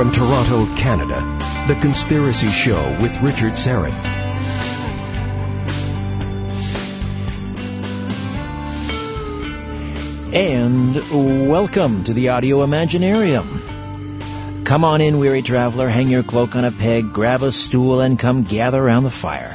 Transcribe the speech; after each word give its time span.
From 0.00 0.12
Toronto, 0.12 0.64
Canada, 0.76 1.20
The 1.68 1.74
Conspiracy 1.74 2.46
Show 2.46 2.96
with 3.02 3.20
Richard 3.20 3.52
Syrett. 3.52 3.92
And 10.32 11.50
welcome 11.50 12.02
to 12.04 12.14
the 12.14 12.30
Audio 12.30 12.64
Imaginarium. 12.64 14.64
Come 14.64 14.84
on 14.84 15.02
in, 15.02 15.18
weary 15.18 15.42
traveler, 15.42 15.90
hang 15.90 16.08
your 16.08 16.22
cloak 16.22 16.56
on 16.56 16.64
a 16.64 16.72
peg, 16.72 17.12
grab 17.12 17.42
a 17.42 17.52
stool, 17.52 18.00
and 18.00 18.18
come 18.18 18.42
gather 18.42 18.82
around 18.82 19.02
the 19.02 19.10
fire. 19.10 19.54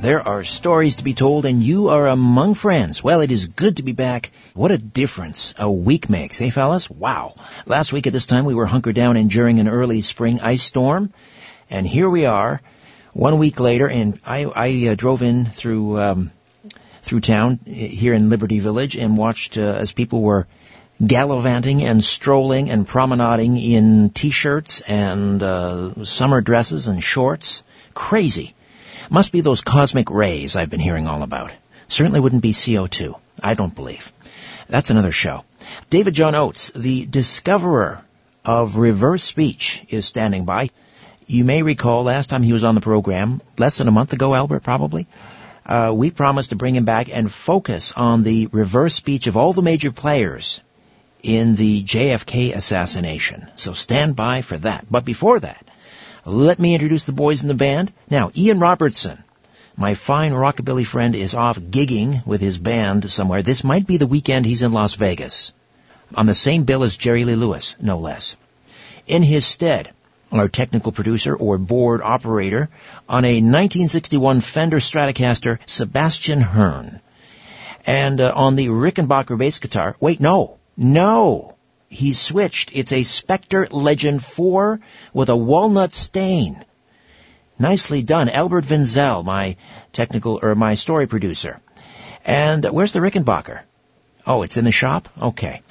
There 0.00 0.26
are 0.26 0.44
stories 0.44 0.96
to 0.96 1.04
be 1.04 1.14
told, 1.14 1.46
and 1.46 1.62
you 1.62 1.88
are 1.88 2.06
among 2.08 2.54
friends. 2.54 3.02
Well, 3.02 3.20
it 3.20 3.30
is 3.30 3.46
good 3.46 3.78
to 3.78 3.82
be 3.82 3.92
back. 3.92 4.30
What 4.52 4.70
a 4.70 4.78
difference 4.78 5.54
a 5.58 5.70
week 5.70 6.10
makes, 6.10 6.40
eh, 6.40 6.50
fellas? 6.50 6.90
Wow. 6.90 7.34
Last 7.66 7.92
week 7.92 8.06
at 8.06 8.12
this 8.12 8.26
time, 8.26 8.44
we 8.44 8.54
were 8.54 8.66
hunkered 8.66 8.94
down 8.94 9.16
enduring 9.16 9.60
an 9.60 9.68
early 9.68 10.02
spring 10.02 10.40
ice 10.40 10.62
storm, 10.62 11.12
and 11.70 11.86
here 11.86 12.10
we 12.10 12.26
are, 12.26 12.60
one 13.14 13.38
week 13.38 13.60
later, 13.60 13.88
and 13.88 14.18
I, 14.26 14.44
I 14.44 14.88
uh, 14.88 14.94
drove 14.94 15.22
in 15.22 15.46
through 15.46 16.00
um, 16.00 16.30
through 17.02 17.20
town 17.20 17.60
here 17.66 18.14
in 18.14 18.30
Liberty 18.30 18.60
Village 18.60 18.96
and 18.96 19.16
watched 19.16 19.58
uh, 19.58 19.62
as 19.62 19.92
people 19.92 20.22
were 20.22 20.46
gallivanting 21.04 21.82
and 21.84 22.02
strolling 22.02 22.70
and 22.70 22.86
promenading 22.86 23.56
in 23.58 24.10
t-shirts 24.10 24.80
and 24.82 25.42
uh, 25.42 26.04
summer 26.04 26.40
dresses 26.40 26.86
and 26.86 27.02
shorts. 27.02 27.62
Crazy. 27.92 28.54
Must 29.10 29.32
be 29.32 29.40
those 29.40 29.60
cosmic 29.60 30.10
rays 30.10 30.56
I've 30.56 30.70
been 30.70 30.80
hearing 30.80 31.06
all 31.06 31.22
about. 31.22 31.52
Certainly 31.88 32.20
wouldn't 32.20 32.42
be 32.42 32.52
CO2. 32.52 33.18
I 33.42 33.54
don't 33.54 33.74
believe. 33.74 34.12
That's 34.68 34.90
another 34.90 35.12
show. 35.12 35.44
David 35.90 36.14
John 36.14 36.34
Oates, 36.34 36.70
the 36.70 37.06
discoverer 37.06 38.02
of 38.44 38.76
reverse 38.76 39.22
speech, 39.22 39.84
is 39.88 40.06
standing 40.06 40.44
by. 40.44 40.70
You 41.26 41.44
may 41.44 41.62
recall 41.62 42.04
last 42.04 42.28
time 42.28 42.42
he 42.42 42.52
was 42.52 42.64
on 42.64 42.74
the 42.74 42.80
program, 42.80 43.40
less 43.58 43.78
than 43.78 43.88
a 43.88 43.92
month 43.92 44.12
ago, 44.12 44.34
Albert, 44.34 44.60
probably, 44.60 45.06
uh, 45.66 45.92
we 45.94 46.10
promised 46.10 46.50
to 46.50 46.56
bring 46.56 46.76
him 46.76 46.84
back 46.84 47.08
and 47.14 47.32
focus 47.32 47.92
on 47.92 48.22
the 48.22 48.48
reverse 48.48 48.94
speech 48.94 49.26
of 49.26 49.36
all 49.36 49.52
the 49.52 49.62
major 49.62 49.90
players 49.90 50.60
in 51.22 51.56
the 51.56 51.82
JFK 51.82 52.54
assassination. 52.54 53.50
So 53.56 53.72
stand 53.72 54.14
by 54.14 54.42
for 54.42 54.58
that. 54.58 54.84
But 54.90 55.06
before 55.06 55.40
that, 55.40 55.64
let 56.26 56.58
me 56.58 56.74
introduce 56.74 57.04
the 57.04 57.12
boys 57.12 57.42
in 57.42 57.48
the 57.48 57.54
band. 57.54 57.92
Now, 58.08 58.30
Ian 58.36 58.58
Robertson, 58.58 59.22
my 59.76 59.94
fine 59.94 60.32
rockabilly 60.32 60.86
friend, 60.86 61.14
is 61.14 61.34
off 61.34 61.58
gigging 61.58 62.26
with 62.26 62.40
his 62.40 62.58
band 62.58 63.08
somewhere. 63.10 63.42
This 63.42 63.64
might 63.64 63.86
be 63.86 63.98
the 63.98 64.06
weekend 64.06 64.46
he's 64.46 64.62
in 64.62 64.72
Las 64.72 64.94
Vegas. 64.94 65.52
On 66.14 66.26
the 66.26 66.34
same 66.34 66.64
bill 66.64 66.84
as 66.84 66.96
Jerry 66.96 67.24
Lee 67.24 67.34
Lewis, 67.34 67.76
no 67.80 67.98
less. 67.98 68.36
In 69.06 69.22
his 69.22 69.44
stead, 69.44 69.90
our 70.32 70.48
technical 70.48 70.92
producer 70.92 71.34
or 71.34 71.58
board 71.58 72.00
operator 72.02 72.68
on 73.08 73.24
a 73.24 73.34
1961 73.34 74.40
Fender 74.40 74.78
Stratocaster, 74.78 75.58
Sebastian 75.66 76.40
Hearn. 76.40 77.00
And 77.86 78.20
uh, 78.20 78.32
on 78.34 78.56
the 78.56 78.68
Rickenbacker 78.68 79.36
bass 79.36 79.58
guitar, 79.58 79.96
wait, 80.00 80.20
no, 80.20 80.56
no, 80.76 81.53
He's 81.94 82.18
switched. 82.18 82.72
It's 82.74 82.92
a 82.92 83.04
Spectre 83.04 83.68
Legend 83.70 84.22
4 84.22 84.80
with 85.12 85.28
a 85.28 85.36
walnut 85.36 85.92
stain. 85.92 86.64
Nicely 87.56 88.02
done. 88.02 88.28
Albert 88.28 88.64
Vinzel, 88.64 89.24
my 89.24 89.56
technical, 89.92 90.40
or 90.42 90.56
my 90.56 90.74
story 90.74 91.06
producer. 91.06 91.60
And 92.24 92.64
where's 92.64 92.92
the 92.92 92.98
Rickenbacker? 92.98 93.62
Oh, 94.26 94.42
it's 94.42 94.56
in 94.56 94.64
the 94.64 94.72
shop? 94.72 95.08
Okay. 95.22 95.62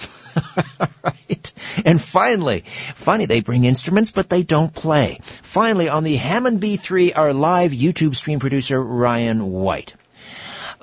right. 1.03 1.53
And 1.86 2.02
finally, 2.02 2.62
funny, 2.62 3.25
they 3.25 3.42
bring 3.42 3.66
instruments, 3.66 4.12
but 4.12 4.30
they 4.30 4.44
don't 4.44 4.74
play. 4.74 5.19
Finally, 5.42 5.90
on 5.90 6.06
the 6.06 6.16
Hammond 6.16 6.62
B3, 6.62 7.18
our 7.18 7.34
live 7.34 7.72
YouTube 7.72 8.16
stream 8.16 8.40
producer, 8.40 8.81
Ryan 8.81 9.52
White. 9.52 9.96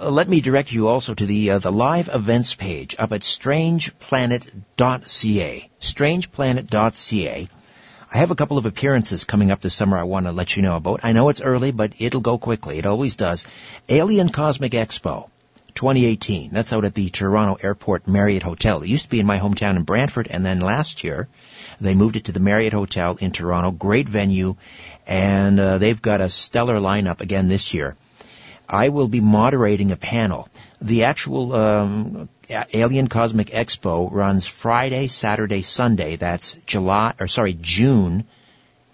Uh, 0.01 0.11
let 0.11 0.29
me 0.31 0.41
direct 0.41 0.73
you 0.73 0.89
also 0.89 1.13
to 1.13 1.27
the 1.27 1.51
uh, 1.51 1.59
the 1.59 1.71
live 1.71 2.09
events 2.11 2.55
page 2.55 2.97
up 2.99 3.13
at 3.13 3.21
strangeplanet.ca. 3.21 5.71
Strangeplanet.ca. 5.81 7.49
I 8.13 8.17
have 8.17 8.31
a 8.31 8.35
couple 8.35 8.57
of 8.57 8.65
appearances 8.65 9.25
coming 9.25 9.51
up 9.51 9.61
this 9.61 9.75
summer 9.75 9.99
I 9.99 10.05
want 10.05 10.25
to 10.25 10.33
let 10.33 10.57
you 10.57 10.63
know 10.63 10.77
about. 10.77 11.01
I 11.03 11.13
know 11.13 11.29
it's 11.29 11.43
early, 11.43 11.71
but 11.71 11.93
it'll 11.99 12.23
go 12.23 12.39
quickly. 12.39 12.79
It 12.79 12.87
always 12.87 13.17
does. 13.17 13.45
Alien 13.91 14.31
Cosmic 14.31 14.73
Expo 14.73 15.29
2018. 15.75 16.51
That's 16.51 16.73
out 16.73 16.87
at 16.87 16.95
the 16.95 17.11
Toronto 17.11 17.59
Airport 17.63 18.09
Marriott 18.09 18.43
Hotel. 18.43 18.83
It 18.83 18.89
used 18.89 19.05
to 19.05 19.11
be 19.11 19.21
in 19.21 19.27
my 19.27 19.39
hometown 19.39 19.77
in 19.77 19.83
Brantford, 19.83 20.29
and 20.29 20.47
then 20.47 20.61
last 20.61 21.05
year 21.05 21.29
they 21.79 21.95
moved 21.95 22.17
it 22.17 22.25
to 22.25 22.33
the 22.33 22.41
Marriott 22.41 22.73
Hotel 22.73 23.19
in 23.21 23.33
Toronto. 23.33 23.71
Great 23.71 24.09
venue, 24.09 24.57
and 25.07 25.61
uh, 25.61 25.77
they've 25.77 26.01
got 26.01 26.23
a 26.23 26.31
stellar 26.31 26.81
lineup 26.81 27.21
again 27.21 27.49
this 27.49 27.75
year. 27.75 27.97
I 28.71 28.91
will 28.91 29.09
be 29.09 29.21
moderating 29.21 29.91
a 29.91 29.97
panel. 29.97 30.49
The 30.81 31.05
actual 31.05 31.55
um, 31.55 32.29
Alien 32.73 33.09
Cosmic 33.09 33.49
Expo 33.49 34.09
runs 34.13 34.47
Friday, 34.47 35.09
Saturday, 35.09 35.63
Sunday. 35.63 36.15
That's 36.15 36.55
July, 36.67 37.15
or 37.19 37.27
sorry, 37.27 37.55
June, 37.61 38.25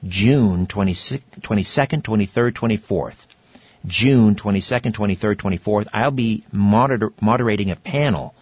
June 0.02 0.66
22nd, 0.66 2.02
23rd, 2.02 2.52
24th. 2.52 3.26
June 3.86 4.34
22nd, 4.34 4.92
23rd, 4.92 5.36
24th. 5.36 5.88
I'll 5.92 6.10
be 6.10 6.42
moder- 6.50 7.12
moderating 7.20 7.70
a 7.70 7.76
panel 7.76 8.34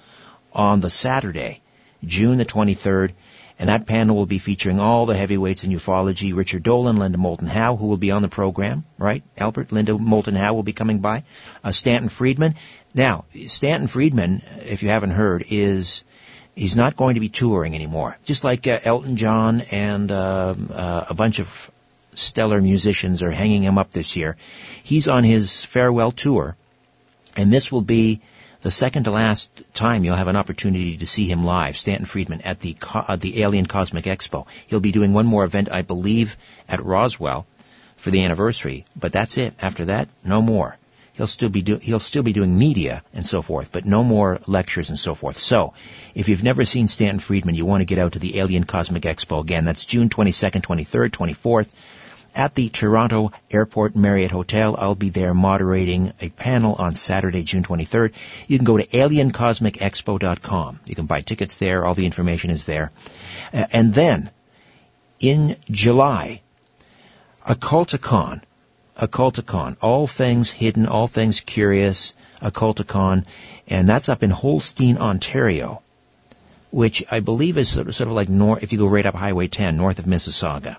on 0.52 0.78
the 0.78 0.88
Saturday, 0.88 1.60
June 2.04 2.38
the 2.38 2.44
23rd, 2.44 3.10
and 3.58 3.68
that 3.68 3.86
panel 3.86 4.16
will 4.16 4.26
be 4.26 4.38
featuring 4.38 4.80
all 4.80 5.06
the 5.06 5.16
heavyweights 5.16 5.64
in 5.64 5.70
ufology, 5.70 6.34
Richard 6.34 6.62
Dolan, 6.62 6.96
Linda 6.96 7.18
Moulton 7.18 7.46
Howe, 7.46 7.76
who 7.76 7.86
will 7.86 7.96
be 7.96 8.10
on 8.10 8.22
the 8.22 8.28
program, 8.28 8.84
right? 8.98 9.22
Albert, 9.38 9.70
Linda 9.70 9.96
Moulton 9.96 10.34
Howe 10.34 10.54
will 10.54 10.64
be 10.64 10.72
coming 10.72 10.98
by, 10.98 11.22
uh, 11.62 11.70
Stanton 11.70 12.08
Friedman. 12.08 12.56
Now, 12.94 13.24
Stanton 13.46 13.86
Friedman, 13.86 14.42
if 14.64 14.82
you 14.82 14.88
haven't 14.88 15.10
heard, 15.10 15.44
is, 15.48 16.04
he's 16.56 16.74
not 16.74 16.96
going 16.96 17.14
to 17.14 17.20
be 17.20 17.28
touring 17.28 17.74
anymore. 17.74 18.18
Just 18.24 18.42
like 18.42 18.66
uh, 18.66 18.80
Elton 18.82 19.16
John 19.16 19.60
and 19.70 20.10
uh, 20.10 20.54
uh, 20.70 21.04
a 21.10 21.14
bunch 21.14 21.38
of 21.38 21.70
stellar 22.14 22.60
musicians 22.60 23.22
are 23.22 23.30
hanging 23.30 23.62
him 23.62 23.78
up 23.78 23.92
this 23.92 24.16
year. 24.16 24.36
He's 24.82 25.06
on 25.06 25.22
his 25.22 25.64
farewell 25.64 26.10
tour, 26.10 26.56
and 27.36 27.52
this 27.52 27.70
will 27.70 27.82
be 27.82 28.20
the 28.64 28.70
second 28.70 29.04
to 29.04 29.10
last 29.10 29.50
time 29.74 30.04
you'll 30.04 30.16
have 30.16 30.26
an 30.26 30.36
opportunity 30.36 30.96
to 30.96 31.04
see 31.04 31.28
him 31.30 31.44
live, 31.44 31.76
Stanton 31.76 32.06
Friedman, 32.06 32.40
at 32.40 32.60
the 32.60 32.74
uh, 32.94 33.16
the 33.16 33.42
Alien 33.42 33.66
Cosmic 33.66 34.06
Expo. 34.06 34.46
He'll 34.68 34.80
be 34.80 34.90
doing 34.90 35.12
one 35.12 35.26
more 35.26 35.44
event, 35.44 35.70
I 35.70 35.82
believe, 35.82 36.38
at 36.66 36.82
Roswell 36.82 37.46
for 37.98 38.10
the 38.10 38.24
anniversary, 38.24 38.86
but 38.96 39.12
that's 39.12 39.36
it. 39.36 39.52
After 39.60 39.84
that, 39.84 40.08
no 40.24 40.40
more. 40.40 40.78
He'll 41.12 41.26
still 41.26 41.50
be 41.50 41.60
do- 41.60 41.76
he'll 41.76 41.98
still 41.98 42.22
be 42.22 42.32
doing 42.32 42.58
media 42.58 43.02
and 43.12 43.26
so 43.26 43.42
forth, 43.42 43.68
but 43.70 43.84
no 43.84 44.02
more 44.02 44.40
lectures 44.46 44.88
and 44.88 44.98
so 44.98 45.14
forth. 45.14 45.36
So, 45.36 45.74
if 46.14 46.30
you've 46.30 46.42
never 46.42 46.64
seen 46.64 46.88
Stanton 46.88 47.18
Friedman, 47.18 47.56
you 47.56 47.66
want 47.66 47.82
to 47.82 47.92
get 47.92 47.98
out 47.98 48.12
to 48.12 48.18
the 48.18 48.38
Alien 48.38 48.64
Cosmic 48.64 49.02
Expo 49.02 49.42
again. 49.42 49.66
That's 49.66 49.84
June 49.84 50.08
22nd, 50.08 50.62
23rd, 50.62 51.10
24th 51.10 51.68
at 52.34 52.54
the 52.54 52.68
Toronto 52.68 53.32
Airport 53.50 53.94
Marriott 53.96 54.30
Hotel. 54.30 54.76
I'll 54.78 54.94
be 54.94 55.10
there 55.10 55.34
moderating 55.34 56.12
a 56.20 56.28
panel 56.28 56.74
on 56.74 56.94
Saturday, 56.94 57.42
June 57.42 57.62
23rd. 57.62 58.12
You 58.48 58.58
can 58.58 58.64
go 58.64 58.76
to 58.76 58.86
aliencosmicexpo.com. 58.86 60.80
You 60.86 60.94
can 60.94 61.06
buy 61.06 61.20
tickets 61.20 61.56
there. 61.56 61.84
All 61.84 61.94
the 61.94 62.06
information 62.06 62.50
is 62.50 62.64
there. 62.64 62.92
And 63.52 63.94
then, 63.94 64.30
in 65.20 65.56
July, 65.70 66.42
Occulticon. 67.46 68.42
Occulticon. 68.98 69.76
All 69.80 70.06
things 70.06 70.50
hidden, 70.50 70.86
all 70.86 71.06
things 71.06 71.40
curious. 71.40 72.14
Occulticon. 72.40 73.26
And 73.68 73.88
that's 73.88 74.08
up 74.08 74.22
in 74.22 74.30
Holstein, 74.30 74.98
Ontario 74.98 75.82
which 76.74 77.04
I 77.08 77.20
believe 77.20 77.56
is 77.56 77.68
sort 77.68 77.86
of, 77.86 77.94
sort 77.94 78.08
of 78.08 78.16
like 78.16 78.28
north, 78.28 78.64
if 78.64 78.72
you 78.72 78.78
go 78.78 78.88
right 78.88 79.06
up 79.06 79.14
Highway 79.14 79.46
10, 79.46 79.76
north 79.76 80.00
of 80.00 80.06
Mississauga. 80.06 80.76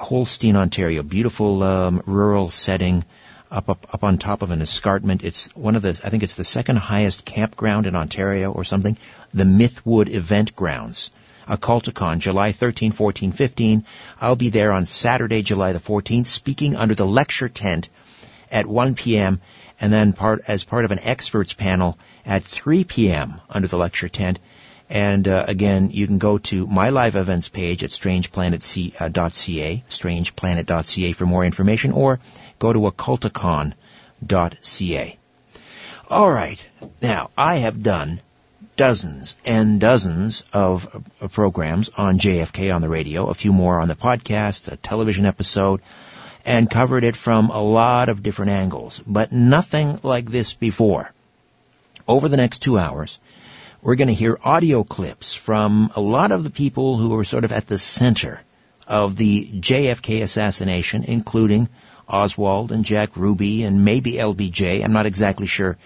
Holstein, 0.00 0.56
Ontario. 0.56 1.02
Beautiful 1.02 1.62
um, 1.62 2.02
rural 2.06 2.50
setting 2.50 3.04
up, 3.50 3.68
up 3.68 3.86
up 3.92 4.02
on 4.02 4.16
top 4.16 4.42
of 4.42 4.50
an 4.50 4.62
escarpment. 4.62 5.22
It's 5.22 5.54
one 5.54 5.76
of 5.76 5.82
the 5.82 5.90
I 5.90 6.08
think 6.08 6.22
it's 6.22 6.36
the 6.36 6.44
second 6.44 6.76
highest 6.76 7.24
campground 7.24 7.86
in 7.86 7.94
Ontario 7.94 8.50
or 8.50 8.64
something. 8.64 8.96
The 9.34 9.44
Mythwood 9.44 10.08
Event 10.08 10.56
Grounds. 10.56 11.10
Occulticon, 11.46 12.20
July 12.20 12.52
13, 12.52 12.92
14, 12.92 13.32
15. 13.32 13.84
I'll 14.20 14.36
be 14.36 14.50
there 14.50 14.72
on 14.72 14.86
Saturday, 14.86 15.42
July 15.42 15.72
the 15.72 15.80
14th, 15.80 16.26
speaking 16.26 16.76
under 16.76 16.94
the 16.94 17.06
lecture 17.06 17.48
tent 17.48 17.88
at 18.50 18.66
1 18.66 18.94
p.m. 18.94 19.40
and 19.80 19.92
then 19.92 20.12
part 20.12 20.42
as 20.48 20.64
part 20.64 20.84
of 20.84 20.92
an 20.92 21.00
experts 21.00 21.52
panel 21.52 21.98
at 22.24 22.42
3 22.42 22.84
p.m. 22.84 23.40
under 23.50 23.68
the 23.68 23.78
lecture 23.78 24.08
tent 24.08 24.38
and 24.90 25.26
uh, 25.28 25.44
again, 25.46 25.90
you 25.92 26.08
can 26.08 26.18
go 26.18 26.38
to 26.38 26.66
my 26.66 26.90
live 26.90 27.14
events 27.14 27.48
page 27.48 27.84
at 27.84 27.90
strangeplanet.ca, 27.90 29.84
strangeplanet.ca 29.88 31.12
for 31.12 31.26
more 31.26 31.44
information, 31.44 31.92
or 31.92 32.18
go 32.58 32.72
to 32.72 32.80
occulticon.ca. 32.80 35.16
All 36.10 36.32
right. 36.32 36.68
Now, 37.00 37.30
I 37.38 37.58
have 37.58 37.84
done 37.84 38.20
dozens 38.74 39.36
and 39.44 39.78
dozens 39.78 40.42
of 40.52 40.88
uh, 41.22 41.28
programs 41.28 41.90
on 41.90 42.18
JFK 42.18 42.74
on 42.74 42.82
the 42.82 42.88
radio, 42.88 43.28
a 43.28 43.34
few 43.34 43.52
more 43.52 43.78
on 43.78 43.86
the 43.86 43.94
podcast, 43.94 44.72
a 44.72 44.76
television 44.76 45.24
episode, 45.24 45.82
and 46.44 46.68
covered 46.68 47.04
it 47.04 47.14
from 47.14 47.50
a 47.50 47.62
lot 47.62 48.08
of 48.08 48.24
different 48.24 48.50
angles, 48.50 49.00
but 49.06 49.30
nothing 49.30 50.00
like 50.02 50.28
this 50.28 50.54
before. 50.54 51.12
Over 52.08 52.28
the 52.28 52.36
next 52.36 52.60
two 52.60 52.76
hours, 52.76 53.20
we're 53.82 53.94
going 53.94 54.08
to 54.08 54.14
hear 54.14 54.38
audio 54.44 54.84
clips 54.84 55.32
from 55.32 55.90
a 55.96 56.00
lot 56.00 56.32
of 56.32 56.44
the 56.44 56.50
people 56.50 56.98
who 56.98 57.10
were 57.10 57.24
sort 57.24 57.44
of 57.44 57.52
at 57.52 57.66
the 57.66 57.78
center 57.78 58.40
of 58.86 59.16
the 59.16 59.46
JFK 59.52 60.22
assassination, 60.22 61.04
including 61.04 61.68
Oswald 62.06 62.72
and 62.72 62.84
Jack 62.84 63.16
Ruby 63.16 63.62
and 63.62 63.84
maybe 63.84 64.12
LBJ. 64.12 64.84
I'm 64.84 64.92
not 64.92 65.06
exactly 65.06 65.46
sure 65.46 65.78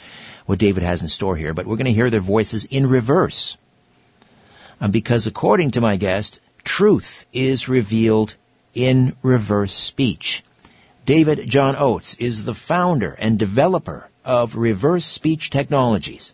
what 0.47 0.59
David 0.59 0.83
has 0.83 1.03
in 1.03 1.09
store 1.09 1.37
here, 1.37 1.55
but 1.55 1.67
we're 1.67 1.77
going 1.77 1.87
to 1.87 1.93
hear 1.93 2.11
their 2.11 2.21
voices 2.21 2.65
in 2.65 2.87
reverse. 2.89 3.57
Uh, 4.81 4.89
because 4.89 5.27
according 5.27 5.73
to 5.73 5.81
my 5.81 5.97
guest, 5.97 6.41
truth 6.65 7.27
is 7.33 7.69
revealed 7.69 8.35
in 8.75 9.15
reverse 9.23 9.73
speech. 9.73 10.43
David 11.07 11.49
John 11.49 11.77
Oates 11.77 12.15
is 12.15 12.45
the 12.45 12.55
founder 12.55 13.13
and 13.13 13.39
developer 13.39 14.09
of 14.25 14.57
reverse 14.57 15.07
speech 15.07 15.51
technologies. 15.51 16.33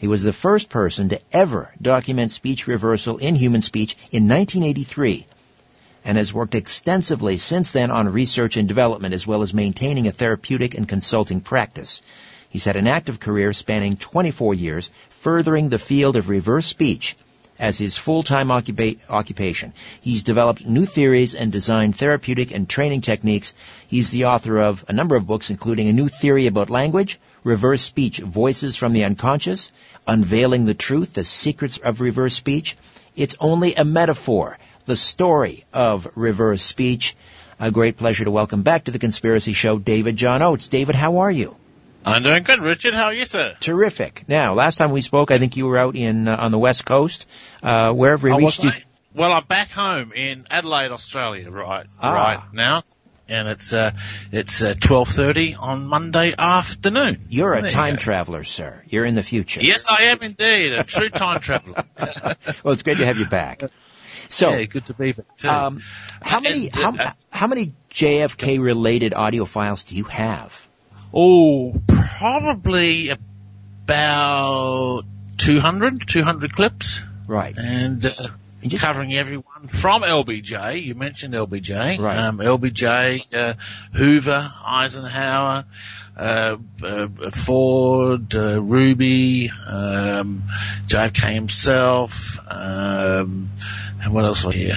He 0.00 0.08
was 0.08 0.22
the 0.22 0.32
first 0.32 0.70
person 0.70 1.10
to 1.10 1.20
ever 1.30 1.74
document 1.80 2.32
speech 2.32 2.66
reversal 2.66 3.18
in 3.18 3.34
human 3.34 3.60
speech 3.60 3.98
in 4.10 4.28
1983 4.28 5.26
and 6.06 6.16
has 6.16 6.32
worked 6.32 6.54
extensively 6.54 7.36
since 7.36 7.70
then 7.70 7.90
on 7.90 8.08
research 8.08 8.56
and 8.56 8.66
development 8.66 9.12
as 9.12 9.26
well 9.26 9.42
as 9.42 9.52
maintaining 9.52 10.06
a 10.06 10.12
therapeutic 10.12 10.74
and 10.74 10.88
consulting 10.88 11.42
practice. 11.42 12.00
He's 12.48 12.64
had 12.64 12.76
an 12.76 12.86
active 12.86 13.20
career 13.20 13.52
spanning 13.52 13.98
24 13.98 14.54
years, 14.54 14.90
furthering 15.10 15.68
the 15.68 15.78
field 15.78 16.16
of 16.16 16.30
reverse 16.30 16.66
speech 16.66 17.14
as 17.58 17.76
his 17.76 17.98
full-time 17.98 18.48
occupa- 18.48 18.98
occupation. 19.10 19.74
He's 20.00 20.22
developed 20.22 20.64
new 20.64 20.86
theories 20.86 21.34
and 21.34 21.52
designed 21.52 21.94
therapeutic 21.94 22.52
and 22.52 22.66
training 22.66 23.02
techniques. 23.02 23.52
He's 23.86 24.08
the 24.08 24.24
author 24.24 24.56
of 24.60 24.82
a 24.88 24.94
number 24.94 25.14
of 25.14 25.26
books, 25.26 25.50
including 25.50 25.88
A 25.88 25.92
New 25.92 26.08
Theory 26.08 26.46
About 26.46 26.70
Language, 26.70 27.20
Reverse 27.44 27.82
Speech, 27.82 28.18
Voices 28.18 28.76
from 28.76 28.92
the 28.92 29.04
Unconscious, 29.04 29.72
Unveiling 30.06 30.66
the 30.66 30.74
Truth, 30.74 31.14
The 31.14 31.24
Secrets 31.24 31.78
of 31.78 32.00
Reverse 32.00 32.34
Speech. 32.34 32.76
It's 33.16 33.34
only 33.40 33.74
a 33.74 33.84
metaphor, 33.84 34.58
the 34.84 34.96
story 34.96 35.64
of 35.72 36.08
reverse 36.16 36.62
speech. 36.62 37.16
A 37.58 37.70
great 37.70 37.96
pleasure 37.96 38.24
to 38.24 38.30
welcome 38.30 38.62
back 38.62 38.84
to 38.84 38.90
the 38.90 38.98
Conspiracy 38.98 39.52
Show, 39.52 39.78
David 39.78 40.16
John 40.16 40.42
Oates. 40.42 40.68
David, 40.68 40.94
how 40.94 41.18
are 41.18 41.30
you? 41.30 41.56
I'm 42.04 42.22
doing 42.22 42.42
good, 42.42 42.60
Richard. 42.60 42.94
How 42.94 43.06
are 43.06 43.12
you, 43.12 43.26
sir? 43.26 43.54
Terrific. 43.60 44.24
Now, 44.26 44.54
last 44.54 44.76
time 44.76 44.90
we 44.90 45.02
spoke, 45.02 45.30
I 45.30 45.38
think 45.38 45.56
you 45.56 45.66
were 45.66 45.76
out 45.76 45.96
in 45.96 46.28
uh, 46.28 46.36
on 46.36 46.50
the 46.50 46.58
west 46.58 46.86
coast. 46.86 47.26
Uh, 47.62 47.92
wherever 47.92 48.34
we 48.34 48.44
reached 48.44 48.64
you. 48.64 48.72
Well, 49.12 49.32
I'm 49.32 49.44
back 49.44 49.70
home 49.70 50.12
in 50.14 50.44
Adelaide, 50.50 50.92
Australia, 50.92 51.50
right 51.50 51.86
ah. 52.00 52.14
right 52.14 52.42
now, 52.52 52.82
and 53.30 53.48
it's 53.48 53.72
uh, 53.72 53.92
it's 54.32 54.62
uh, 54.62 54.74
12:30 54.74 55.56
on 55.58 55.86
Monday 55.86 56.34
afternoon. 56.36 57.26
You're 57.28 57.54
a 57.54 57.62
there 57.62 57.70
time 57.70 57.94
you 57.94 57.98
traveler, 57.98 58.44
sir. 58.44 58.82
You're 58.88 59.04
in 59.04 59.14
the 59.14 59.22
future. 59.22 59.60
Yes, 59.62 59.90
I 59.90 60.04
am 60.04 60.22
indeed 60.22 60.72
a 60.72 60.84
true 60.84 61.08
time 61.08 61.40
traveler. 61.48 61.84
well, 61.98 62.72
it's 62.72 62.82
great 62.82 62.98
to 62.98 63.06
have 63.06 63.18
you 63.18 63.26
back. 63.26 63.62
So, 64.28 64.50
yeah, 64.50 64.64
good 64.64 64.86
to 64.86 64.94
be 64.94 65.12
back 65.12 65.36
too. 65.36 65.48
Um, 65.48 65.82
how 66.22 66.40
many 66.40 66.66
and, 66.66 66.76
how, 66.76 66.92
uh, 66.92 67.12
how 67.30 67.46
many 67.48 67.72
JFK 67.90 68.60
related 68.60 69.12
audio 69.14 69.44
files 69.44 69.84
do 69.84 69.96
you 69.96 70.04
have? 70.04 70.68
Oh, 71.12 71.74
probably 71.88 73.08
about 73.08 75.02
200, 75.38 76.08
200 76.08 76.54
clips. 76.54 77.02
Right. 77.26 77.56
And, 77.58 78.06
uh, 78.06 78.12
just, 78.68 78.82
covering 78.82 79.14
everyone 79.14 79.68
from 79.68 80.02
LBJ. 80.02 80.82
You 80.82 80.94
mentioned 80.94 81.34
LBJ. 81.34 81.98
Right. 81.98 82.16
Um, 82.16 82.38
LBJ, 82.38 83.34
uh, 83.34 83.54
Hoover, 83.94 84.52
Eisenhower, 84.64 85.64
uh, 86.16 86.56
uh, 86.82 87.08
Ford, 87.32 88.34
uh, 88.34 88.60
Ruby, 88.62 89.50
um, 89.50 90.42
JFK 90.86 91.34
himself, 91.34 92.38
um, 92.46 93.50
and 94.02 94.12
what 94.12 94.24
else 94.24 94.44
was 94.44 94.54
here? 94.54 94.76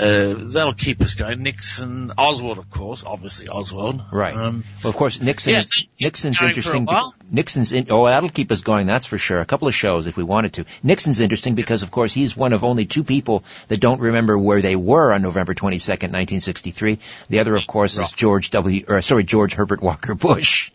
Uh, 0.00 0.34
that'll 0.52 0.74
keep 0.74 1.00
us 1.02 1.14
going. 1.14 1.42
Nixon, 1.42 2.12
Oswald, 2.16 2.58
of 2.58 2.70
course, 2.70 3.04
obviously 3.04 3.48
Oswald. 3.48 4.00
Right. 4.12 4.34
Um, 4.34 4.64
well, 4.82 4.90
of 4.90 4.96
course, 4.96 5.20
Nixon. 5.20 5.52
Yeah, 5.52 5.62
Nixon's 6.00 6.40
interesting. 6.40 6.88
Nixon's 7.30 7.72
in, 7.72 7.86
oh, 7.90 8.06
that'll 8.06 8.30
keep 8.30 8.50
us 8.50 8.62
going. 8.62 8.86
That's 8.86 9.06
for 9.06 9.18
sure. 9.18 9.40
A 9.40 9.44
couple 9.44 9.68
of 9.68 9.74
shows 9.74 10.06
if 10.06 10.16
we 10.16 10.24
wanted 10.24 10.54
to. 10.54 10.64
Nixon's 10.82 11.20
interesting 11.20 11.54
because, 11.54 11.82
of 11.82 11.90
course, 11.90 12.12
he's 12.12 12.36
one 12.36 12.52
of 12.52 12.64
only 12.64 12.86
two 12.86 13.04
people 13.04 13.44
that 13.68 13.78
don't 13.80 14.00
remember 14.00 14.38
where 14.38 14.62
they 14.62 14.76
were 14.76 15.12
on 15.12 15.22
November 15.22 15.54
22nd, 15.54 16.12
1963. 16.12 16.98
The 17.28 17.40
other, 17.40 17.54
of 17.54 17.66
course, 17.66 17.98
is 17.98 18.10
George 18.12 18.50
W. 18.50 18.84
Or, 18.88 19.02
sorry, 19.02 19.24
George 19.24 19.54
Herbert 19.54 19.82
Walker 19.82 20.14
Bush. 20.14 20.72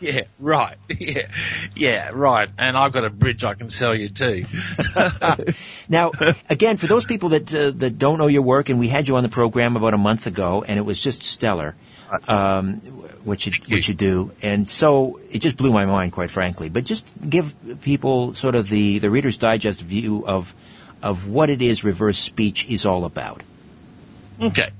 Yeah, 0.10 0.22
right. 0.38 0.76
Yeah, 0.98 1.28
yeah, 1.76 2.10
right. 2.12 2.48
And 2.58 2.76
I've 2.76 2.92
got 2.92 3.04
a 3.04 3.10
bridge 3.10 3.44
I 3.44 3.54
can 3.54 3.68
sell 3.68 3.94
you 3.94 4.08
too. 4.08 4.44
now, 5.88 6.12
again, 6.48 6.78
for 6.78 6.86
those 6.86 7.04
people 7.04 7.30
that 7.30 7.54
uh, 7.54 7.70
that 7.76 7.98
don't 7.98 8.18
know 8.18 8.26
your 8.26 8.42
work, 8.42 8.70
and 8.70 8.78
we 8.78 8.88
had 8.88 9.08
you 9.08 9.16
on 9.16 9.22
the 9.22 9.28
program 9.28 9.76
about 9.76 9.94
a 9.94 9.98
month 9.98 10.26
ago, 10.26 10.64
and 10.66 10.78
it 10.78 10.82
was 10.82 11.00
just 11.00 11.22
stellar. 11.22 11.74
Um, 12.26 12.76
what 13.24 13.46
you, 13.46 13.52
you 13.66 13.76
what 13.76 13.86
you 13.86 13.94
do, 13.94 14.32
and 14.42 14.68
so 14.68 15.20
it 15.30 15.38
just 15.38 15.56
blew 15.56 15.72
my 15.72 15.86
mind, 15.86 16.12
quite 16.12 16.30
frankly. 16.30 16.68
But 16.68 16.84
just 16.84 17.14
give 17.20 17.54
people 17.82 18.34
sort 18.34 18.56
of 18.56 18.68
the 18.68 18.98
the 18.98 19.10
Reader's 19.10 19.38
Digest 19.38 19.80
view 19.80 20.26
of 20.26 20.52
of 21.02 21.28
what 21.28 21.50
it 21.50 21.62
is 21.62 21.84
reverse 21.84 22.18
speech 22.18 22.68
is 22.68 22.84
all 22.84 23.04
about. 23.04 23.42
Okay. 24.40 24.70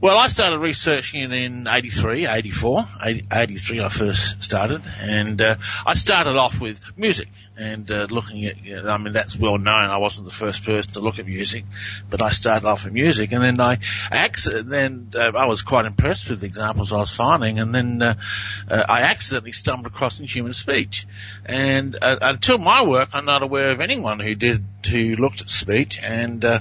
Well, 0.00 0.18
I 0.18 0.28
started 0.28 0.58
researching 0.58 1.22
it 1.22 1.32
in 1.32 1.66
83, 1.66 2.26
84. 2.26 2.84
83 3.32 3.80
I 3.80 3.88
first 3.88 4.42
started, 4.42 4.82
and 5.00 5.40
uh, 5.40 5.56
I 5.86 5.94
started 5.94 6.36
off 6.36 6.60
with 6.60 6.78
music 6.98 7.28
and 7.58 7.90
uh, 7.90 8.06
looking 8.10 8.44
at, 8.44 8.64
you 8.64 8.82
know, 8.82 8.90
I 8.90 8.98
mean, 8.98 9.12
that's 9.12 9.36
well 9.36 9.58
known. 9.58 9.84
I 9.84 9.96
wasn't 9.96 10.26
the 10.26 10.34
first 10.34 10.64
person 10.64 10.92
to 10.94 11.00
look 11.00 11.18
at 11.18 11.26
music, 11.26 11.64
but 12.10 12.22
I 12.22 12.30
started 12.30 12.66
off 12.66 12.84
with 12.84 12.92
music, 12.92 13.32
and 13.32 13.42
then 13.42 13.60
I, 13.60 13.78
then 14.44 15.10
uh, 15.14 15.32
I 15.34 15.46
was 15.46 15.62
quite 15.62 15.86
impressed 15.86 16.28
with 16.28 16.40
the 16.40 16.46
examples 16.46 16.92
I 16.92 16.98
was 16.98 17.12
finding, 17.12 17.58
and 17.58 17.74
then 17.74 18.02
uh, 18.02 18.14
uh, 18.70 18.82
I 18.88 19.02
accidentally 19.02 19.52
stumbled 19.52 19.86
across 19.86 20.20
in 20.20 20.26
human 20.26 20.52
speech. 20.52 21.06
And 21.44 21.96
uh, 22.00 22.18
until 22.20 22.58
my 22.58 22.82
work, 22.82 23.10
I'm 23.14 23.24
not 23.24 23.42
aware 23.42 23.70
of 23.70 23.80
anyone 23.80 24.20
who 24.20 24.34
did 24.34 24.64
who 24.86 25.16
looked 25.16 25.40
at 25.40 25.50
speech, 25.50 25.98
and 26.00 26.44
uh, 26.44 26.60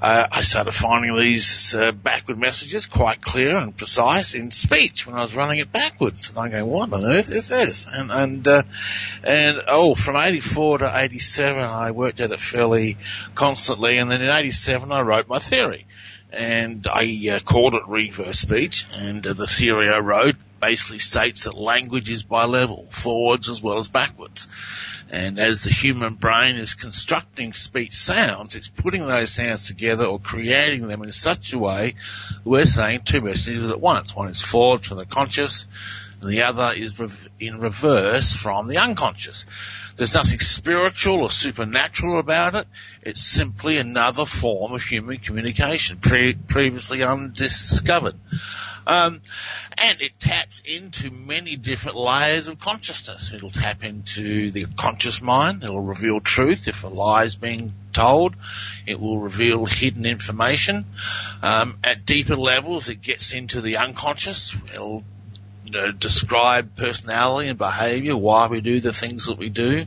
I 0.00 0.40
started 0.40 0.72
finding 0.72 1.14
these 1.14 1.76
backward 2.02 2.38
messages 2.38 2.86
quite 2.86 3.20
clear 3.20 3.58
and 3.58 3.76
precise 3.76 4.34
in 4.34 4.50
speech 4.52 5.06
when 5.06 5.14
I 5.14 5.20
was 5.22 5.36
running 5.36 5.58
it 5.58 5.70
backwards, 5.70 6.30
and 6.30 6.38
I 6.38 6.48
go, 6.48 6.64
what 6.64 6.90
on 6.92 7.04
earth 7.04 7.30
is 7.30 7.50
this? 7.50 7.86
And 7.92 8.10
and 8.10 8.48
and 9.22 9.62
oh, 9.66 9.94
from 9.94 10.16
84 10.28 10.78
to 10.78 10.92
87, 10.94 11.62
I 11.62 11.90
worked 11.92 12.20
at 12.20 12.32
it 12.32 12.40
fairly 12.40 12.98
constantly, 13.34 13.96
and 13.96 14.10
then 14.10 14.20
in 14.20 14.28
87 14.28 14.92
I 14.92 15.00
wrote 15.00 15.26
my 15.26 15.38
theory. 15.38 15.86
And 16.30 16.86
I 16.86 17.30
uh, 17.32 17.38
called 17.38 17.74
it 17.74 17.82
reverse 17.88 18.40
speech, 18.40 18.86
and 18.92 19.26
uh, 19.26 19.32
the 19.32 19.46
theory 19.46 19.88
I 19.88 20.00
wrote 20.00 20.36
basically 20.60 20.98
states 20.98 21.44
that 21.44 21.56
language 21.56 22.10
is 22.10 22.24
bilevel, 22.24 22.92
forwards 22.92 23.48
as 23.48 23.62
well 23.62 23.78
as 23.78 23.88
backwards. 23.88 24.48
And 25.08 25.38
as 25.38 25.64
the 25.64 25.70
human 25.70 26.16
brain 26.16 26.56
is 26.56 26.74
constructing 26.74 27.54
speech 27.54 27.94
sounds, 27.94 28.54
it's 28.54 28.68
putting 28.68 29.06
those 29.06 29.30
sounds 29.30 29.66
together 29.66 30.04
or 30.04 30.18
creating 30.18 30.88
them 30.88 31.02
in 31.02 31.10
such 31.10 31.54
a 31.54 31.58
way 31.58 31.94
we're 32.44 32.66
saying 32.66 33.02
two 33.04 33.22
messages 33.22 33.70
at 33.70 33.80
once. 33.80 34.14
One 34.14 34.28
is 34.28 34.42
forward 34.42 34.84
from 34.84 34.98
the 34.98 35.06
conscious, 35.06 35.64
and 36.20 36.30
the 36.30 36.42
other 36.42 36.72
is 36.76 37.00
in 37.40 37.60
reverse 37.60 38.34
from 38.34 38.66
the 38.66 38.78
unconscious. 38.78 39.46
There's 39.98 40.14
nothing 40.14 40.38
spiritual 40.38 41.22
or 41.22 41.30
supernatural 41.32 42.20
about 42.20 42.54
it. 42.54 42.68
It's 43.02 43.20
simply 43.20 43.78
another 43.78 44.26
form 44.26 44.72
of 44.72 44.84
human 44.84 45.18
communication, 45.18 45.98
pre- 45.98 46.34
previously 46.34 47.02
undiscovered. 47.02 48.14
Um, 48.86 49.20
and 49.76 50.00
it 50.00 50.18
taps 50.20 50.62
into 50.64 51.10
many 51.10 51.56
different 51.56 51.96
layers 51.96 52.46
of 52.46 52.60
consciousness. 52.60 53.32
It'll 53.32 53.50
tap 53.50 53.82
into 53.82 54.52
the 54.52 54.66
conscious 54.76 55.20
mind. 55.20 55.64
It'll 55.64 55.80
reveal 55.80 56.20
truth 56.20 56.68
if 56.68 56.84
a 56.84 56.88
lie 56.88 57.24
is 57.24 57.34
being 57.34 57.74
told. 57.92 58.36
It 58.86 59.00
will 59.00 59.18
reveal 59.18 59.66
hidden 59.66 60.06
information. 60.06 60.86
Um, 61.42 61.76
at 61.82 62.06
deeper 62.06 62.36
levels, 62.36 62.88
it 62.88 63.02
gets 63.02 63.34
into 63.34 63.60
the 63.60 63.78
unconscious. 63.78 64.56
It'll 64.72 65.02
you 65.68 65.78
know, 65.78 65.92
describe 65.92 66.76
personality 66.76 67.50
and 67.50 67.58
behavior, 67.58 68.16
why 68.16 68.46
we 68.46 68.62
do 68.62 68.80
the 68.80 68.90
things 68.90 69.26
that 69.26 69.36
we 69.36 69.50
do. 69.50 69.84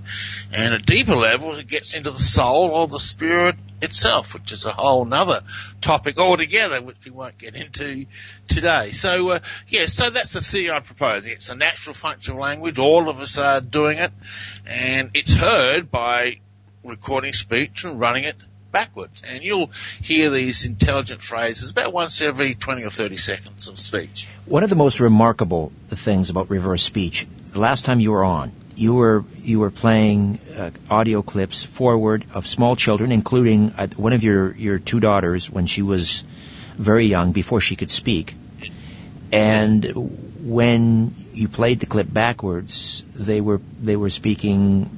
And 0.52 0.76
at 0.76 0.86
deeper 0.86 1.16
levels, 1.16 1.58
it 1.58 1.66
gets 1.66 1.96
into 1.96 2.12
the 2.12 2.20
soul 2.20 2.70
or 2.70 2.88
the 2.88 3.00
spirit 3.00 3.56
itself, 3.82 4.36
which 4.36 4.52
is 4.52 4.68
a 4.68 4.74
whole 4.74 5.06
nother 5.06 5.42
topic 5.82 6.20
altogether, 6.20 6.84
which 6.84 6.98
we 7.04 7.10
won't 7.10 7.40
get 7.40 7.56
into 7.56 8.06
today. 8.48 8.92
So, 8.92 9.32
uh, 9.32 9.40
yeah, 9.70 9.88
so 9.88 10.12
that's 10.12 10.34
the 10.34 10.42
theory 10.42 10.70
I'm 10.70 10.84
proposing. 10.84 11.32
It's 11.32 11.50
a 11.50 11.56
natural 11.56 11.96
function 11.96 12.34
of 12.34 12.40
language. 12.40 12.78
All 12.78 13.10
of 13.10 13.20
us 13.20 13.40
are 13.40 13.60
doing 13.60 13.98
it, 13.98 14.12
and 14.68 15.10
it's 15.16 15.34
heard 15.34 15.90
by 15.90 16.42
recording 16.84 17.34
speech 17.34 17.86
and 17.86 18.00
running 18.00 18.26
it 18.26 18.36
backwards. 18.72 19.22
And 19.28 19.44
you'll 19.44 19.72
hear 20.02 20.30
these 20.30 20.66
intelligent 20.66 21.22
phrases 21.22 21.72
about 21.72 21.94
once 21.94 22.22
every 22.22 22.56
20 22.56 22.84
or 22.84 22.90
30 22.90 23.18
seconds 23.18 23.68
of 23.68 23.78
speech. 23.78 24.28
One 24.46 24.64
of 24.64 24.70
the 24.70 24.76
most 24.76 25.00
remarkable 25.00 25.72
things 25.90 26.30
about 26.30 26.50
reverse 26.50 26.84
speech, 26.84 27.28
the 27.52 27.60
last 27.60 27.86
time 27.86 28.00
you 28.00 28.12
were 28.12 28.24
on, 28.24 28.52
you 28.76 28.94
were 28.94 29.24
you 29.38 29.60
were 29.60 29.72
playing 29.72 30.40
uh, 30.58 30.72
audio 30.90 31.22
clips 31.22 31.64
forward 31.64 32.26
of 32.34 32.48
small 32.48 32.76
children, 32.76 33.12
including 33.12 33.72
uh, 33.78 33.88
one 33.96 34.14
of 34.14 34.24
your 34.24 34.56
your 34.56 34.80
two 34.80 35.00
daughters 35.00 35.50
when 35.50 35.66
she 35.66 35.82
was 35.82 36.24
very 36.78 37.06
young, 37.06 37.32
before 37.32 37.62
she 37.62 37.76
could 37.76 37.92
speak. 37.92 38.34
And 39.32 39.86
when 40.44 41.14
you 41.34 41.48
played 41.48 41.80
the 41.80 41.86
clip 41.86 42.12
backwards, 42.12 43.04
they 43.14 43.42
were 43.42 43.62
they 43.82 43.96
were 43.96 44.10
speaking 44.10 44.90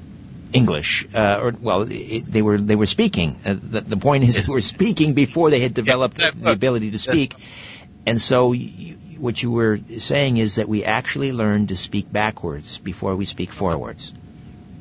English, 0.54 1.08
uh, 1.14 1.40
or 1.42 1.54
well, 1.60 1.86
it, 1.90 2.24
they 2.32 2.42
were 2.42 2.58
they 2.58 2.76
were 2.76 2.86
speaking. 2.86 3.40
Uh, 3.46 3.56
the, 3.62 3.82
the, 3.82 3.98
point 3.98 4.24
is, 4.24 4.36
yes. 4.36 4.48
they 4.48 4.54
were 4.54 4.62
speaking 4.62 5.14
before 5.14 5.50
they 5.50 5.60
had 5.60 5.74
developed 5.74 6.20
yeah, 6.20 6.32
the 6.36 6.52
ability 6.52 6.92
to 6.92 7.00
speak. 7.00 7.34
Yes. 7.38 7.84
And 8.06 8.22
so, 8.22 8.52
you, 8.52 8.96
what 9.18 9.42
you 9.42 9.52
were 9.52 9.80
saying 9.98 10.38
is 10.38 10.56
that 10.56 10.68
we 10.68 10.84
actually 10.84 11.32
learn 11.32 11.68
to 11.68 11.78
speak 11.78 12.12
backwards 12.12 12.78
before 12.78 13.16
we 13.16 13.26
speak 13.26 13.52
forwards. 13.52 14.14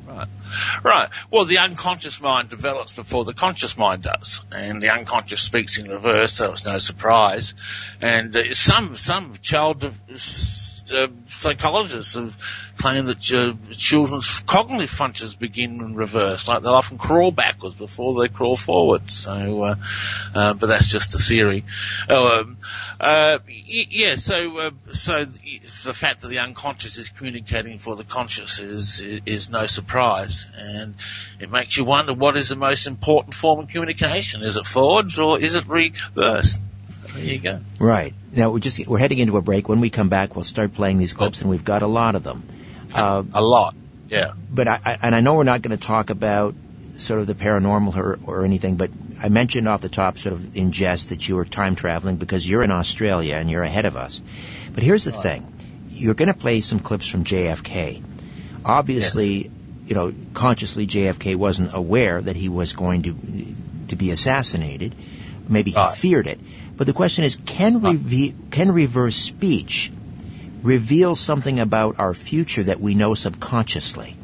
Right. 0.05 0.27
Right. 0.83 1.09
Well, 1.31 1.45
the 1.45 1.57
unconscious 1.57 2.21
mind 2.21 2.49
develops 2.49 2.91
before 2.91 3.23
the 3.25 3.33
conscious 3.33 3.77
mind 3.77 4.03
does, 4.03 4.43
and 4.51 4.81
the 4.81 4.89
unconscious 4.89 5.41
speaks 5.41 5.79
in 5.79 5.89
reverse, 5.89 6.33
so 6.33 6.51
it's 6.51 6.65
no 6.65 6.77
surprise. 6.77 7.55
And 8.01 8.35
uh, 8.35 8.53
some 8.53 8.95
some 8.95 9.33
child 9.41 9.83
uh, 9.83 11.07
psychologists 11.27 12.15
have 12.15 12.37
claimed 12.77 13.07
that 13.07 13.19
children's 13.19 14.39
cognitive 14.41 14.89
functions 14.89 15.35
begin 15.35 15.79
in 15.81 15.95
reverse, 15.95 16.47
like 16.47 16.63
they'll 16.63 16.73
often 16.73 16.97
crawl 16.97 17.31
backwards 17.31 17.75
before 17.75 18.21
they 18.21 18.33
crawl 18.33 18.55
forwards. 18.55 19.13
So, 19.13 19.63
uh, 19.63 19.75
uh, 20.33 20.53
but 20.53 20.67
that's 20.67 20.87
just 20.87 21.15
a 21.15 21.19
theory. 21.19 21.65
Oh, 22.09 22.39
um, 22.41 22.57
uh, 22.99 23.39
yeah. 23.47 24.15
So, 24.15 24.57
uh, 24.57 24.71
so 24.93 25.25
the 25.25 25.93
fact 25.93 26.21
that 26.21 26.29
the 26.29 26.39
unconscious 26.39 26.97
is 26.97 27.09
communicating 27.09 27.79
for 27.79 27.95
the 27.95 28.03
conscious 28.03 28.59
is 28.59 29.01
is 29.01 29.49
no 29.49 29.67
surprise, 29.67 30.47
and 30.57 30.95
it 31.39 31.51
makes 31.51 31.77
you 31.77 31.85
wonder 31.85 32.13
what 32.13 32.37
is 32.37 32.49
the 32.49 32.55
most 32.55 32.87
important 32.87 33.33
form 33.33 33.59
of 33.59 33.69
communication? 33.69 34.41
Is 34.41 34.57
it 34.57 34.65
forwards 34.65 35.19
or 35.19 35.39
is 35.39 35.55
it 35.55 35.67
reverse? 35.67 36.57
There 37.07 37.23
you 37.23 37.39
go. 37.39 37.59
Right. 37.79 38.13
Now 38.31 38.51
we're 38.51 38.59
just 38.59 38.87
we're 38.87 38.99
heading 38.99 39.19
into 39.19 39.37
a 39.37 39.41
break. 39.41 39.69
When 39.69 39.79
we 39.79 39.89
come 39.89 40.09
back, 40.09 40.35
we'll 40.35 40.43
start 40.43 40.73
playing 40.73 40.97
these 40.97 41.13
clips, 41.13 41.41
and 41.41 41.49
we've 41.49 41.63
got 41.63 41.81
a 41.81 41.87
lot 41.87 42.15
of 42.15 42.23
them. 42.23 42.43
Uh, 42.93 43.23
a 43.33 43.41
lot. 43.41 43.75
Yeah. 44.09 44.33
But 44.51 44.67
I, 44.67 44.79
I 44.85 44.97
and 45.03 45.15
I 45.15 45.21
know 45.21 45.35
we're 45.35 45.43
not 45.43 45.61
going 45.61 45.77
to 45.77 45.83
talk 45.83 46.09
about 46.09 46.55
sort 46.95 47.19
of 47.19 47.27
the 47.27 47.33
paranormal 47.33 47.95
or, 47.95 48.19
or 48.25 48.45
anything, 48.45 48.75
but 48.75 48.91
I 49.21 49.29
mentioned 49.29 49.67
off 49.67 49.81
the 49.81 49.89
top, 49.89 50.17
sort 50.17 50.33
of 50.33 50.55
in 50.55 50.71
jest, 50.71 51.09
that 51.09 51.27
you 51.27 51.35
were 51.35 51.45
time 51.45 51.75
traveling 51.75 52.17
because 52.17 52.47
you're 52.47 52.63
in 52.63 52.71
Australia 52.71 53.35
and 53.35 53.49
you're 53.49 53.63
ahead 53.63 53.85
of 53.85 53.97
us. 53.97 54.21
But 54.73 54.83
here's 54.83 55.05
the 55.05 55.11
right. 55.11 55.21
thing: 55.21 55.53
you're 55.89 56.13
going 56.13 56.31
to 56.31 56.37
play 56.37 56.61
some 56.61 56.79
clips 56.79 57.07
from 57.07 57.23
JFK. 57.23 58.03
Obviously, 58.65 59.43
yes. 59.43 59.51
you 59.85 59.95
know, 59.95 60.13
consciously 60.33 60.87
JFK 60.87 61.35
wasn't 61.35 61.73
aware 61.73 62.21
that 62.21 62.35
he 62.35 62.49
was 62.49 62.73
going 62.73 63.03
to 63.03 63.15
to 63.89 63.95
be 63.95 64.11
assassinated. 64.11 64.95
Maybe 65.47 65.71
he 65.71 65.77
right. 65.77 65.95
feared 65.95 66.27
it. 66.27 66.39
But 66.75 66.87
the 66.87 66.93
question 66.93 67.23
is, 67.23 67.35
can, 67.35 67.81
can 68.49 68.71
reverse 68.71 69.15
speech 69.15 69.91
reveal 70.63 71.13
something 71.15 71.59
about 71.59 71.99
our 71.99 72.13
future 72.13 72.63
that 72.63 72.79
we 72.79 72.95
know 72.95 73.13
subconsciously? 73.13 74.15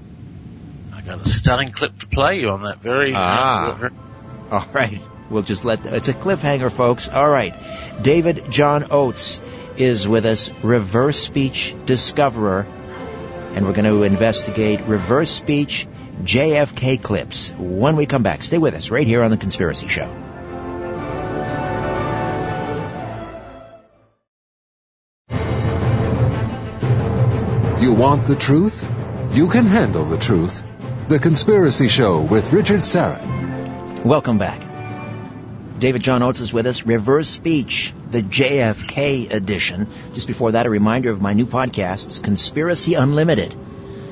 I 0.93 1.01
got 1.01 1.21
a 1.25 1.29
stunning 1.29 1.71
clip 1.71 1.99
to 1.99 2.07
play 2.07 2.39
you 2.39 2.49
on 2.49 2.63
that 2.63 2.81
very. 2.81 3.13
Ah. 3.15 3.89
All 4.51 4.65
right. 4.73 4.99
We'll 5.29 5.43
just 5.43 5.63
let, 5.63 5.85
it's 5.85 6.07
a 6.07 6.13
cliffhanger, 6.13 6.71
folks. 6.71 7.07
All 7.07 7.29
right. 7.29 7.53
David 8.01 8.49
John 8.49 8.87
Oates 8.89 9.41
is 9.77 10.07
with 10.07 10.25
us, 10.25 10.51
reverse 10.63 11.19
speech 11.19 11.75
discoverer, 11.85 12.65
and 13.53 13.65
we're 13.65 13.73
going 13.73 13.85
to 13.85 14.03
investigate 14.03 14.81
reverse 14.81 15.31
speech 15.31 15.87
JFK 16.23 17.01
clips 17.01 17.51
when 17.51 17.95
we 17.95 18.07
come 18.07 18.23
back. 18.23 18.41
Stay 18.43 18.57
with 18.57 18.73
us 18.73 18.89
right 18.89 19.05
here 19.05 19.21
on 19.21 19.29
The 19.29 19.37
Conspiracy 19.37 19.87
Show. 19.87 20.28
You 27.89 27.95
want 27.95 28.27
the 28.27 28.35
truth? 28.35 28.87
You 29.31 29.47
can 29.47 29.65
handle 29.65 30.05
the 30.05 30.19
truth. 30.19 30.63
The 31.07 31.17
Conspiracy 31.17 31.87
Show 31.87 32.21
with 32.21 32.53
Richard 32.53 32.81
Syrett. 32.81 34.05
Welcome 34.05 34.37
back. 34.37 34.61
David 35.79 36.03
John 36.03 36.21
Oates 36.21 36.39
is 36.39 36.53
with 36.53 36.67
us. 36.67 36.85
Reverse 36.85 37.29
Speech, 37.29 37.91
the 38.11 38.21
JFK 38.21 39.31
edition. 39.31 39.87
Just 40.13 40.27
before 40.27 40.51
that, 40.51 40.67
a 40.67 40.69
reminder 40.69 41.09
of 41.09 41.19
my 41.19 41.33
new 41.33 41.47
podcasts, 41.47 42.23
Conspiracy 42.23 42.93
Unlimited. 42.93 43.55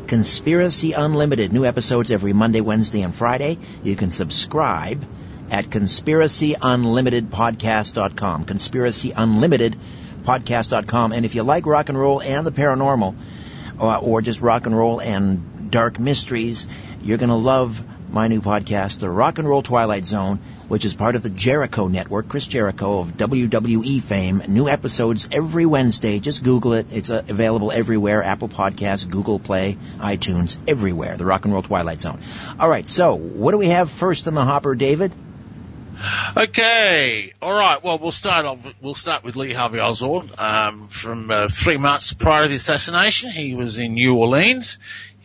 Conspiracy 0.08 0.94
Unlimited. 0.94 1.54
New 1.54 1.64
episodes 1.64 2.10
every 2.10 2.34
Monday, 2.34 2.62
Wednesday, 2.62 3.04
and 3.04 3.14
Friday. 3.14 3.60
You 3.84 3.96
can 3.96 4.10
subscribe 4.10 5.06
at 5.52 5.66
conspiracyunlimitedpodcast.com. 5.66 8.46
Conspiracyunlimitedpodcast.com. 8.46 11.14
And 11.14 11.26
if 11.26 11.36
you 11.36 11.44
like 11.44 11.68
rock 11.68 11.90
and 11.90 12.00
roll 12.00 12.24
and 12.24 12.44
the 12.44 12.52
paranormal, 12.52 13.16
or, 13.80 13.98
or 13.98 14.22
just 14.22 14.42
rock 14.42 14.66
and 14.66 14.78
roll 14.78 15.00
and 15.00 15.72
dark 15.72 16.00
mysteries, 16.00 16.68
you're 17.02 17.18
going 17.18 17.30
to 17.30 17.36
love 17.36 17.84
my 18.10 18.28
new 18.28 18.42
podcast, 18.42 19.00
The 19.00 19.10
Rock 19.10 19.38
and 19.38 19.48
Roll 19.48 19.62
Twilight 19.62 20.06
Zone, 20.06 20.38
which 20.70 20.86
is 20.86 20.96
part 20.96 21.16
of 21.16 21.24
the 21.24 21.30
Jericho 21.30 21.88
Network, 21.88 22.30
Chris 22.30 22.48
Jericho 22.48 23.00
of 23.00 23.18
WWE 23.18 24.02
fame. 24.02 24.42
New 24.48 24.70
episodes 24.70 25.28
every 25.32 25.66
Wednesday. 25.66 26.20
Just 26.20 26.44
Google 26.44 26.74
it. 26.74 26.88
It's 26.92 27.10
uh, 27.10 27.24
available 27.28 27.72
everywhere. 27.72 28.24
Apple 28.24 28.48
Podcasts, 28.48 29.10
Google 29.10 29.40
Play, 29.40 29.78
iTunes, 29.98 30.58
everywhere. 30.68 31.18
The 31.18 31.26
Rock 31.26 31.46
and 31.46 31.54
Roll 31.54 31.64
Twilight 31.64 32.02
Zone. 32.02 32.20
All 32.60 32.70
right, 32.70 32.88
so 32.88 33.16
what 33.16 33.52
do 33.52 33.58
we 33.58 33.68
have 33.68 33.92
first 33.92 34.28
in 34.28 34.36
the 34.36 34.46
hopper, 34.46 34.74
David? 34.74 35.14
Okay, 36.36 37.34
all 37.42 37.54
right. 37.54 37.84
Well, 37.84 37.98
we'll 37.98 38.12
start 38.12 38.46
off. 38.46 38.60
We'll 38.82 38.96
start 38.96 39.24
with 39.24 39.36
Lee 39.36 39.54
Harvey 39.54 39.80
Oswald. 39.80 40.40
Um, 40.40 40.88
from 40.90 41.32
uh, 41.32 41.50
three 41.50 41.78
months 41.78 42.14
prior 42.14 42.44
to 42.44 42.50
the 42.50 42.56
assassination, 42.56 43.32
he 43.32 43.56
was 43.56 43.80
in 43.80 43.94
New 43.94 44.16
Orleans. 44.16 44.78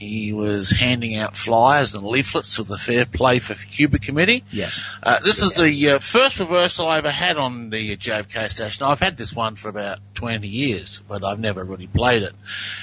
He 0.03 0.33
was 0.33 0.71
handing 0.71 1.17
out 1.17 1.37
flyers 1.37 1.95
and 1.95 2.05
leaflets 2.05 2.59
of 2.59 2.67
the 2.67 2.77
Fair 2.77 3.05
Play 3.05 3.39
for 3.39 3.55
Cuba 3.55 4.01
Committee. 4.01 4.43
Yes. 4.51 4.85
Uh, 5.01 5.21
this 5.21 5.43
is 5.43 5.55
the 5.55 5.91
uh, 5.91 5.99
first 6.01 6.41
reversal 6.41 6.89
I 6.89 6.99
ever 6.99 7.11
had 7.11 7.37
on 7.37 7.71
the 7.71 7.97
JFK 7.97 8.51
station. 8.51 8.85
I've 8.85 8.99
had 8.99 9.17
this 9.17 9.33
one 9.33 9.55
for 9.55 9.69
about 9.69 10.01
20 10.15 10.49
years, 10.49 11.01
but 11.07 11.23
I've 11.23 11.39
never 11.39 11.63
really 11.63 11.87
played 11.87 12.25
it. 12.25 12.35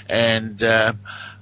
And 0.08 0.64
uh, 0.64 0.94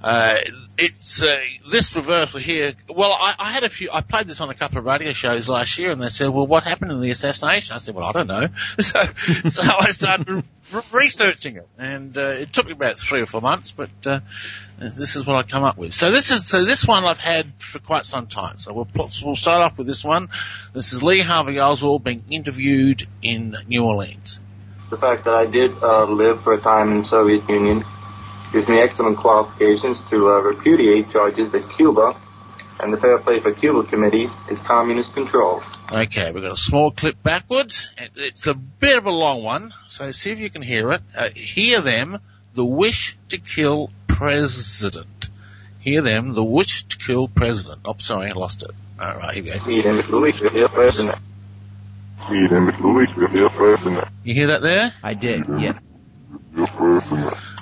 uh, 0.01 0.37
it's 0.77 1.23
uh, 1.23 1.39
this 1.69 1.95
reversal 1.95 2.39
here. 2.39 2.73
Well, 2.87 3.11
I, 3.11 3.35
I, 3.39 3.51
had 3.51 3.63
a 3.63 3.69
few. 3.69 3.89
I 3.91 4.01
played 4.01 4.27
this 4.27 4.41
on 4.41 4.49
a 4.49 4.53
couple 4.53 4.77
of 4.77 4.85
radio 4.85 5.11
shows 5.11 5.49
last 5.49 5.77
year, 5.79 5.91
and 5.91 6.01
they 6.01 6.09
said, 6.09 6.29
"Well, 6.29 6.45
what 6.45 6.63
happened 6.63 6.91
in 6.91 7.01
the 7.01 7.09
assassination?" 7.09 7.73
I 7.73 7.77
said, 7.77 7.95
"Well, 7.95 8.05
I 8.05 8.11
don't 8.11 8.27
know." 8.27 8.47
So, 8.79 9.01
so 9.49 9.63
I 9.63 9.91
started 9.91 10.43
re- 10.71 10.81
researching 10.91 11.57
it, 11.57 11.67
and 11.77 12.17
uh, 12.17 12.21
it 12.21 12.53
took 12.53 12.67
me 12.67 12.73
about 12.73 12.97
three 12.97 13.21
or 13.21 13.25
four 13.25 13.41
months, 13.41 13.71
but 13.71 13.89
uh, 14.05 14.19
this 14.77 15.15
is 15.15 15.25
what 15.25 15.35
I 15.35 15.43
come 15.43 15.63
up 15.63 15.77
with. 15.77 15.93
So 15.93 16.11
this 16.11 16.31
is 16.31 16.47
so 16.47 16.63
this 16.63 16.85
one 16.85 17.03
I've 17.03 17.19
had 17.19 17.47
for 17.57 17.79
quite 17.79 18.05
some 18.05 18.27
time. 18.27 18.57
So 18.57 18.73
we'll 18.73 18.87
we'll 18.95 19.35
start 19.35 19.63
off 19.63 19.77
with 19.77 19.87
this 19.87 20.03
one. 20.03 20.29
This 20.73 20.93
is 20.93 21.03
Lee 21.03 21.21
Harvey 21.21 21.59
Oswald 21.59 22.03
being 22.03 22.23
interviewed 22.29 23.07
in 23.21 23.57
New 23.67 23.83
Orleans. 23.83 24.39
The 24.89 24.97
fact 24.97 25.25
that 25.25 25.33
I 25.33 25.47
did 25.47 25.71
uh, 25.83 26.05
live 26.05 26.43
for 26.43 26.53
a 26.53 26.61
time 26.61 26.93
in 26.93 27.05
Soviet 27.05 27.49
Union 27.49 27.83
gives 28.51 28.67
me 28.67 28.79
excellent 28.79 29.17
qualifications 29.17 29.97
to 30.09 30.29
uh, 30.29 30.39
repudiate 30.39 31.11
charges 31.11 31.51
that 31.51 31.75
Cuba 31.75 32.19
and 32.79 32.93
the 32.93 32.97
Fair 32.97 33.17
Play 33.19 33.39
for 33.39 33.53
Cuba 33.53 33.83
Committee 33.89 34.29
is 34.49 34.59
communist 34.67 35.13
controlled. 35.13 35.63
Okay, 35.91 36.31
we've 36.31 36.43
got 36.43 36.53
a 36.53 36.57
small 36.57 36.91
clip 36.91 37.21
backwards. 37.23 37.89
It's 38.15 38.47
a 38.47 38.53
bit 38.53 38.97
of 38.97 39.05
a 39.05 39.11
long 39.11 39.43
one, 39.43 39.73
so 39.87 40.11
see 40.11 40.31
if 40.31 40.39
you 40.39 40.49
can 40.49 40.61
hear 40.61 40.91
it. 40.91 41.01
Uh, 41.15 41.29
hear 41.29 41.81
them, 41.81 42.19
the 42.53 42.65
wish 42.65 43.17
to 43.29 43.37
kill 43.37 43.89
president. 44.07 45.29
Hear 45.79 46.01
them, 46.01 46.33
the 46.33 46.43
wish 46.43 46.83
to 46.83 46.97
kill 46.97 47.27
president. 47.27 47.81
Oh, 47.85 47.95
sorry, 47.97 48.29
I 48.29 48.33
lost 48.33 48.63
it. 48.63 48.71
All 48.99 49.15
right, 49.15 49.33
here 49.33 49.43
we 49.43 49.49
go. 49.51 49.59
Hear 49.59 49.83
them, 49.83 50.11
the 50.11 50.19
wish 50.19 50.39
to 50.41 50.49
kill 50.49 50.69
president. 50.69 51.17
Hear 52.27 52.49
them, 52.49 52.65
the 52.65 52.87
wish 52.89 53.09
to 53.15 53.27
kill 53.33 53.49
president. 53.49 54.07
You 54.23 54.33
hear 54.33 54.47
that 54.47 54.61
there? 54.61 54.93
I 55.01 55.13
did, 55.13 55.45
yeah. 55.47 55.79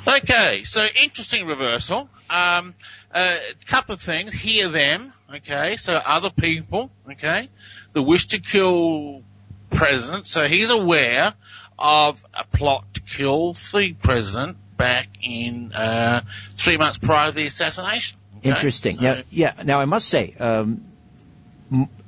Okay, 0.08 0.64
so 0.64 0.86
interesting 1.02 1.48
reversal. 1.48 2.10
Um, 2.30 2.76
a 3.12 3.38
couple 3.66 3.96
of 3.96 4.02
things. 4.02 4.34
Hear 4.34 4.70
them. 4.70 5.12
Okay, 5.34 5.78
so 5.78 6.00
other 6.06 6.30
people. 6.30 6.92
Okay, 7.12 7.50
the 7.94 8.02
wish 8.04 8.28
to 8.28 8.40
kill 8.40 9.24
president, 9.72 10.28
so 10.28 10.44
he's 10.48 10.70
aware 10.70 11.34
of 11.78 12.24
a 12.34 12.46
plot 12.46 12.86
to 12.94 13.02
kill 13.02 13.54
the 13.54 13.94
president 14.02 14.58
back 14.78 15.08
in 15.24 15.74
uh, 15.74 16.22
three 16.52 16.78
months 16.78 16.98
prior 16.98 17.30
to 17.30 17.36
the 17.36 17.46
assassination. 17.48 18.18
Okay? 18.38 18.50
Interesting. 18.50 18.96
So- 18.96 19.02
Now, 19.02 19.22
yeah. 19.30 19.54
Now, 19.64 19.80
I 19.80 19.86
must 19.86 20.08
say, 20.08 20.36
um, 20.40 20.86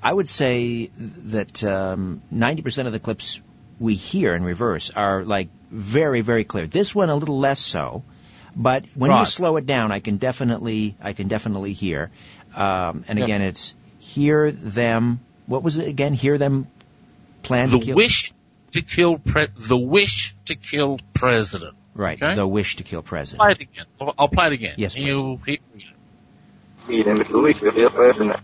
I 0.04 0.14
would 0.14 0.28
say 0.28 0.90
that 0.96 1.64
um, 1.64 2.22
90% 2.34 2.86
of 2.86 2.94
the 2.94 3.00
clips 3.00 3.42
we 3.80 3.96
hear 3.96 4.34
in 4.36 4.44
reverse 4.44 4.90
are 4.96 5.24
like 5.24 5.50
very, 5.72 6.22
very 6.22 6.44
clear. 6.44 6.68
This 6.68 6.94
one 6.96 7.10
a 7.10 7.16
little 7.16 7.40
less 7.40 7.60
so, 7.60 8.04
but 8.56 8.86
when 8.96 9.12
you 9.12 9.26
slow 9.26 9.58
it 9.58 9.66
down, 9.66 9.92
I 9.92 10.00
can 10.00 10.18
definitely, 10.18 10.96
I 11.02 11.14
can 11.14 11.28
definitely 11.28 11.74
hear. 11.74 12.10
Um, 12.56 13.04
and 13.08 13.20
Yeah. 13.20 13.26
again, 13.26 13.42
it's 13.42 13.76
hear 14.00 14.52
them. 14.52 15.20
What 15.46 15.64
was 15.64 15.78
it 15.78 15.88
again? 15.88 16.14
Hear 16.14 16.38
them 16.38 16.68
plan 17.44 17.70
the 17.70 17.80
to 17.80 17.86
kill. 17.86 17.96
wish 17.96 18.34
to 18.72 18.82
kill 18.82 19.18
pre- 19.20 19.48
the 19.58 19.78
wish 19.78 20.36
to 20.46 20.56
kill 20.56 21.00
president. 21.14 21.76
right. 21.94 22.22
okay. 22.22 22.36
The 22.36 22.48
wish 22.48 22.78
to 22.78 22.84
kill 22.84 23.02
president. 23.02 23.40
Play 23.42 23.52
it 23.52 23.62
again. 23.62 23.86
I'll 24.02 24.14
I'll 24.18 24.28
play 24.28 24.48
it 24.48 24.54
again. 24.54 24.74
Yes, 24.78 24.94
please. 24.96 25.06
You- 25.06 25.40
he- 25.46 25.60
He 26.88 27.02
and 27.02 27.20
the 27.20 27.38
wish 27.40 27.60
to 27.60 27.72
kill 27.72 27.90
president. 27.90 28.40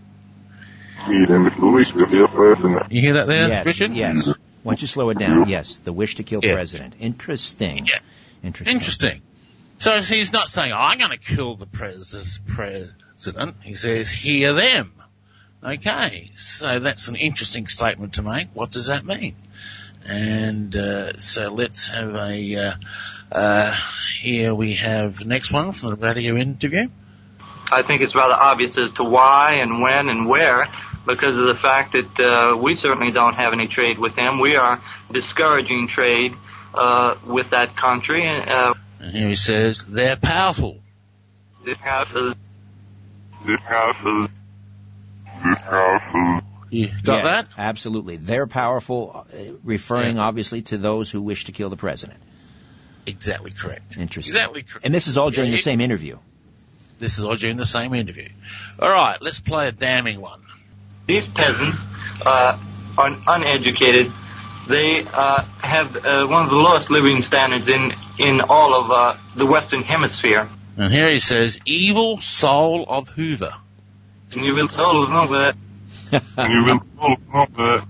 He 1.06 1.14
and 1.16 1.46
the 1.46 1.66
wish 1.66 1.90
to 1.92 2.06
kill 2.06 2.28
president. 2.28 2.92
You 2.92 3.00
hear 3.00 3.12
that 3.14 3.26
there, 3.26 3.48
yes. 3.48 3.66
Richard? 3.66 3.92
Yes. 3.92 4.32
Why 4.64 4.72
don't 4.72 4.82
you 4.82 4.88
slow 4.88 5.10
it 5.10 5.18
down? 5.18 5.48
Yes. 5.48 5.76
The 5.76 5.92
wish 5.92 6.16
to 6.16 6.22
kill 6.22 6.40
Yeah. 6.42 6.54
president. 6.54 6.94
Interesting. 6.98 7.86
Yeah. 7.86 7.98
Interesting. 8.42 8.74
Interesting. 8.74 9.22
So 9.76 10.00
he's 10.00 10.32
not 10.32 10.48
saying, 10.48 10.72
I'm 10.74 10.98
going 10.98 11.10
to 11.10 11.18
kill 11.18 11.54
the 11.54 11.66
pres- 11.66 12.40
president. 12.46 13.56
He 13.62 13.74
says, 13.74 14.10
hear 14.10 14.54
them. 14.54 14.92
Okay. 15.62 16.30
So 16.34 16.80
that's 16.80 17.08
an 17.08 17.16
interesting 17.16 17.66
statement 17.66 18.14
to 18.14 18.22
make. 18.22 18.48
What 18.54 18.70
does 18.70 18.86
that 18.86 19.04
mean? 19.04 19.36
And, 20.06 20.74
uh, 20.74 21.18
so 21.18 21.52
let's 21.52 21.88
have 21.88 22.14
a, 22.14 22.56
uh, 22.56 22.74
uh, 23.32 23.76
here 24.18 24.54
we 24.54 24.74
have 24.74 25.18
the 25.18 25.24
next 25.26 25.52
one 25.52 25.72
from 25.72 25.90
the 25.90 25.96
radio 25.96 26.36
interview. 26.36 26.88
I 27.70 27.82
think 27.86 28.02
it's 28.02 28.14
rather 28.14 28.34
obvious 28.34 28.72
as 28.78 28.94
to 28.96 29.04
why 29.04 29.56
and 29.60 29.80
when 29.82 30.08
and 30.08 30.28
where 30.28 30.68
because 31.06 31.36
of 31.36 31.46
the 31.46 31.58
fact 31.60 31.92
that 31.92 32.20
uh, 32.20 32.56
we 32.56 32.76
certainly 32.76 33.12
don't 33.12 33.34
have 33.34 33.52
any 33.52 33.68
trade 33.68 33.98
with 33.98 34.14
them. 34.16 34.40
We 34.40 34.56
are 34.56 34.80
discouraging 35.12 35.88
trade 35.88 36.32
uh, 36.72 37.16
with 37.26 37.50
that 37.50 37.76
country. 37.76 38.26
Uh, 38.28 38.74
And 39.00 39.12
here 39.12 39.28
he 39.28 39.34
says, 39.34 39.84
they're 39.84 40.16
powerful. 40.16 40.80
this 41.64 41.78
house 41.78 42.08
is 42.14 42.34
This 43.46 43.60
house 43.60 43.96
is. 44.04 44.28
This 45.44 45.62
house 45.62 46.02
is. 46.14 46.44
You 46.70 46.88
got 47.04 47.22
Yes, 47.22 47.24
that? 47.24 47.48
Absolutely. 47.58 48.16
They're 48.16 48.46
powerful, 48.46 49.26
uh, 49.32 49.36
referring 49.62 50.16
Yeah. 50.16 50.22
obviously 50.22 50.62
to 50.62 50.78
those 50.78 51.10
who 51.10 51.22
wish 51.22 51.44
to 51.44 51.52
kill 51.52 51.70
the 51.70 51.76
president. 51.76 52.18
Exactly 53.06 53.50
correct. 53.52 53.96
Interesting. 53.96 54.32
Exactly 54.34 54.62
correct. 54.62 54.84
And 54.84 54.92
this 54.94 55.06
is 55.06 55.16
all 55.18 55.30
during 55.30 55.50
Yeah, 55.50 55.56
the 55.58 55.62
same 55.62 55.80
interview. 55.80 56.18
This 56.98 57.18
is 57.18 57.24
all 57.24 57.36
during 57.36 57.56
the 57.56 57.66
same 57.66 57.94
interview. 57.94 58.28
All 58.80 58.88
right, 58.88 59.20
let's 59.20 59.40
play 59.40 59.68
a 59.68 59.72
damning 59.72 60.20
one. 60.20 60.40
These 61.06 61.26
peasants 61.28 61.78
uh, 62.24 62.58
are 62.98 63.16
uneducated. 63.26 64.12
They 64.68 65.04
uh, 65.04 65.42
have 65.60 65.94
uh, 65.96 66.26
one 66.26 66.44
of 66.44 66.50
the 66.50 66.56
lowest 66.56 66.90
living 66.90 67.22
standards 67.22 67.68
in 67.68 67.92
in 68.18 68.40
all 68.40 68.82
of 68.84 68.90
uh, 68.90 69.16
the 69.36 69.44
Western 69.46 69.82
Hemisphere. 69.82 70.48
And 70.76 70.92
here 70.92 71.10
he 71.10 71.18
says, 71.18 71.60
evil 71.66 72.18
soul 72.18 72.84
of 72.88 73.08
Hoover. 73.08 73.52
And 74.32 74.44
you 74.44 74.54
will 74.54 74.68
totally 74.68 75.08
know 75.10 75.26
that. 75.28 75.56
You 76.48 76.64
will 76.64 76.80
tell 76.96 77.08
know 77.32 77.46
that. 77.56 77.86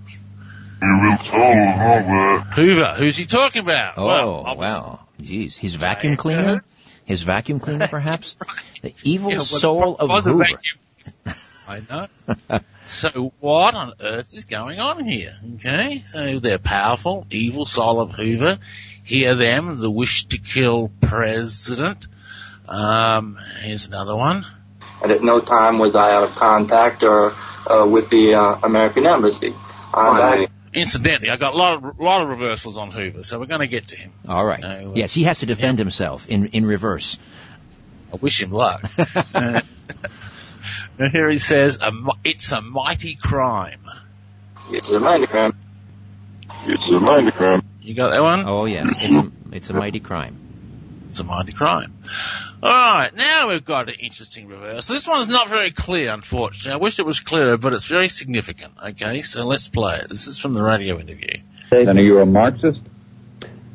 You 0.83 0.99
will 1.02 1.18
tell 1.30 1.54
know 1.54 2.38
that. 2.38 2.52
Hoover, 2.54 2.94
who's 2.99 3.16
he 3.16 3.26
talking 3.26 3.62
about? 3.62 3.94
Oh, 3.97 4.06
Well, 4.06 4.56
wow. 4.56 5.00
Jeez. 5.21 5.56
His 5.56 5.76
vacuum 5.76 6.16
cleaner? 6.16 6.62
His 7.04 7.23
vacuum 7.23 7.61
cleaner, 7.61 7.88
perhaps? 7.88 8.37
The 8.82 8.93
evil 9.02 9.30
Yeah, 9.32 9.38
soul 9.38 9.97
of 9.97 10.25
Hoover. 10.25 10.45
vacuum- 10.45 11.36
I 11.69 11.80
know. 11.88 12.60
so 12.86 13.32
what 13.40 13.75
on 13.75 13.94
earth 14.00 14.34
is 14.34 14.44
going 14.44 14.80
on 14.80 15.04
here? 15.04 15.36
Okay, 15.54 16.02
so 16.04 16.38
they're 16.38 16.58
powerful, 16.58 17.26
evil 17.30 17.66
soul 17.66 18.00
of 18.00 18.12
Hoover. 18.12 18.58
Hear 19.04 19.34
them, 19.34 19.78
the 19.78 19.90
wish 19.90 20.26
to 20.26 20.38
kill 20.38 20.90
president. 21.00 22.06
Um, 22.68 23.38
here's 23.60 23.88
another 23.88 24.16
one. 24.16 24.47
And 25.02 25.12
at 25.12 25.23
no 25.23 25.40
time 25.40 25.78
was 25.78 25.94
I 25.94 26.12
out 26.14 26.25
of 26.25 26.34
contact 26.34 27.02
or 27.02 27.34
uh, 27.66 27.86
with 27.86 28.08
the 28.10 28.34
uh, 28.34 28.60
American 28.62 29.06
embassy. 29.06 29.54
I, 29.92 30.47
Incidentally, 30.73 31.30
I 31.30 31.36
got 31.36 31.54
a 31.54 31.56
lot 31.56 31.84
of, 31.84 32.00
lot 32.00 32.23
of 32.23 32.28
reversals 32.28 32.76
on 32.76 32.90
Hoover, 32.90 33.23
so 33.23 33.38
we're 33.38 33.47
going 33.47 33.60
to 33.60 33.68
get 33.68 33.88
to 33.88 33.97
him. 33.97 34.12
All 34.28 34.44
right. 34.44 34.60
No, 34.60 34.68
uh, 34.68 34.92
yes, 34.97 35.14
he 35.14 35.23
has 35.25 35.38
to 35.38 35.47
defend 35.47 35.78
himself 35.78 36.26
in, 36.28 36.47
in 36.47 36.66
reverse. 36.66 37.18
I 38.12 38.16
wish 38.16 38.42
him 38.42 38.50
luck. 38.50 38.82
And 40.99 41.13
here 41.13 41.28
he 41.30 41.39
says, 41.39 41.78
a, 41.80 41.93
it's 42.23 42.52
a 42.52 42.61
mighty 42.61 43.15
crime. 43.15 43.80
it's 44.71 44.91
a 44.91 45.00
mighty 45.00 45.26
crime. 45.26 45.59
It's 46.67 46.95
a 46.95 47.00
mighty 47.00 47.30
crime. 47.33 47.63
You 47.80 47.95
got 47.95 48.11
that 48.11 48.23
one? 48.23 48.45
Oh, 48.47 48.65
yes. 48.65 48.95
It's 48.99 49.17
a, 49.17 49.33
it's 49.52 49.71
a 49.71 49.75
mighty 49.75 50.00
crime. 50.00 50.39
It's 51.09 51.21
a 51.21 51.25
mighty 51.25 51.52
crime. 51.52 51.95
Alright, 52.63 53.15
now 53.15 53.49
we've 53.50 53.65
got 53.65 53.89
an 53.89 53.97
interesting 54.00 54.49
reverse. 54.49 54.87
This 54.87 55.07
one's 55.07 55.28
not 55.28 55.49
very 55.49 55.71
clear, 55.71 56.13
unfortunately. 56.13 56.73
I 56.73 56.83
wish 56.83 56.99
it 56.99 57.07
was 57.07 57.21
clearer, 57.21 57.57
but 57.57 57.75
it's 57.75 57.87
very 57.87 58.09
significant. 58.09 58.73
Okay, 58.83 59.21
so 59.23 59.47
let's 59.47 59.69
play 59.69 59.99
it. 59.99 60.09
This 60.09 60.26
is 60.28 60.39
from 60.39 60.54
the 60.54 60.63
radio 60.63 60.99
interview. 60.99 61.41
Then 61.71 61.99
are 61.99 62.00
you 62.00 62.21
a 62.21 62.26
Marxist? 62.26 62.80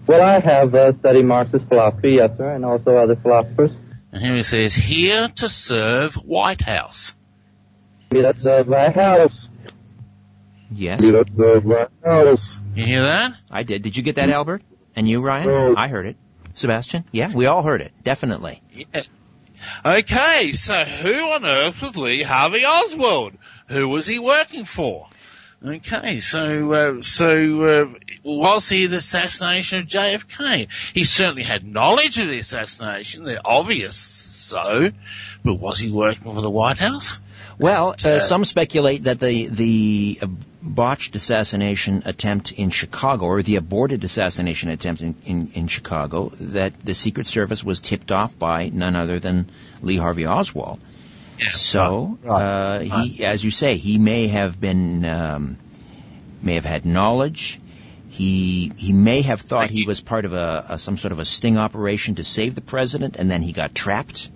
Well, 0.07 0.21
I 0.21 0.39
have 0.39 0.73
uh, 0.73 0.97
studied 0.99 1.25
Marxist 1.25 1.67
philosophy, 1.67 2.13
yes, 2.13 2.31
sir, 2.35 2.51
and 2.55 2.65
also 2.65 2.97
other 2.97 3.15
philosophers. 3.15 3.71
And 4.11 4.23
here 4.23 4.35
he 4.35 4.43
says, 4.43 4.73
here 4.73 5.27
to 5.27 5.49
serve 5.49 6.15
White 6.15 6.61
House. 6.61 7.15
That's 8.09 8.45
uh, 8.45 8.63
my 8.67 8.89
house. 8.89 9.49
Yes, 10.71 11.01
That's 11.01 11.29
the 11.31 11.61
White 11.63 11.89
House. 12.03 12.61
You 12.75 12.85
hear 12.85 13.03
that? 13.03 13.33
I 13.51 13.63
did. 13.63 13.83
Did 13.83 13.97
you 13.97 14.03
get 14.03 14.15
that, 14.15 14.29
Albert? 14.29 14.63
And 14.95 15.07
you, 15.07 15.21
Ryan? 15.21 15.49
Oh. 15.49 15.73
I 15.77 15.87
heard 15.87 16.05
it. 16.07 16.17
Sebastian? 16.55 17.05
Yeah, 17.11 17.31
we 17.33 17.45
all 17.45 17.61
heard 17.61 17.81
it. 17.81 17.93
Definitely. 18.03 18.61
Yeah. 18.73 19.03
Okay, 19.85 20.51
so 20.53 20.73
who 20.73 21.31
on 21.31 21.45
earth 21.45 21.81
was 21.81 21.95
Lee 21.95 22.23
Harvey 22.23 22.65
Oswald? 22.65 23.33
Who 23.67 23.87
was 23.87 24.07
he 24.07 24.17
working 24.19 24.65
for? 24.65 25.07
Okay, 25.65 26.19
so 26.19 26.71
uh, 26.71 27.01
so 27.01 27.63
uh, 27.63 27.87
was 28.23 28.69
he 28.69 28.85
the 28.85 28.97
assassination 28.97 29.79
of 29.79 29.87
JFK? 29.87 30.69
He 30.93 31.03
certainly 31.03 31.43
had 31.43 31.65
knowledge 31.65 32.17
of 32.17 32.29
the 32.29 32.39
assassination. 32.39 33.25
They're 33.25 33.41
obvious, 33.43 33.97
so, 33.97 34.91
but 35.43 35.55
was 35.55 35.79
he 35.79 35.91
working 35.91 36.33
for 36.33 36.41
the 36.41 36.49
White 36.49 36.77
House? 36.77 37.19
Well, 37.57 37.93
uh, 38.05 38.19
some 38.19 38.45
speculate 38.45 39.03
that 39.03 39.19
the 39.19 39.47
the 39.47 40.19
uh, 40.21 40.27
botched 40.61 41.17
assassination 41.17 42.03
attempt 42.05 42.53
in 42.53 42.69
Chicago, 42.69 43.25
or 43.25 43.43
the 43.43 43.57
aborted 43.57 44.05
assassination 44.05 44.69
attempt 44.69 45.01
in, 45.01 45.15
in, 45.25 45.47
in 45.49 45.67
Chicago, 45.67 46.29
that 46.39 46.79
the 46.79 46.93
Secret 46.93 47.27
Service 47.27 47.65
was 47.65 47.81
tipped 47.81 48.13
off 48.13 48.39
by 48.39 48.69
none 48.69 48.95
other 48.95 49.19
than 49.19 49.49
Lee 49.81 49.97
Harvey 49.97 50.25
Oswald. 50.25 50.79
So 51.47 52.17
uh, 52.27 52.79
he, 52.79 53.23
as 53.25 53.43
you 53.43 53.51
say, 53.51 53.77
he 53.77 53.97
may 53.97 54.27
have 54.27 54.59
been 54.59 55.05
um, 55.05 55.57
may 56.41 56.55
have 56.55 56.65
had 56.65 56.85
knowledge. 56.85 57.59
He 58.09 58.71
he 58.77 58.91
may 58.91 59.21
have 59.21 59.41
thought 59.41 59.69
he 59.69 59.85
was 59.85 60.01
part 60.01 60.25
of 60.25 60.33
a, 60.33 60.65
a 60.69 60.77
some 60.77 60.97
sort 60.97 61.11
of 61.11 61.19
a 61.19 61.25
sting 61.25 61.57
operation 61.57 62.15
to 62.15 62.23
save 62.23 62.55
the 62.55 62.61
president, 62.61 63.15
and 63.15 63.29
then 63.29 63.41
he 63.41 63.51
got 63.51 63.73
trapped. 63.73 64.29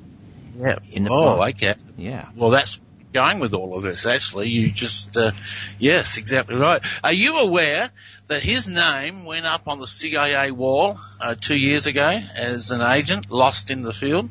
Yeah. 0.57 0.79
In 0.91 1.03
the 1.03 1.09
oh, 1.09 1.35
plot. 1.35 1.49
okay. 1.49 1.75
Yeah. 1.97 2.29
Well, 2.35 2.51
that's 2.51 2.79
going 3.11 3.39
with 3.39 3.53
all 3.53 3.75
of 3.75 3.83
this. 3.83 4.05
Actually, 4.05 4.49
you 4.49 4.71
just 4.71 5.17
uh, 5.17 5.31
yes, 5.79 6.17
exactly 6.17 6.55
right. 6.55 6.81
Are 7.03 7.13
you 7.13 7.39
aware 7.39 7.89
that 8.27 8.43
his 8.43 8.69
name 8.69 9.25
went 9.25 9.45
up 9.45 9.67
on 9.67 9.79
the 9.79 9.87
CIA 9.87 10.51
wall 10.51 10.99
uh, 11.19 11.35
two 11.35 11.57
years 11.57 11.85
ago 11.85 12.07
as 12.35 12.71
an 12.71 12.81
agent 12.81 13.29
lost 13.29 13.69
in 13.69 13.81
the 13.81 13.93
field? 13.93 14.29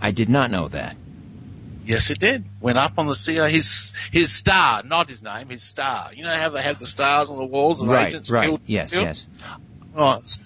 I 0.00 0.12
did 0.12 0.28
not 0.28 0.50
know 0.50 0.68
that. 0.68 0.96
Yes, 1.84 2.10
it 2.10 2.18
did. 2.18 2.44
Went 2.60 2.78
up 2.78 2.92
on 2.98 3.06
the 3.06 3.14
ceiling. 3.16 3.50
His 3.52 3.94
his 4.12 4.32
star, 4.32 4.82
not 4.82 5.08
his 5.08 5.22
name, 5.22 5.48
his 5.48 5.62
star. 5.62 6.10
You 6.14 6.24
know 6.24 6.30
how 6.34 6.48
they 6.50 6.62
have 6.62 6.78
the 6.78 6.86
stars 6.86 7.30
on 7.30 7.36
the 7.38 7.44
walls 7.44 7.80
of 7.82 7.88
Right, 7.88 8.08
agents? 8.08 8.30
right. 8.30 8.44
killed 8.44 8.60
Yes, 8.66 8.90
field? 8.92 9.04
yes. 9.04 9.26
Right. 9.94 10.38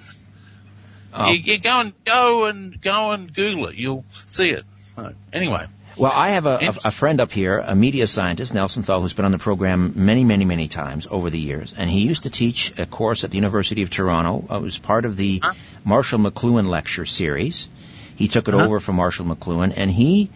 Oh. 1.13 1.31
You, 1.31 1.39
you 1.39 1.59
go 1.59 1.81
and 1.81 1.93
go 2.05 2.45
and 2.47 2.81
go 2.81 3.13
and 3.13 3.33
Google 3.33 3.67
it. 3.69 3.77
You'll 3.77 4.05
see 4.27 4.51
it. 4.51 4.65
So, 4.81 5.13
anyway, 5.33 5.67
Well, 5.97 6.13
I 6.15 6.31
have 6.31 6.47
a, 6.47 6.57
a, 6.61 6.69
a 6.87 6.91
friend 6.91 7.21
up 7.21 7.31
here, 7.31 7.59
a 7.59 7.75
media 7.77 8.07
scientist, 8.09 8.53
Nelson 8.55 8.83
Thall, 8.83 9.01
who's 9.01 9.13
been 9.13 9.25
on 9.25 9.31
the 9.33 9.39
program 9.39 9.93
many, 9.97 10.25
many, 10.25 10.45
many 10.45 10.67
times 10.69 11.07
over 11.11 11.31
the 11.31 11.39
years, 11.39 11.73
and 11.77 11.89
he 11.89 12.07
used 12.07 12.25
to 12.25 12.31
teach 12.31 12.77
a 12.79 12.87
course 12.87 13.23
at 13.23 13.31
the 13.31 13.37
University 13.37 13.83
of 13.83 13.91
Toronto. 13.91 14.45
It 14.57 14.63
was 14.63 14.79
part 14.79 15.05
of 15.05 15.15
the 15.17 15.41
Marshall 15.85 16.19
McLuhan 16.19 16.67
lecture 16.69 17.07
series. 17.07 17.69
He 18.17 18.27
took 18.29 18.49
it 18.49 18.55
Uh-huh. 18.55 18.65
over 18.65 18.81
from 18.81 18.97
Marshall 18.97 19.27
McLuhan, 19.27 19.73
and 19.77 19.91
he 19.91 20.31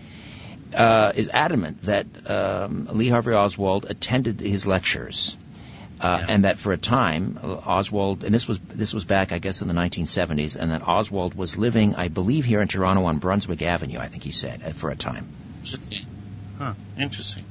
uh, 0.75 1.13
is 1.15 1.29
adamant 1.29 1.83
that 1.83 2.07
um, 2.31 2.89
Lee 2.93 3.09
Harvey 3.09 3.33
Oswald 3.33 3.87
attended 3.89 4.41
his 4.41 4.67
lectures. 4.67 5.37
Uh, 6.01 6.25
and 6.29 6.45
that 6.45 6.61
for 6.61 6.73
a 6.73 6.77
time, 6.77 7.41
uh, 7.43 7.55
Oswald, 7.67 8.23
and 8.23 8.33
this 8.33 8.47
was 8.47 8.61
this 8.61 8.95
was 8.95 9.05
back, 9.05 9.33
I 9.33 9.41
guess, 9.41 9.63
in 9.63 9.69
the 9.69 9.75
1970s, 9.75 10.55
and 10.55 10.71
that 10.71 10.87
Oswald 10.87 11.35
was 11.35 11.59
living, 11.59 11.97
I 11.97 12.07
believe, 12.07 12.45
here 12.45 12.63
in 12.63 12.69
Toronto 12.69 13.05
on 13.07 13.19
Brunswick 13.19 13.63
Avenue. 13.63 13.99
I 13.99 14.07
think 14.07 14.23
he 14.23 14.31
said 14.31 14.63
uh, 14.63 14.71
for 14.71 14.91
a 14.91 14.95
time. 14.95 15.27
Huh, 16.57 16.75
interesting. 16.97 17.45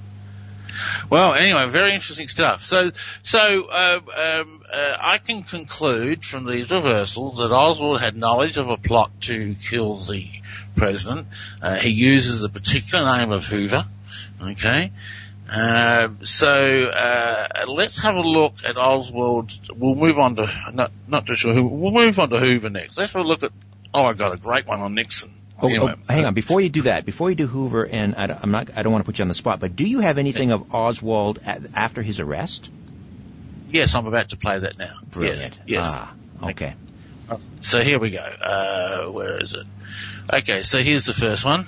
Well, 1.10 1.34
anyway, 1.34 1.68
very 1.68 1.94
interesting 1.94 2.28
stuff. 2.28 2.64
So, 2.64 2.92
so 3.24 3.68
uh, 3.70 4.00
um, 4.06 4.62
uh, 4.72 4.98
I 5.00 5.18
can 5.18 5.44
conclude 5.44 6.24
from 6.24 6.46
these 6.46 6.72
reversals 6.72 7.38
that 7.38 7.52
Oswald 7.52 8.02
had 8.02 8.16
knowledge 8.16 8.58
of 8.58 8.70
a 8.70 8.78
plot 8.78 9.12
to 9.22 9.56
kill 9.56 9.96
the 9.96 10.30
president. 10.78 11.28
Uh, 11.62 11.76
he 11.76 11.90
uses 11.90 12.42
the 12.42 12.50
particular 12.50 13.04
name 13.18 13.32
of 13.32 13.46
Hoover. 13.46 13.86
Okay. 14.42 14.92
Uh, 15.50 16.10
so 16.24 16.84
uh, 16.84 17.66
let's 17.68 18.00
have 18.00 18.16
a 18.16 18.22
look 18.22 18.54
at 18.66 18.78
Oswald. 18.78 19.52
We'll 19.76 19.96
move 19.96 20.20
on 20.20 20.36
to 20.36 20.72
not 20.74 20.92
not 21.08 21.26
too 21.26 21.36
sure 21.36 21.54
who. 21.54 21.66
We'll 21.66 21.92
move 21.92 22.20
on 22.20 22.30
to 22.30 22.40
Hoover 22.40 22.70
next. 22.70 22.98
Let's 22.98 23.14
have 23.14 23.24
a 23.24 23.28
look 23.28 23.44
at. 23.44 23.52
Oh, 23.94 24.06
I 24.06 24.14
got 24.14 24.34
a 24.34 24.38
great 24.38 24.68
one 24.68 24.82
on 24.82 24.94
Nixon. 24.94 25.34
Oh, 25.60 25.68
Anyway, 25.68 25.96
oh, 25.98 26.14
hang 26.14 26.26
on. 26.26 26.34
Before 26.34 26.62
you 26.62 26.70
do 26.70 26.84
that, 26.84 27.06
before 27.06 27.30
you 27.30 27.36
do 27.36 27.48
Hoover, 27.48 27.86
and 27.88 28.16
I, 28.16 28.40
am 28.44 28.52
not, 28.52 28.78
I 28.78 28.84
don't 28.84 28.92
want 28.92 29.04
to 29.04 29.06
put 29.06 29.18
you 29.18 29.24
on 29.24 29.28
the 29.28 29.34
spot, 29.34 29.60
but 29.60 29.76
do 29.76 29.86
you 29.86 30.02
have 30.02 30.20
anything 30.20 30.52
of 30.52 30.76
Oswald 30.76 31.40
after 31.74 32.04
his 32.04 32.20
arrest? 32.20 32.70
Yes, 33.72 33.96
I'm 33.96 34.06
about 34.06 34.30
to 34.30 34.38
play 34.38 34.60
that 34.60 34.78
now. 34.78 34.94
Brilliant. 35.10 35.60
Yes. 35.66 35.86
yes. 35.86 35.92
Ah, 35.96 36.14
okay. 36.44 36.76
So 37.62 37.82
here 37.82 38.00
we 38.00 38.12
go. 38.12 38.20
Uh, 38.20 39.06
where 39.12 39.42
is 39.42 39.54
it? 39.54 39.66
Okay, 40.34 40.64
so 40.64 40.80
here's 40.80 41.06
the 41.06 41.14
first 41.14 41.46
one. 41.46 41.68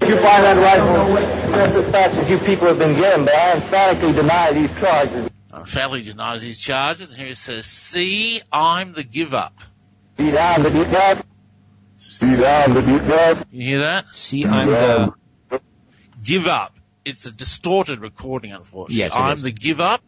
You 0.00 0.16
find 0.16 0.44
that 0.44 0.56
rifle 0.58 1.16
just 1.54 1.76
as 1.76 1.90
fast 1.90 2.14
as 2.14 2.30
you 2.30 2.38
people 2.38 2.68
have 2.68 2.78
been 2.78 2.96
getting, 2.96 3.24
but 3.24 3.34
I 3.34 3.54
emphatically 3.54 4.12
deny 4.12 4.52
these 4.52 4.72
charges. 4.74 5.30
I 5.52 5.58
emphatically 5.60 6.02
denies 6.02 6.42
these 6.42 6.58
charges. 6.58 7.08
And 7.10 7.18
here 7.18 7.28
it 7.28 7.36
says, 7.36 7.66
"See, 7.66 8.40
I'm 8.52 8.92
the 8.92 9.02
give 9.02 9.32
up." 9.34 9.54
Be 10.16 10.30
down 10.30 10.62
to 10.62 10.70
beat 10.70 10.90
that. 10.90 11.24
Be 12.20 12.36
down 12.36 12.74
to 12.74 12.82
beat 12.82 13.08
that. 13.08 13.46
You 13.50 13.64
hear 13.64 13.78
that? 13.80 14.06
See, 14.12 14.44
I'm 14.44 14.66
the 14.68 15.14
Give 16.22 16.46
up. 16.46 16.74
It's 17.04 17.26
a 17.26 17.30
distorted 17.30 18.00
recording, 18.00 18.52
unfortunately. 18.52 18.96
Yes, 18.96 19.12
it 19.12 19.18
I'm 19.18 19.36
is. 19.38 19.42
the 19.42 19.52
give 19.52 19.80
up. 19.80 20.02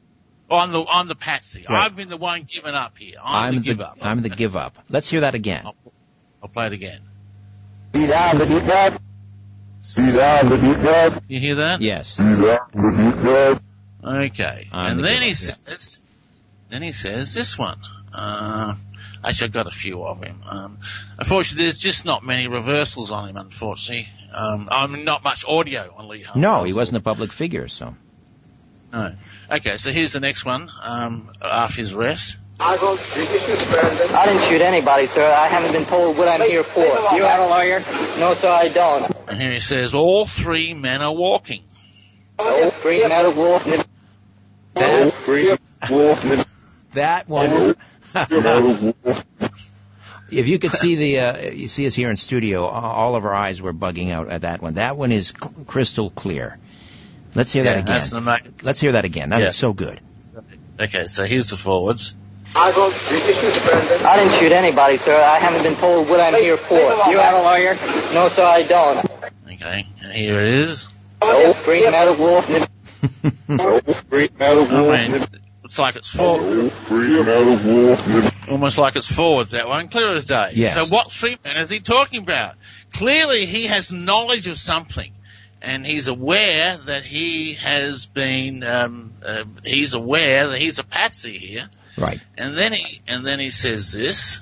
I'm 0.51 0.73
the 0.73 0.85
I'm 0.85 1.09
the 1.09 1.17
patsy. 1.17 1.65
Right. 1.69 1.85
I've 1.85 1.97
been 1.97 2.09
the 2.09 2.17
one 2.17 2.45
giving 2.45 2.75
up 2.75 2.97
here. 2.99 3.17
I'm, 3.23 3.49
I'm 3.49 3.55
the 3.57 3.61
give 3.61 3.81
up. 3.81 3.99
I'm 4.03 4.23
the 4.23 4.29
give 4.29 4.57
up. 4.57 4.79
Let's 4.89 5.09
hear 5.09 5.23
that 5.23 5.35
again. 5.35 5.67
I'll 6.43 6.49
play 6.49 6.67
it 6.67 6.73
again. 6.73 7.01
Be 7.93 8.07
down 8.07 8.39
to 8.39 8.47
beat 8.47 8.67
that. 8.67 9.01
Be 9.97 10.13
down 10.13 10.51
to 10.51 10.59
beat 10.59 10.83
that. 10.83 11.23
You 11.29 11.41
hear 11.41 11.55
that? 11.57 11.81
Yes. 11.81 12.17
Be 12.17 12.23
down 12.45 12.71
to 12.71 12.91
beat 12.93 13.23
that. 13.25 13.61
Okay. 14.05 14.69
I'm 14.71 14.93
and 14.93 14.99
the 15.01 15.03
then 15.03 15.23
he 15.23 15.31
up, 15.31 15.37
yeah. 15.41 15.55
says, 15.67 16.01
then 16.69 16.83
he 16.83 16.93
says 16.93 17.35
this 17.35 17.59
one. 17.59 17.81
Uh, 18.13 18.75
actually, 19.25 19.47
I've 19.47 19.53
got 19.53 19.67
a 19.67 19.73
few 19.73 20.05
of 20.05 20.23
him. 20.23 20.43
Um, 20.47 20.79
unfortunately, 21.19 21.65
there's 21.65 21.79
just 21.79 22.05
not 22.05 22.25
many 22.25 22.47
reversals 22.47 23.11
on 23.11 23.29
him. 23.29 23.37
Unfortunately, 23.37 24.07
um, 24.33 24.69
I'm 24.71 25.05
not 25.05 25.25
much 25.25 25.45
audio 25.45 25.93
on 25.97 26.09
Lee 26.09 26.23
Harvey. 26.23 26.41
No, 26.41 26.63
he 26.63 26.73
wasn't 26.73 26.99
a 26.99 27.01
public 27.01 27.33
figure, 27.33 27.67
so. 27.67 27.97
No. 28.93 29.15
Okay, 29.51 29.77
so 29.77 29.91
here's 29.91 30.13
the 30.13 30.21
next 30.21 30.45
one. 30.45 30.71
Um, 30.83 31.31
after 31.41 31.81
his 31.81 31.93
arrest. 31.93 32.39
I 32.59 32.77
didn't 34.27 34.43
shoot 34.43 34.63
anybody, 34.63 35.07
sir. 35.07 35.31
I 35.31 35.47
haven't 35.49 35.73
been 35.73 35.85
told 35.85 36.17
what 36.17 36.27
I'm 36.27 36.41
here 36.41 36.63
for. 36.63 36.81
You 36.81 37.23
have 37.23 37.41
a 37.41 37.49
lawyer? 37.49 37.81
No, 38.19 38.35
sir, 38.35 38.49
I 38.49 38.69
don't. 38.69 39.11
And 39.29 39.41
here 39.41 39.53
he 39.53 39.61
says, 39.61 39.95
all 39.95 40.27
three 40.27 40.73
men 40.73 41.03
are 41.03 41.15
walking. 41.15 41.63
No, 42.39 42.71
free 42.71 43.07
metal 43.07 43.33
wolf. 43.33 43.65
That, 44.75 45.15
free 45.15 45.57
wolf. 45.91 46.47
that 46.93 47.29
one. 47.29 47.75
if 50.31 50.49
you 50.49 50.59
could 50.59 50.73
see 50.73 50.97
the, 50.97 51.21
uh, 51.21 51.51
you 51.51 51.69
see 51.69 51.87
us 51.87 51.95
here 51.95 52.11
in 52.11 52.17
studio, 52.17 52.65
all 52.65 53.17
of 53.17 53.25
our 53.25 53.35
eyes 53.35 53.61
were 53.61 53.75
bugging 53.75 54.11
out 54.11 54.31
at 54.31 54.43
that 54.43 54.63
one. 54.63 54.75
That 54.75 54.97
one 54.97 55.13
is 55.13 55.35
cl- 55.39 55.55
crystal 55.67 56.11
clear. 56.11 56.59
Let's 57.37 57.53
hear 57.53 57.65
that 57.65 57.75
again. 57.79 57.87
that's 57.87 58.11
the 58.11 58.21
ma- 58.21 58.39
Let's 58.63 58.81
hear 58.81 58.93
that 58.93 59.05
again. 59.05 59.29
That 59.31 59.41
is 59.41 59.45
Yeah. 59.45 59.51
so 59.51 59.73
good. 59.73 60.01
Okay, 60.81 61.07
so 61.07 61.25
here's 61.25 61.51
the 61.51 61.57
forwards. 61.57 62.15
I 62.55 64.17
didn't 64.19 64.33
shoot 64.39 64.53
anybody, 64.53 64.97
sir. 64.97 65.15
I 65.15 65.39
haven't 65.39 65.63
been 65.63 65.77
told 65.77 66.09
what 66.09 66.21
I'm 66.21 66.35
here 66.35 66.57
for. 66.57 66.79
You 66.79 67.19
have 67.19 67.35
a 67.35 67.43
lawyer? 67.43 67.75
No, 68.15 68.29
sir, 68.29 68.43
I 68.45 68.63
don't. 68.63 69.05
Okay, 69.53 69.87
and 70.03 70.13
here 70.13 70.41
it 70.41 70.55
is. 70.55 70.89
No, 71.23 71.53
free 71.53 71.83
metal 71.91 72.15
wolf. 72.17 72.49
No 73.49 73.81
free 74.09 74.29
metal 74.39 74.67
I 74.71 75.09
mean, 75.09 75.27
it's 75.65 75.79
like 75.79 75.97
it's 75.97 76.09
for, 76.11 76.41
No 76.41 76.71
free 76.89 77.23
metal 77.23 77.59
wolf. 77.59 78.49
almost 78.49 78.79
like 78.79 78.97
it's 78.97 79.11
forwards, 79.13 79.53
that 79.53 79.67
one, 79.69 79.89
clear 79.89 80.15
as 80.15 80.25
day. 80.25 80.51
Yes. 80.55 80.75
So 80.89 80.95
what 80.95 81.11
three 81.13 81.37
men 81.45 81.57
is 81.59 81.71
he 81.71 81.81
talking 81.81 82.23
about? 82.23 82.55
Clearly 82.93 83.47
he 83.47 83.67
has 83.67 83.91
knowledge 83.93 84.47
of 84.49 84.57
something. 84.59 85.13
And 85.63 85.85
he's 85.85 86.07
aware 86.09 86.77
that 86.77 87.05
he 87.05 87.55
has 87.55 88.07
been, 88.07 88.63
um, 88.63 89.13
uh, 89.25 89.45
he's 89.65 89.95
aware 89.95 90.49
that 90.49 90.61
he's 90.61 90.79
a 90.79 90.85
patsy 90.85 91.39
here. 91.39 91.69
Right. 91.97 92.21
And 92.37 92.57
then 92.57 92.73
he, 92.73 93.01
and 93.09 93.27
then 93.27 93.41
he 93.41 93.51
says 93.51 93.93
this. 93.93 94.41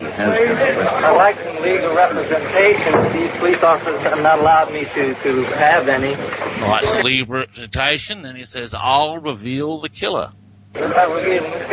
I 0.00 1.12
like 1.12 1.38
some 1.38 1.62
legal 1.62 1.94
representation. 1.94 3.12
These 3.12 3.30
police 3.38 3.62
officers 3.62 4.00
have 4.00 4.20
not 4.20 4.40
allowed 4.40 4.72
me 4.72 4.84
to, 4.84 5.14
to 5.14 5.44
have 5.56 5.88
any. 5.88 6.14
Right, 6.14 6.82
it's 6.82 6.94
leave 6.96 7.30
representation. 7.30 8.22
Then 8.22 8.36
he 8.36 8.44
says, 8.44 8.74
I'll 8.74 9.18
reveal 9.18 9.80
the 9.80 9.88
killer. 9.88 10.32
I 10.74 11.06
will 11.06 11.14
reveal 11.16 11.42
the 11.44 11.66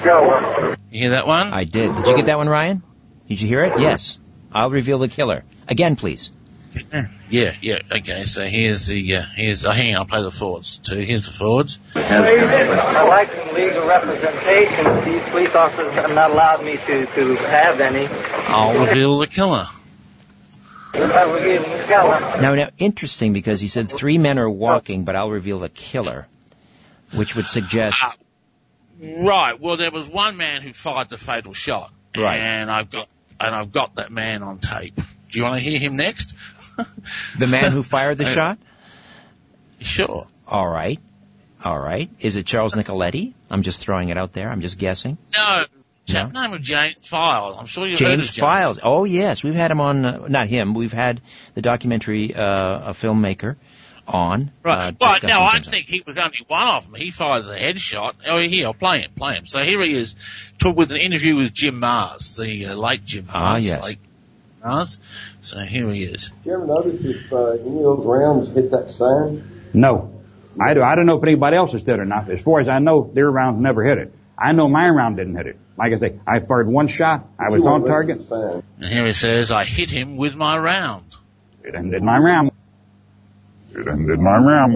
killer. 0.00 0.76
You 0.90 1.00
hear 1.00 1.10
that 1.10 1.26
one? 1.26 1.52
I 1.52 1.64
did. 1.64 1.94
Did 1.94 2.06
you 2.06 2.16
get 2.16 2.26
that 2.26 2.38
one, 2.38 2.48
Ryan? 2.48 2.82
Did 3.28 3.40
you 3.40 3.48
hear 3.48 3.64
it? 3.64 3.80
Yes. 3.80 4.20
I'll 4.52 4.70
reveal 4.70 4.98
the 4.98 5.08
killer. 5.08 5.44
Again, 5.68 5.96
please. 5.96 6.32
Yeah, 7.30 7.54
yeah. 7.60 7.78
Okay, 7.90 8.24
so 8.24 8.44
here's 8.44 8.86
the, 8.88 9.16
uh, 9.16 9.22
here's, 9.36 9.64
oh, 9.64 9.70
hang 9.70 9.94
on, 9.94 10.00
I'll 10.00 10.06
play 10.06 10.22
the 10.22 10.30
forwards 10.30 10.78
too. 10.78 10.98
Here's 10.98 11.26
the 11.26 11.32
forwards. 11.32 11.78
I 11.94 13.06
like 13.06 13.30
some 13.32 13.54
legal 13.54 13.86
representation. 13.86 15.04
These 15.04 15.22
police 15.30 15.54
officers 15.54 15.92
have 15.94 16.10
not 16.10 16.32
allowed 16.32 16.64
me 16.64 16.76
to, 16.76 17.06
to 17.06 17.36
have 17.36 17.80
any. 17.80 18.06
I'll 18.08 18.86
reveal 18.86 19.18
the 19.18 19.26
killer. 19.28 19.66
I 20.94 21.26
will 21.26 21.40
give 21.40 21.62
them 21.64 22.36
a 22.36 22.40
Now, 22.40 22.54
now, 22.54 22.68
interesting 22.78 23.32
because 23.32 23.60
he 23.60 23.68
said 23.68 23.90
three 23.90 24.18
men 24.18 24.38
are 24.38 24.50
walking, 24.50 25.04
but 25.04 25.16
I'll 25.16 25.30
reveal 25.30 25.60
the 25.60 25.68
killer, 25.68 26.26
which 27.14 27.34
would 27.36 27.46
suggest 27.46 28.02
Uh, 28.04 28.10
Right. 29.00 29.60
Well, 29.60 29.76
there 29.76 29.90
was 29.90 30.06
one 30.06 30.36
man 30.36 30.62
who 30.62 30.72
fired 30.72 31.08
the 31.08 31.18
fatal 31.18 31.52
shot. 31.52 31.92
Right. 32.16 32.38
And 32.38 32.70
I've 32.70 32.90
got, 32.90 33.08
and 33.40 33.54
I've 33.54 33.72
got 33.72 33.96
that 33.96 34.12
man 34.12 34.42
on 34.42 34.60
tape. 34.60 34.98
Do 35.34 35.40
you 35.40 35.44
want 35.44 35.60
to 35.60 35.68
hear 35.68 35.80
him 35.80 35.96
next? 35.96 36.34
the 37.38 37.48
man 37.48 37.72
who 37.72 37.82
fired 37.82 38.18
the 38.18 38.24
Uh, 38.28 38.28
shot. 38.28 38.58
Sure. 39.80 40.28
All 40.46 40.68
right. 40.68 41.00
All 41.64 41.78
right. 41.78 42.08
Is 42.20 42.36
it 42.36 42.46
Charles 42.46 42.74
Nicoletti? 42.74 43.32
I'm 43.50 43.62
just 43.62 43.80
throwing 43.80 44.10
it 44.10 44.16
out 44.16 44.32
there. 44.32 44.48
I'm 44.48 44.60
just 44.60 44.78
guessing. 44.78 45.18
No. 45.36 45.64
Chap 46.06 46.32
name 46.32 46.52
of 46.52 46.60
James 46.62 47.04
Files. 47.06 47.56
I'm 47.58 47.66
sure 47.66 47.88
you've 47.88 47.98
heard 47.98 48.12
of 48.12 48.20
James 48.20 48.36
Files. 48.36 48.78
Oh 48.82 49.04
yes, 49.04 49.42
we've 49.42 49.54
had 49.54 49.70
him 49.70 49.80
on. 49.80 50.04
Uh, 50.04 50.28
not 50.28 50.48
him. 50.48 50.74
We've 50.74 50.92
had 50.92 51.20
the 51.54 51.62
documentary 51.62 52.32
uh, 52.34 52.90
a 52.90 52.92
filmmaker 52.92 53.56
on. 54.06 54.50
Right. 54.62 54.88
Uh, 54.88 54.92
well, 55.00 55.18
no, 55.22 55.42
I 55.42 55.58
think 55.60 55.86
he 55.86 56.02
was 56.06 56.18
only 56.18 56.44
one 56.46 56.68
of 56.68 56.84
them. 56.84 56.94
He 56.94 57.10
fired 57.10 57.46
the 57.46 57.54
headshot. 57.56 58.16
Oh, 58.28 58.38
here, 58.38 58.66
I'll 58.66 58.74
play 58.74 59.00
him, 59.00 59.12
play 59.16 59.34
him. 59.34 59.46
So 59.46 59.60
here 59.60 59.80
he 59.80 59.94
is, 59.94 60.14
talk 60.58 60.76
with 60.76 60.92
an 60.92 60.98
interview 60.98 61.36
with 61.36 61.54
Jim 61.54 61.80
Marrs, 61.80 62.38
the 62.38 62.66
uh, 62.66 62.74
late 62.74 63.04
Jim 63.04 63.24
Marrs. 63.24 63.32
Ah, 63.34 63.56
yes. 63.56 63.82
Late 63.82 63.98
Marrs. 64.64 64.98
So 65.42 65.60
here 65.60 65.90
he 65.90 66.04
is. 66.04 66.30
Did 66.42 66.46
you 66.46 66.52
ever 66.54 66.66
notice 66.66 67.04
if 67.04 67.32
uh, 67.32 67.50
any 67.52 67.76
of 67.78 67.98
those 67.98 68.06
rounds 68.06 68.48
hit 68.48 68.70
that 68.70 68.92
sign? 68.92 69.44
No. 69.72 70.10
I, 70.60 70.74
do, 70.74 70.82
I 70.82 70.94
don't 70.94 71.06
know 71.06 71.18
if 71.18 71.22
anybody 71.24 71.56
else 71.56 71.72
has 71.72 71.82
did 71.82 71.94
it 71.94 72.00
or 72.00 72.04
not. 72.04 72.30
As 72.30 72.40
far 72.40 72.60
as 72.60 72.68
I 72.68 72.78
know, 72.78 73.10
their 73.12 73.30
rounds 73.30 73.60
never 73.60 73.82
hit 73.82 73.98
it. 73.98 74.14
I 74.38 74.52
know 74.52 74.68
my 74.68 74.88
round 74.88 75.16
didn't 75.16 75.36
hit 75.36 75.46
it. 75.46 75.58
Like 75.76 75.92
I 75.92 75.96
say, 75.96 76.18
I 76.26 76.38
fired 76.40 76.68
one 76.68 76.86
shot. 76.86 77.26
I 77.38 77.48
was 77.50 77.64
on 77.64 77.84
target. 77.84 78.18
look 78.18 78.24
at 78.24 78.28
the 78.30 78.52
sign. 78.52 78.62
And 78.80 78.92
here 78.92 79.06
he 79.06 79.12
says, 79.12 79.50
I 79.50 79.64
hit 79.64 79.90
him 79.90 80.16
with 80.16 80.36
my 80.36 80.56
round. 80.58 81.16
It 81.64 81.74
ended 81.74 82.02
my 82.02 82.18
round. 82.18 82.52
It 83.74 83.86
ended 83.88 84.20
my 84.20 84.36
round. 84.36 84.74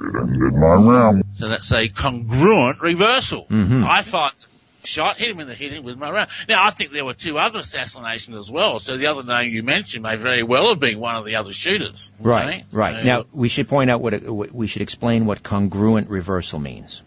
It 0.00 0.14
ended 0.22 0.54
my 0.54 0.74
round. 0.74 1.24
So 1.32 1.48
that's 1.48 1.70
a 1.72 1.88
congruent 1.88 2.80
reversal. 2.80 3.46
Mhm. 3.50 3.84
I 3.86 4.02
fired 4.02 4.32
the 4.40 4.47
shot, 4.88 5.18
hit 5.18 5.30
him 5.30 5.40
in 5.40 5.46
the 5.46 5.54
hit 5.54 5.72
him 5.72 5.84
with 5.84 5.96
my 5.98 6.10
round. 6.10 6.30
Now 6.48 6.64
I 6.64 6.70
think 6.70 6.92
there 6.92 7.04
were 7.04 7.14
two 7.14 7.38
other 7.38 7.60
assassinations 7.60 8.36
as 8.36 8.50
well. 8.50 8.78
So 8.80 8.96
the 8.96 9.06
other 9.06 9.22
name 9.22 9.52
you 9.52 9.62
mentioned 9.62 10.02
may 10.02 10.16
very 10.16 10.42
well 10.42 10.70
have 10.70 10.80
been 10.80 10.98
one 10.98 11.16
of 11.16 11.24
the 11.24 11.36
other 11.36 11.52
shooters. 11.52 12.10
Right. 12.20 12.48
Okay? 12.56 12.64
Right. 12.72 12.96
So- 12.96 13.02
Now 13.04 13.24
we 13.32 13.48
should 13.48 13.68
point 13.68 13.90
out 13.90 14.00
what 14.00 14.52
we 14.52 14.66
should 14.66 14.82
explain 14.82 15.26
what 15.26 15.42
congruent 15.42 16.08
reversal 16.08 16.58
means. 16.58 17.02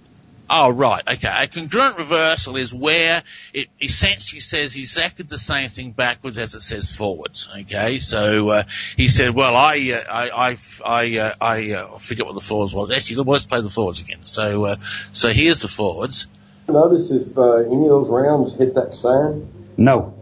Oh, 0.53 0.67
right. 0.69 1.01
Okay. 1.07 1.29
A 1.33 1.47
congruent 1.47 1.97
reversal 1.97 2.57
is 2.57 2.73
where 2.73 3.23
it 3.53 3.69
essentially 3.81 4.41
says 4.41 4.75
exactly 4.75 5.23
the 5.23 5.37
same 5.37 5.69
thing 5.69 5.91
backwards 5.91 6.37
as 6.37 6.55
it 6.55 6.61
says 6.61 6.93
forwards. 6.93 7.47
Okay. 7.61 7.99
So, 7.99 8.49
uh, 8.49 8.63
he 8.97 9.07
said, 9.07 9.33
well, 9.33 9.55
I, 9.55 9.91
uh, 9.93 10.11
I, 10.11 10.49
I, 10.51 10.57
I, 10.85 11.17
uh, 11.19 11.35
I 11.39 11.71
uh, 11.71 11.97
forget 11.99 12.25
what 12.25 12.35
the 12.35 12.41
forwards 12.41 12.73
was. 12.73 12.91
Actually, 12.91 13.23
let's 13.31 13.45
play 13.45 13.61
the 13.61 13.69
forwards 13.69 14.01
again. 14.01 14.25
So, 14.25 14.65
uh, 14.65 14.75
so 15.13 15.29
here's 15.29 15.61
the 15.61 15.69
forwards. 15.69 16.27
Notice 16.71 17.11
if 17.11 17.37
uh, 17.37 17.57
any 17.57 17.83
of 17.83 17.89
those 17.89 18.09
rounds 18.09 18.53
hit 18.55 18.75
that 18.75 18.95
sign. 18.95 19.47
No. 19.77 20.13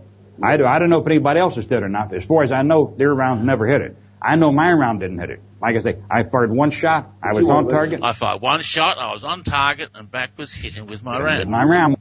I, 0.42 0.58
do, 0.58 0.66
I 0.66 0.80
don't 0.80 0.90
know 0.90 1.02
if 1.02 1.08
anybody 1.08 1.40
else 1.40 1.56
has 1.56 1.66
did 1.66 1.84
or 1.84 1.90
not. 1.90 2.14
As 2.14 2.26
far 2.26 2.44
as 2.44 2.52
I 2.52 2.62
know, 2.62 2.94
their 2.98 3.14
rounds 3.14 3.44
never 3.44 3.66
hit 3.66 3.82
it. 3.82 3.98
I 4.22 4.36
know 4.36 4.52
my 4.52 4.72
round 4.72 5.00
didn't 5.02 5.20
hit 5.20 5.30
it. 5.30 5.42
Like 5.62 5.76
I 5.76 5.80
say, 5.80 5.98
I 6.10 6.24
fired 6.24 6.52
one 6.52 6.72
shot. 6.72 7.12
I 7.22 7.34
was 7.34 7.50
on 7.50 7.68
target. 7.68 8.02
I 8.02 8.14
fired 8.14 8.42
one 8.42 8.62
shot. 8.62 8.98
I 8.98 9.14
was 9.14 9.24
on 9.24 9.44
target 9.44 9.90
and 9.94 10.10
back 10.10 10.38
was 10.38 10.54
hitting 10.54 10.88
with 10.88 11.04
my 11.04 11.18
Did 11.18 11.24
round. 11.24 11.50
my 11.50 11.64
round. 11.64 11.98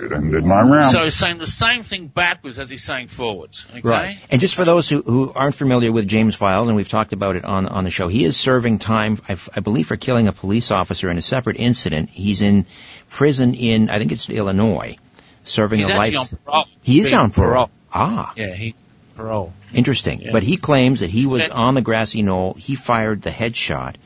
It 0.00 0.12
ended 0.12 0.44
my 0.44 0.60
round. 0.60 0.92
So 0.92 1.04
he's 1.04 1.14
saying 1.16 1.38
the 1.38 1.46
same 1.46 1.82
thing 1.82 2.06
backwards 2.06 2.58
as 2.58 2.70
he's 2.70 2.84
saying 2.84 3.08
forwards. 3.08 3.66
Okay. 3.70 3.80
Right. 3.82 4.18
And 4.30 4.40
just 4.40 4.54
for 4.54 4.64
those 4.64 4.88
who, 4.88 5.02
who 5.02 5.32
aren't 5.34 5.54
familiar 5.54 5.90
with 5.90 6.06
James 6.06 6.34
Files, 6.36 6.68
and 6.68 6.76
we've 6.76 6.88
talked 6.88 7.12
about 7.12 7.36
it 7.36 7.44
on, 7.44 7.66
on 7.66 7.84
the 7.84 7.90
show, 7.90 8.08
he 8.08 8.24
is 8.24 8.36
serving 8.36 8.78
time, 8.78 9.18
I, 9.28 9.36
I 9.56 9.60
believe, 9.60 9.86
for 9.88 9.96
killing 9.96 10.28
a 10.28 10.32
police 10.32 10.70
officer 10.70 11.10
in 11.10 11.18
a 11.18 11.22
separate 11.22 11.56
incident. 11.56 12.10
He's 12.10 12.42
in 12.42 12.66
prison 13.10 13.54
in, 13.54 13.90
I 13.90 13.98
think 13.98 14.12
it's 14.12 14.28
Illinois, 14.30 14.96
serving 15.44 15.80
He's 15.80 15.88
a 15.88 15.96
life. 15.96 16.14
actually 16.14 16.18
on 16.18 16.44
parole. 16.44 16.64
He 16.82 17.00
is 17.00 17.12
on 17.12 17.30
parole. 17.30 17.70
Ah, 17.92 18.32
Yeah, 18.36 18.54
he 18.54 18.74
parole. 19.16 19.52
interesting. 19.74 20.20
Yeah. 20.20 20.32
But 20.32 20.42
he 20.42 20.56
claims 20.56 21.00
that 21.00 21.10
he 21.10 21.26
was 21.26 21.48
on 21.48 21.74
the 21.74 21.82
grassy 21.82 22.22
knoll. 22.22 22.54
He 22.54 22.76
fired 22.76 23.22
the 23.22 23.30
headshot, 23.30 23.96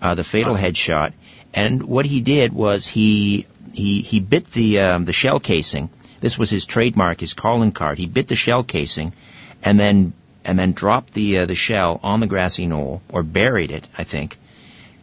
uh, 0.00 0.14
the 0.14 0.24
fatal 0.24 0.54
headshot, 0.54 1.12
and 1.52 1.82
what 1.82 2.04
he 2.04 2.20
did 2.20 2.52
was 2.52 2.86
he 2.86 3.46
he 3.74 4.02
he 4.02 4.20
bit 4.20 4.50
the 4.52 4.80
um, 4.80 5.04
the 5.04 5.12
shell 5.12 5.40
casing. 5.40 5.90
This 6.20 6.38
was 6.38 6.50
his 6.50 6.64
trademark, 6.64 7.20
his 7.20 7.34
calling 7.34 7.72
card. 7.72 7.98
He 7.98 8.06
bit 8.06 8.28
the 8.28 8.36
shell 8.36 8.64
casing, 8.64 9.12
and 9.62 9.78
then 9.78 10.12
and 10.44 10.58
then 10.58 10.72
dropped 10.72 11.12
the 11.14 11.40
uh, 11.40 11.46
the 11.46 11.54
shell 11.54 12.00
on 12.02 12.20
the 12.20 12.26
grassy 12.26 12.66
knoll 12.66 13.02
or 13.08 13.22
buried 13.22 13.70
it, 13.70 13.84
I 13.98 14.04
think. 14.04 14.38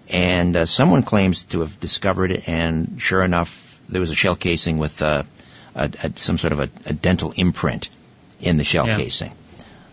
And 0.10 0.56
uh, 0.56 0.66
someone 0.66 1.04
claims 1.04 1.46
to 1.46 1.62
have 1.62 1.80
discovered 1.80 2.32
it, 2.32 2.48
and 2.48 3.02
sure 3.02 3.24
enough, 3.24 3.80
there 3.88 4.02
was 4.02 4.10
a 4.10 4.16
shell 4.16 4.36
casing 4.36 4.78
with 4.78 5.02
uh, 5.02 5.24
a, 5.76 5.92
a, 6.04 6.12
some 6.18 6.38
sort 6.38 6.54
of 6.54 6.60
a, 6.60 6.70
a 6.86 6.94
dental 6.94 7.34
imprint 7.36 7.90
in 8.40 8.58
the 8.58 8.66
shell 8.66 8.88
Yeah. 8.88 8.98
casing. 8.98 9.32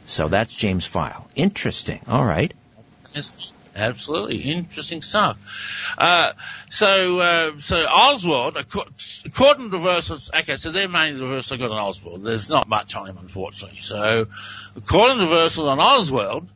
So 0.07 0.29
that's 0.29 0.53
James 0.53 0.87
File. 0.87 1.29
Interesting. 1.35 2.01
All 2.09 2.25
right. 2.25 2.53
Absolutely 3.79 4.39
interesting 4.39 5.03
stuff. 5.03 5.39
Uh, 5.97 6.33
so, 6.69 7.21
uh, 7.21 7.53
so 7.61 7.77
Oswald, 7.77 8.57
according 8.57 9.71
to 9.71 9.77
reversals, 9.77 10.31
okay, 10.35 10.57
so 10.57 10.73
they're 10.73 10.89
mainly 10.89 11.21
the 11.21 11.27
reversals 11.27 11.61
I 11.61 11.63
got 11.63 11.71
on 11.71 11.79
Oswald. 11.79 12.25
There's 12.25 12.51
not 12.51 12.69
much 12.69 12.97
on 12.97 13.09
him, 13.09 13.19
unfortunately. 13.19 13.81
So, 13.83 14.25
according 14.77 15.19
to 15.19 15.25
reversals 15.25 15.69
on 15.69 15.79
Oswald, 15.79 16.49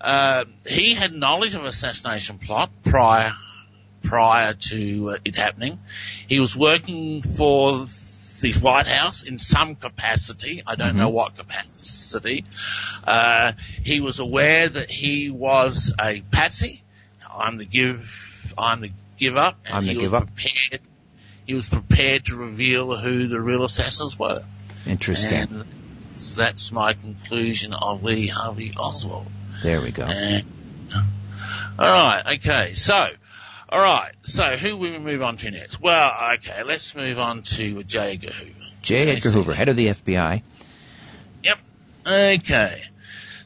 uh, 0.00 0.44
he 0.66 0.94
had 0.94 1.14
knowledge 1.14 1.54
of 1.54 1.64
assassination 1.64 2.38
plot 2.38 2.70
prior 2.84 3.32
prior 4.02 4.54
to 4.54 5.10
uh, 5.10 5.16
it 5.24 5.34
happening. 5.34 5.78
He 6.28 6.38
was 6.40 6.56
working 6.56 7.22
for 7.22 7.86
the 8.40 8.52
White 8.54 8.86
House 8.86 9.22
in 9.22 9.38
some 9.38 9.76
capacity. 9.76 10.62
I 10.66 10.74
don't 10.74 10.96
know 10.96 11.08
what 11.08 11.36
capacity. 11.36 12.44
Uh, 13.04 13.52
he 13.82 14.00
was 14.00 14.18
aware 14.18 14.68
that 14.68 14.90
he 14.90 15.30
was 15.30 15.92
a 16.00 16.20
patsy. 16.30 16.82
I'm 17.30 17.56
the 17.56 17.64
give. 17.64 18.54
I'm 18.58 18.80
the 18.80 18.90
give 19.16 19.36
up. 19.36 19.58
And 19.66 19.74
I'm 19.74 19.86
the 19.86 19.92
he 19.92 19.98
give 19.98 20.12
was 20.12 20.22
up. 20.22 20.26
Prepared, 20.26 20.80
he 21.46 21.54
was 21.54 21.68
prepared 21.68 22.26
to 22.26 22.36
reveal 22.36 22.96
who 22.96 23.28
the 23.28 23.40
real 23.40 23.64
assassins 23.64 24.18
were. 24.18 24.44
Interesting. 24.86 25.38
And 25.38 25.64
that's 26.36 26.72
my 26.72 26.94
conclusion 26.94 27.74
of 27.74 28.02
Lee 28.02 28.26
Harvey 28.26 28.72
Oswald. 28.78 29.28
there 29.62 29.80
we 29.80 29.90
go. 29.90 30.04
And, 30.04 30.44
all 31.78 32.04
right, 32.04 32.38
okay, 32.38 32.74
so, 32.74 33.10
all 33.68 33.80
right, 33.80 34.12
so 34.22 34.56
who 34.56 34.76
will 34.76 34.92
we 34.92 34.98
move 34.98 35.22
on 35.22 35.36
to 35.38 35.50
next? 35.50 35.80
Well, 35.80 36.34
okay, 36.34 36.62
let's 36.62 36.94
move 36.94 37.18
on 37.18 37.42
to 37.42 37.82
J. 37.82 38.12
Edgar 38.12 38.32
Hoover. 38.32 38.66
J. 38.82 39.10
Edgar 39.10 39.30
Hoover, 39.30 39.54
head 39.54 39.68
of 39.68 39.74
the 39.74 39.88
FBI. 39.88 40.42
Yep. 41.42 41.58
Okay. 42.06 42.84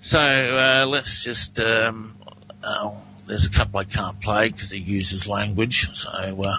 So 0.02 0.18
uh, 0.18 0.86
let's 0.86 1.24
just. 1.24 1.58
Um, 1.58 2.16
oh, 2.62 2.98
there's 3.26 3.46
a 3.46 3.50
couple 3.50 3.80
I 3.80 3.84
can't 3.84 4.20
play 4.20 4.50
because 4.50 4.70
he 4.70 4.78
uses 4.78 5.26
language. 5.26 5.96
So 5.96 6.10
uh, 6.10 6.58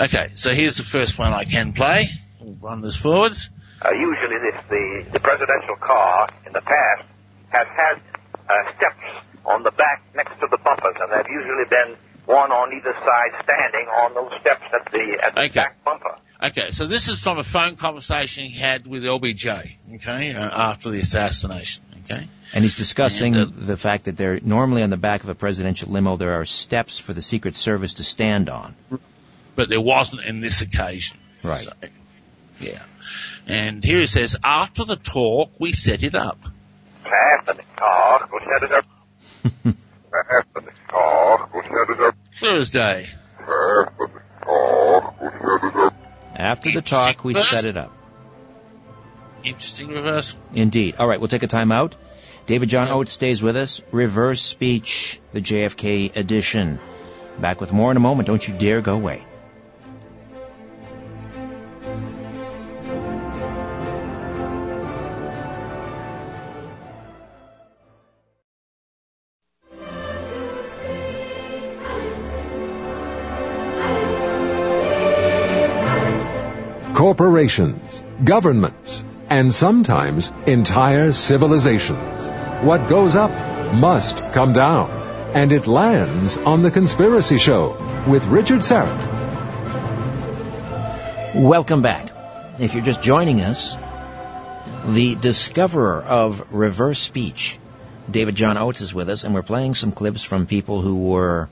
okay. 0.00 0.32
So 0.34 0.50
here's 0.50 0.76
the 0.76 0.82
first 0.82 1.16
one 1.16 1.32
I 1.32 1.44
can 1.44 1.72
play. 1.72 2.06
We'll 2.40 2.56
run 2.60 2.80
this 2.80 2.96
forwards. 2.96 3.50
Uh, 3.82 3.90
usually 3.90 4.38
this, 4.38 4.54
the, 4.68 5.06
the 5.12 5.20
presidential 5.20 5.76
car 5.76 6.28
in 6.44 6.52
the 6.52 6.60
past 6.60 7.02
has 7.50 7.66
had 7.68 8.00
uh, 8.48 8.76
steps 8.76 9.24
on 9.46 9.62
the 9.62 9.70
back 9.70 10.02
next 10.14 10.38
to 10.40 10.48
the 10.50 10.58
bumpers, 10.58 10.94
and 11.00 11.12
they've 11.12 11.32
usually 11.32 11.64
been 11.70 11.96
one 12.40 12.52
on 12.52 12.72
either 12.72 12.92
side 12.92 13.30
standing 13.44 13.86
on 13.88 14.14
those 14.14 14.40
steps 14.40 14.64
at 14.74 14.92
the, 14.92 15.20
at 15.22 15.34
the 15.34 15.40
Okay. 15.42 15.54
back 15.60 15.84
bumper. 15.84 16.16
Okay, 16.42 16.70
so 16.70 16.86
this 16.86 17.08
is 17.08 17.20
from 17.22 17.38
a 17.38 17.44
phone 17.44 17.76
conversation 17.76 18.44
he 18.44 18.58
had 18.58 18.86
with 18.86 19.02
LBJ. 19.04 19.76
Okay, 19.96 20.34
uh, 20.34 20.70
after 20.70 20.88
the 20.90 21.00
assassination. 21.00 21.84
Okay. 22.04 22.26
And 22.54 22.64
he's 22.64 22.76
discussing 22.76 23.36
And, 23.36 23.52
uh, 23.52 23.66
the 23.66 23.76
fact 23.76 24.06
that 24.06 24.16
there 24.16 24.40
normally 24.42 24.82
on 24.82 24.88
the 24.90 24.96
back 24.96 25.22
of 25.22 25.28
a 25.28 25.34
presidential 25.34 25.92
limo 25.92 26.16
there 26.16 26.40
are 26.40 26.46
steps 26.46 26.98
for 26.98 27.12
the 27.12 27.20
Secret 27.22 27.54
Service 27.54 27.94
to 27.94 28.04
stand 28.04 28.48
on. 28.48 28.74
but 29.54 29.68
there 29.68 29.80
wasn't 29.80 30.22
in 30.24 30.40
this 30.40 30.62
occasion. 30.62 31.18
Right. 31.42 31.58
So, 31.60 31.72
yeah. 32.60 32.82
And 33.46 33.84
here 33.84 33.98
he 34.00 34.06
says, 34.06 34.36
after 34.42 34.84
the 34.84 34.96
talk, 34.96 35.50
we 35.58 35.72
set 35.72 36.02
it 36.02 36.14
up. 36.14 36.38
After 37.04 37.52
the 37.54 37.62
car, 37.76 38.28
we 38.32 38.38
set 38.50 38.62
it 38.62 38.72
up. 38.72 38.86
After 40.12 40.60
the 40.60 40.72
car, 40.88 41.48
we 41.54 41.60
set 41.62 41.90
it 41.90 42.00
up. 42.00 42.09
Clear 42.40 42.56
as 42.56 42.70
day. 42.70 43.06
After 43.38 43.50
the 43.50 43.52
car, 44.00 45.14
we 45.22 45.34
set 45.44 45.66
it 45.76 45.86
up. 45.86 45.92
After 46.34 46.70
the 46.72 46.80
talk, 46.80 47.22
we 47.22 47.34
set 47.34 47.64
it 47.66 47.76
up. 47.76 47.92
Interesting 49.44 49.88
reversal. 49.88 50.38
Indeed. 50.54 50.94
All 50.98 51.06
right, 51.06 51.20
we'll 51.20 51.28
take 51.28 51.42
a 51.42 51.48
time 51.48 51.70
out. 51.70 51.96
David 52.46 52.70
John 52.70 52.88
Oates 52.88 53.12
stays 53.12 53.42
with 53.42 53.58
us. 53.58 53.82
Reverse 53.92 54.40
speech, 54.40 55.20
the 55.32 55.42
JFK 55.42 56.16
edition. 56.16 56.80
Back 57.38 57.60
with 57.60 57.74
more 57.74 57.90
in 57.90 57.98
a 57.98 58.00
moment. 58.00 58.26
Don't 58.26 58.48
you 58.48 58.54
dare 58.56 58.80
go 58.80 58.94
away. 58.94 59.22
Corporations, 77.20 78.02
governments, 78.24 79.04
and 79.28 79.52
sometimes 79.52 80.32
entire 80.46 81.12
civilizations. 81.12 82.32
What 82.62 82.88
goes 82.88 83.14
up 83.14 83.30
must 83.74 84.32
come 84.32 84.54
down. 84.54 84.88
And 85.34 85.52
it 85.52 85.66
lands 85.66 86.38
on 86.38 86.62
The 86.62 86.70
Conspiracy 86.70 87.36
Show 87.36 87.76
with 88.08 88.24
Richard 88.24 88.60
Syrett. 88.60 89.02
Welcome 91.34 91.82
back. 91.82 92.10
If 92.58 92.72
you're 92.72 92.82
just 92.82 93.02
joining 93.02 93.42
us, 93.42 93.76
the 94.86 95.14
discoverer 95.14 96.02
of 96.02 96.54
reverse 96.54 97.00
speech, 97.00 97.58
David 98.10 98.34
John 98.34 98.56
Oates, 98.56 98.80
is 98.80 98.94
with 98.94 99.10
us, 99.10 99.24
and 99.24 99.34
we're 99.34 99.42
playing 99.42 99.74
some 99.74 99.92
clips 99.92 100.22
from 100.22 100.46
people 100.46 100.80
who 100.80 100.96
were, 100.96 101.50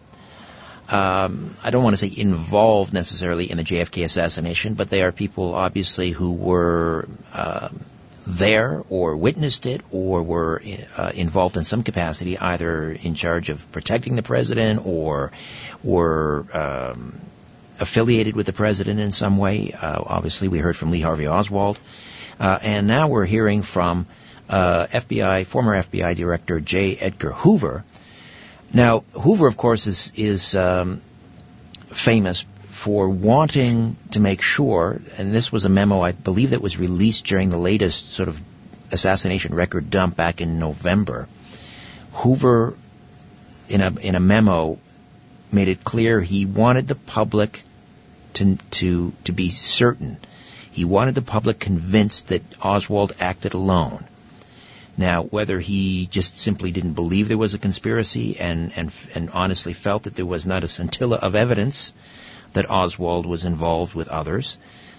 um, 0.88 1.55
I 1.62 1.70
don't 1.70 1.85
want 1.85 1.96
to 1.96 2.09
say 2.09 2.12
involved 2.20 2.92
necessarily 2.92 3.51
in 3.51 3.57
the 3.59 3.64
JFK 3.64 4.05
assassination, 4.05 4.74
but 4.74 4.90
they 4.90 5.03
are 5.03 5.12
people 5.12 5.55
obviously 5.55 6.11
who 6.11 6.33
were 6.33 7.09
um 7.33 7.81
there 8.29 8.83
or 8.90 9.16
witnessed 9.16 9.64
it 9.64 9.81
or 9.90 10.22
were 10.22 10.62
uh, 10.96 11.11
involved 11.14 11.57
in 11.57 11.64
some 11.64 11.83
capacity, 11.83 12.38
either 12.38 12.92
in 12.92 13.14
charge 13.14 13.48
of 13.48 13.72
protecting 13.72 14.16
the 14.16 14.22
president 14.22 14.85
or 14.85 15.33
were 15.83 16.44
um, 16.53 17.18
affiliated 17.81 18.37
with 18.37 18.44
the 18.44 18.53
president 18.53 19.01
in 19.01 19.12
some 19.12 19.38
way. 19.38 19.72
Uh, 19.72 20.03
obviously, 20.05 20.48
we 20.48 20.59
heard 20.59 20.77
from 20.77 20.90
Lee 20.90 21.01
Harvey 21.01 21.27
Oswald, 21.27 21.79
uh, 22.38 22.59
and 22.62 22.87
now 22.87 23.09
we're 23.09 23.24
hearing 23.24 23.62
from 23.62 24.07
uh, 24.51 24.87
FBI 24.87 25.46
former 25.46 25.83
FBI 25.83 26.14
Director 26.14 26.61
J. 26.61 26.96
Edgar 26.96 27.33
Hoover. 27.33 27.83
Now, 28.72 29.00
Hoover, 29.12 29.46
of 29.46 29.57
course, 29.57 29.87
is 29.87 30.12
is 30.14 30.54
um, 30.54 31.00
famous 31.87 32.44
for 32.68 33.09
wanting 33.09 33.96
to 34.12 34.20
make 34.20 34.42
sure, 34.42 35.00
and 35.16 35.35
this 35.35 35.50
was 35.50 35.64
a 35.64 35.68
memo 35.68 36.00
I 36.00 36.12
believe 36.12 36.50
that 36.50 36.61
was 36.61 36.78
released 36.78 37.24
during 37.26 37.48
the 37.48 37.59
latest 37.59 38.12
sort 38.12 38.28
of 38.28 38.40
assassination 38.92 39.54
record 39.54 39.90
dump 39.90 40.16
back 40.16 40.40
in 40.40 40.59
November. 40.59 41.28
Hoover, 42.12 42.76
in 43.68 43.81
a 43.81 43.90
in 44.00 44.14
a 44.14 44.20
memo, 44.20 44.78
made 45.50 45.68
it 45.68 45.83
clear 45.83 46.20
he 46.20 46.44
wanted 46.44 46.88
the 46.88 46.94
public 46.94 47.62
to 48.35 48.57
to 48.70 49.12
to 49.24 49.33
be 49.33 49.48
certain. 49.48 50.18
He 50.72 50.85
wanted 50.85 51.14
the 51.14 51.22
public 51.22 51.59
convinced 51.59 52.28
that 52.28 52.42
Oswald 52.62 53.12
acted 53.18 53.54
alone. 53.54 54.04
Now, 54.99 55.23
whether 55.23 55.61
he 55.61 56.09
just 56.11 56.41
simply 56.41 56.73
didn't 56.73 56.95
believe 56.95 57.29
there 57.29 57.39
was 57.39 57.55
a 57.55 57.59
conspiracy 57.59 58.37
and, 58.41 58.73
and, 58.75 58.93
and 59.15 59.31
honestly 59.31 59.73
felt 59.73 60.03
that 60.03 60.17
there 60.17 60.27
was 60.27 60.45
not 60.45 60.65
a 60.65 60.69
scintilla 60.69 61.17
of 61.17 61.37
evidence 61.37 61.93
that 62.53 62.69
Oswald 62.69 63.25
was 63.25 63.45
involved 63.45 63.95
with 63.95 64.09
others, 64.09 64.59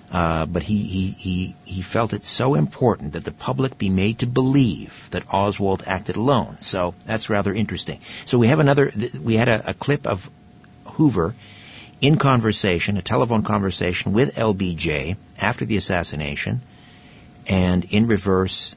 uh, 0.10 0.46
but 0.46 0.64
he, 0.64 0.78
he, 0.84 1.08
he, 1.10 1.56
he 1.66 1.82
felt 1.82 2.14
it 2.14 2.24
so 2.24 2.56
important 2.56 3.14
that 3.14 3.26
the 3.26 3.34
public 3.34 3.78
be 3.78 3.90
made 3.90 4.20
to 4.20 4.26
believe 4.26 5.10
that 5.12 5.34
Oswald 5.34 5.84
acted 5.86 6.16
alone. 6.16 6.62
So 6.62 6.96
that's 7.06 7.30
rather 7.30 7.54
interesting. 7.54 8.00
So 8.26 8.38
we 8.38 8.48
have 8.48 8.60
another, 8.60 8.92
we 9.22 9.36
had 9.36 9.50
a, 9.50 9.72
a 9.72 9.74
clip 9.74 10.08
of 10.08 10.30
Hoover 10.94 11.36
in 12.00 12.18
conversation, 12.18 12.96
a 12.96 13.02
telephone 13.02 13.44
conversation 13.44 14.14
with 14.14 14.38
LBJ 14.38 15.18
after 15.42 15.66
the 15.66 15.76
assassination, 15.76 16.62
and 17.48 17.84
in 17.84 18.08
reverse, 18.08 18.76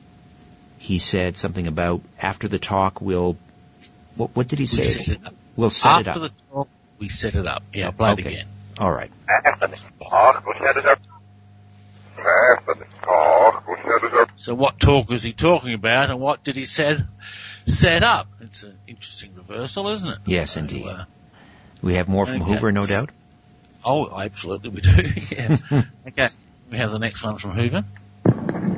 he 0.82 0.98
said 0.98 1.36
something 1.36 1.66
about 1.68 2.00
after 2.20 2.48
the 2.48 2.58
talk 2.58 3.00
we'll. 3.00 3.36
What, 4.16 4.30
what 4.34 4.48
did 4.48 4.58
he 4.58 4.66
say? 4.66 4.82
We 4.82 4.88
set 4.88 5.08
it 5.08 5.24
up. 5.26 5.34
We'll 5.56 5.70
set 5.70 5.92
After 5.92 6.10
it 6.10 6.16
up. 6.16 6.22
the 6.22 6.30
talk, 6.52 6.68
we 6.98 7.08
set 7.08 7.34
it 7.36 7.46
up. 7.46 7.62
Yeah, 7.72 7.90
play 7.92 8.10
it 8.10 8.12
Okay. 8.18 8.28
again. 8.28 8.46
All 8.78 8.90
right. 8.92 9.10
After 9.28 9.68
the 9.68 9.78
talk, 10.04 10.44
we'll 10.44 10.58
set 10.66 10.76
it 10.76 10.86
up. 10.86 10.98
After 12.18 12.74
the 12.74 12.84
talk, 13.02 13.66
we'll 13.68 13.76
set 13.76 14.04
it 14.04 14.14
up. 14.14 14.30
So 14.36 14.54
what 14.54 14.80
talk 14.80 15.08
was 15.08 15.22
he 15.22 15.32
talking 15.32 15.72
about, 15.74 16.10
and 16.10 16.20
what 16.20 16.42
did 16.42 16.56
he 16.56 16.64
said 16.64 17.06
set 17.66 18.02
up? 18.02 18.26
It's 18.40 18.64
an 18.64 18.76
interesting 18.88 19.34
reversal, 19.36 19.88
isn't 19.88 20.08
it? 20.10 20.18
Yes, 20.26 20.52
So, 20.52 20.60
indeed. 20.60 20.86
uh, 20.86 21.04
We 21.80 21.94
have 21.94 22.08
more 22.08 22.26
from 22.26 22.42
Okay. 22.42 22.52
Hoover, 22.54 22.72
no 22.72 22.86
doubt. 22.86 23.10
oh, 23.84 24.18
absolutely, 24.20 24.70
we 24.70 24.80
do. 24.80 24.90
yeah. 25.30 25.56
okay, 26.08 26.28
we 26.70 26.78
have 26.78 26.90
the 26.90 26.98
next 26.98 27.22
one 27.22 27.38
from 27.38 27.52
Hoover. 27.52 27.84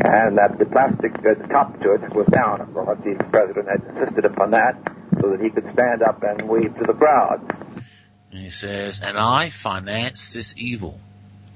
And 0.04 0.36
that 0.38 0.58
the 0.58 0.66
plastic 0.66 1.14
uh, 1.18 1.34
the 1.34 1.48
top 1.48 1.80
to 1.80 1.94
it 1.94 2.14
was 2.14 2.26
down. 2.26 2.60
Of 2.60 2.74
course, 2.74 2.98
the 3.02 3.14
president 3.30 3.68
had 3.68 3.82
insisted 3.88 4.24
upon 4.26 4.50
that 4.50 4.76
so 5.20 5.30
that 5.30 5.40
he 5.40 5.50
could 5.50 5.72
stand 5.72 6.02
up 6.02 6.22
and 6.22 6.48
wave 6.48 6.76
to 6.76 6.84
the 6.84 6.92
crowd. 6.92 7.40
And 8.30 8.42
he 8.42 8.50
says, 8.50 9.00
"And 9.00 9.16
I 9.16 9.48
finance 9.48 10.34
this 10.34 10.54
evil." 10.58 11.00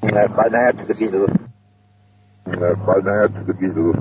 And 0.00 0.16
that 0.16 0.34
financed 0.34 0.98
the 0.98 1.04
evil. 1.04 1.26
And 2.46 2.62
that 2.62 2.76
financed 2.86 3.46
the 3.46 3.56
evil. 3.60 3.96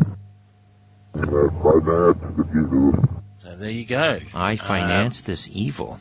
And 1.13 1.23
that 1.23 1.51
financed 1.63 2.37
the 2.37 2.43
evil. 2.57 3.19
So 3.39 3.55
there 3.55 3.71
you 3.71 3.85
go. 3.85 4.19
I 4.33 4.51
Um, 4.51 4.57
finance 4.57 5.23
this 5.23 5.49
evil. 5.51 5.99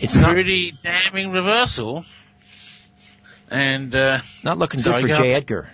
It's 0.00 0.14
not 0.14 0.32
pretty 0.32 0.72
damning 0.82 1.32
reversal. 1.32 2.04
And 3.50 3.94
uh, 3.94 4.18
not 4.44 4.58
looking 4.58 4.80
Sorry, 4.80 5.02
good 5.02 5.10
for 5.10 5.16
go. 5.16 5.22
J. 5.22 5.34
Edgar. 5.34 5.70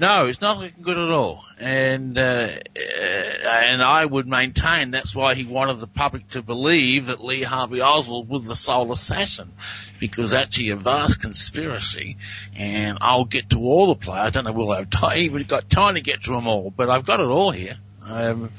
No, 0.00 0.26
it's 0.26 0.40
not 0.40 0.58
looking 0.58 0.82
good 0.82 0.98
at 0.98 1.10
all. 1.10 1.44
And 1.58 2.18
uh, 2.18 2.20
uh, 2.20 3.48
and 3.48 3.82
I 3.82 4.04
would 4.04 4.26
maintain 4.26 4.90
that's 4.90 5.14
why 5.14 5.34
he 5.34 5.44
wanted 5.44 5.78
the 5.78 5.86
public 5.86 6.28
to 6.30 6.42
believe 6.42 7.06
that 7.06 7.22
Lee 7.22 7.42
Harvey 7.42 7.80
Oswald 7.80 8.28
was 8.28 8.44
the 8.44 8.56
sole 8.56 8.90
assassin, 8.92 9.52
because 10.00 10.34
actually 10.34 10.70
a 10.70 10.76
vast 10.76 11.20
conspiracy. 11.20 12.16
And 12.56 12.98
I'll 13.00 13.24
get 13.24 13.50
to 13.50 13.58
all 13.60 13.86
the 13.88 13.94
players. 13.94 14.26
I 14.26 14.30
don't 14.30 14.44
know 14.44 14.50
if 14.50 14.56
we'll 14.56 14.76
have 14.76 14.90
time, 14.90 15.16
even 15.18 15.42
got 15.44 15.70
time 15.70 15.94
to 15.94 16.00
get 16.00 16.22
to 16.22 16.30
them 16.30 16.48
all, 16.48 16.70
but 16.70 16.90
I've 16.90 17.04
got 17.04 17.20
it 17.20 17.28
all 17.28 17.50
here. 17.50 17.76
Um, 18.02 18.50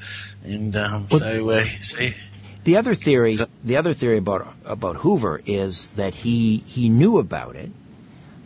and 0.43 0.75
um, 0.75 1.07
Well- 1.09 1.19
so 1.19 1.49
uh, 1.49 1.65
see, 1.81 2.15
The 2.63 2.77
other 2.77 2.95
theory, 2.95 3.35
the 3.63 3.77
other 3.77 3.93
theory 3.93 4.17
about 4.17 4.47
about 4.65 4.95
Hoover 4.95 5.41
is 5.45 5.89
that 5.91 6.15
he 6.15 6.57
he 6.57 6.89
knew 6.89 7.17
about 7.19 7.55
it. 7.55 7.69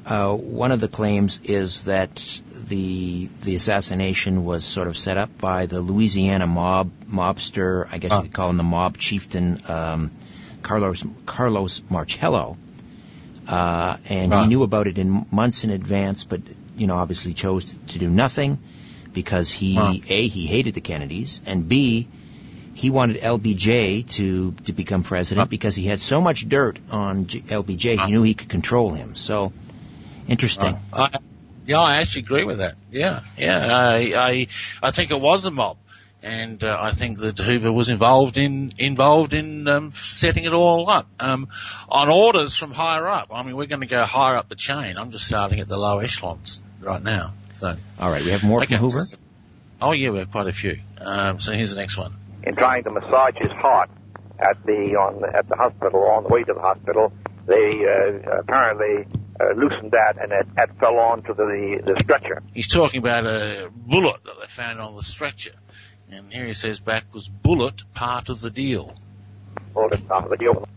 Uh, 0.10 0.34
one 0.34 0.72
of 0.72 0.80
the 0.80 0.88
claims 0.88 1.40
is 1.44 1.84
that 1.84 2.42
the 2.68 3.30
the 3.44 3.54
assassination 3.54 4.44
was 4.44 4.66
sort 4.66 4.88
of 4.88 4.98
set 4.98 5.18
up 5.18 5.38
by 5.38 5.68
the 5.68 5.80
Louisiana 5.82 6.48
mob 6.48 6.90
mobster. 7.06 7.88
I 7.92 8.00
guess 8.00 8.12
you 8.12 8.22
could 8.24 8.34
call 8.34 8.50
him 8.50 8.58
the 8.58 8.64
mob 8.64 8.98
chieftain, 8.98 9.62
um, 9.68 10.12
Carlos 10.64 11.04
Carlos 11.28 11.84
Marcello. 11.92 12.58
Uh, 13.48 13.98
and 14.10 14.34
he 14.34 14.48
knew 14.48 14.64
about 14.64 14.88
it 14.88 14.98
in 14.98 15.28
months 15.32 15.64
in 15.64 15.70
advance, 15.70 16.24
but 16.24 16.42
you 16.76 16.88
know 16.88 16.96
obviously 16.96 17.36
chose 17.36 17.78
to 17.90 18.00
do 18.00 18.10
nothing 18.10 18.58
because 19.14 19.52
he 19.52 19.78
a 20.10 20.28
he 20.28 20.48
hated 20.48 20.74
the 20.74 20.82
Kennedys 20.82 21.42
and 21.46 21.70
b 21.70 22.08
he 22.74 22.90
wanted 22.90 23.18
LBJ 23.18 24.10
to 24.12 24.54
to 24.66 24.74
become 24.74 25.04
president 25.04 25.52
because 25.52 25.76
he 25.76 25.86
had 25.86 26.00
so 26.00 26.22
much 26.22 26.48
dirt 26.48 26.80
on 26.92 27.28
J- 27.28 27.42
LBJ, 27.42 28.06
he 28.06 28.12
knew 28.12 28.24
he 28.24 28.34
could 28.34 28.50
control 28.50 28.92
him. 28.92 29.16
So 29.16 29.52
interesting. 30.30 30.80
I, 30.94 31.18
yeah, 31.66 31.80
I 31.80 31.98
actually 32.02 32.24
agree 32.24 32.44
with 32.46 32.60
that. 32.60 32.76
Yeah, 32.92 33.22
yeah. 33.38 33.68
I, 33.72 33.98
I, 34.16 34.48
I 34.82 34.92
think 34.92 35.12
it 35.12 35.20
was 35.22 35.46
a 35.46 35.52
mob, 35.52 35.78
and 36.24 36.64
uh, 36.64 36.78
I 36.80 36.92
think 36.92 37.20
that 37.20 37.38
Hoover 37.38 37.72
was 37.72 37.90
involved 37.90 38.38
in 38.38 38.74
involved 38.78 39.34
in 39.34 39.68
um, 39.68 39.92
setting 39.94 40.46
it 40.46 40.54
all 40.54 40.90
up 40.90 41.08
um, 41.20 41.48
on 41.88 42.10
orders 42.10 42.56
from 42.56 42.72
higher 42.72 43.08
up. 43.08 43.30
I 43.32 43.44
mean, 43.44 43.56
we're 43.56 43.68
going 43.68 43.82
to 43.82 43.88
go 43.88 44.04
higher 44.04 44.38
up 44.38 44.50
the 44.50 44.56
chain. 44.56 44.98
I'm 44.98 45.12
just 45.12 45.28
starting 45.28 45.60
at 45.60 45.68
the 45.68 45.78
low 45.78 46.00
echelons 46.00 46.62
right 46.82 47.04
now. 47.04 47.34
So, 47.54 47.76
All 48.00 48.10
right, 48.12 48.24
we 48.24 48.32
have 48.32 48.44
more 48.44 48.64
okay. 48.64 48.78
from 48.78 48.86
Hoover. 48.90 49.04
Oh 49.82 49.92
yeah, 49.92 50.10
we 50.10 50.20
have 50.20 50.32
quite 50.32 50.48
a 50.48 50.54
few. 50.54 50.80
Um, 51.00 51.40
so 51.40 51.52
here's 51.54 51.74
the 51.76 51.80
next 51.80 51.98
one. 51.98 52.14
in 52.44 52.56
trying 52.56 52.84
to 52.86 52.90
massage 52.92 53.36
his 53.38 53.52
heart 53.52 53.90
at 54.40 54.64
the 54.66 54.96
on 54.96 55.24
at 55.36 55.48
the 55.50 55.56
hospital 55.56 56.04
on 56.04 56.24
the 56.24 56.30
way 56.30 56.44
to 56.44 56.54
the 56.54 56.62
hospital. 56.62 57.14
They 57.46 57.86
uh, 57.86 58.40
apparently 58.40 59.06
uh, 59.40 59.54
loosened 59.54 59.92
that 59.92 60.18
and 60.22 60.32
it, 60.32 60.48
it 60.58 60.70
fell 60.80 60.98
onto 61.00 61.34
the 61.34 61.82
the 61.86 61.96
stretcher. 62.04 62.42
He's 62.54 62.68
talking 62.68 63.00
about 63.00 63.26
a 63.26 63.70
bullet 63.74 64.24
that 64.26 64.34
they 64.42 64.48
found 64.48 64.80
on 64.80 64.96
the 64.96 65.04
stretcher, 65.04 65.54
and 66.12 66.32
here 66.32 66.46
he 66.46 66.54
says 66.54 66.80
back 66.80 67.06
was 67.14 67.28
bullet 67.28 67.84
part 67.94 68.30
of 68.30 68.42
the 68.42 68.50
deal. 68.50 68.94
All 69.76 69.90
the 69.90 69.98
stuff, 69.98 70.30
the 70.30 70.38
deal. 70.38 70.68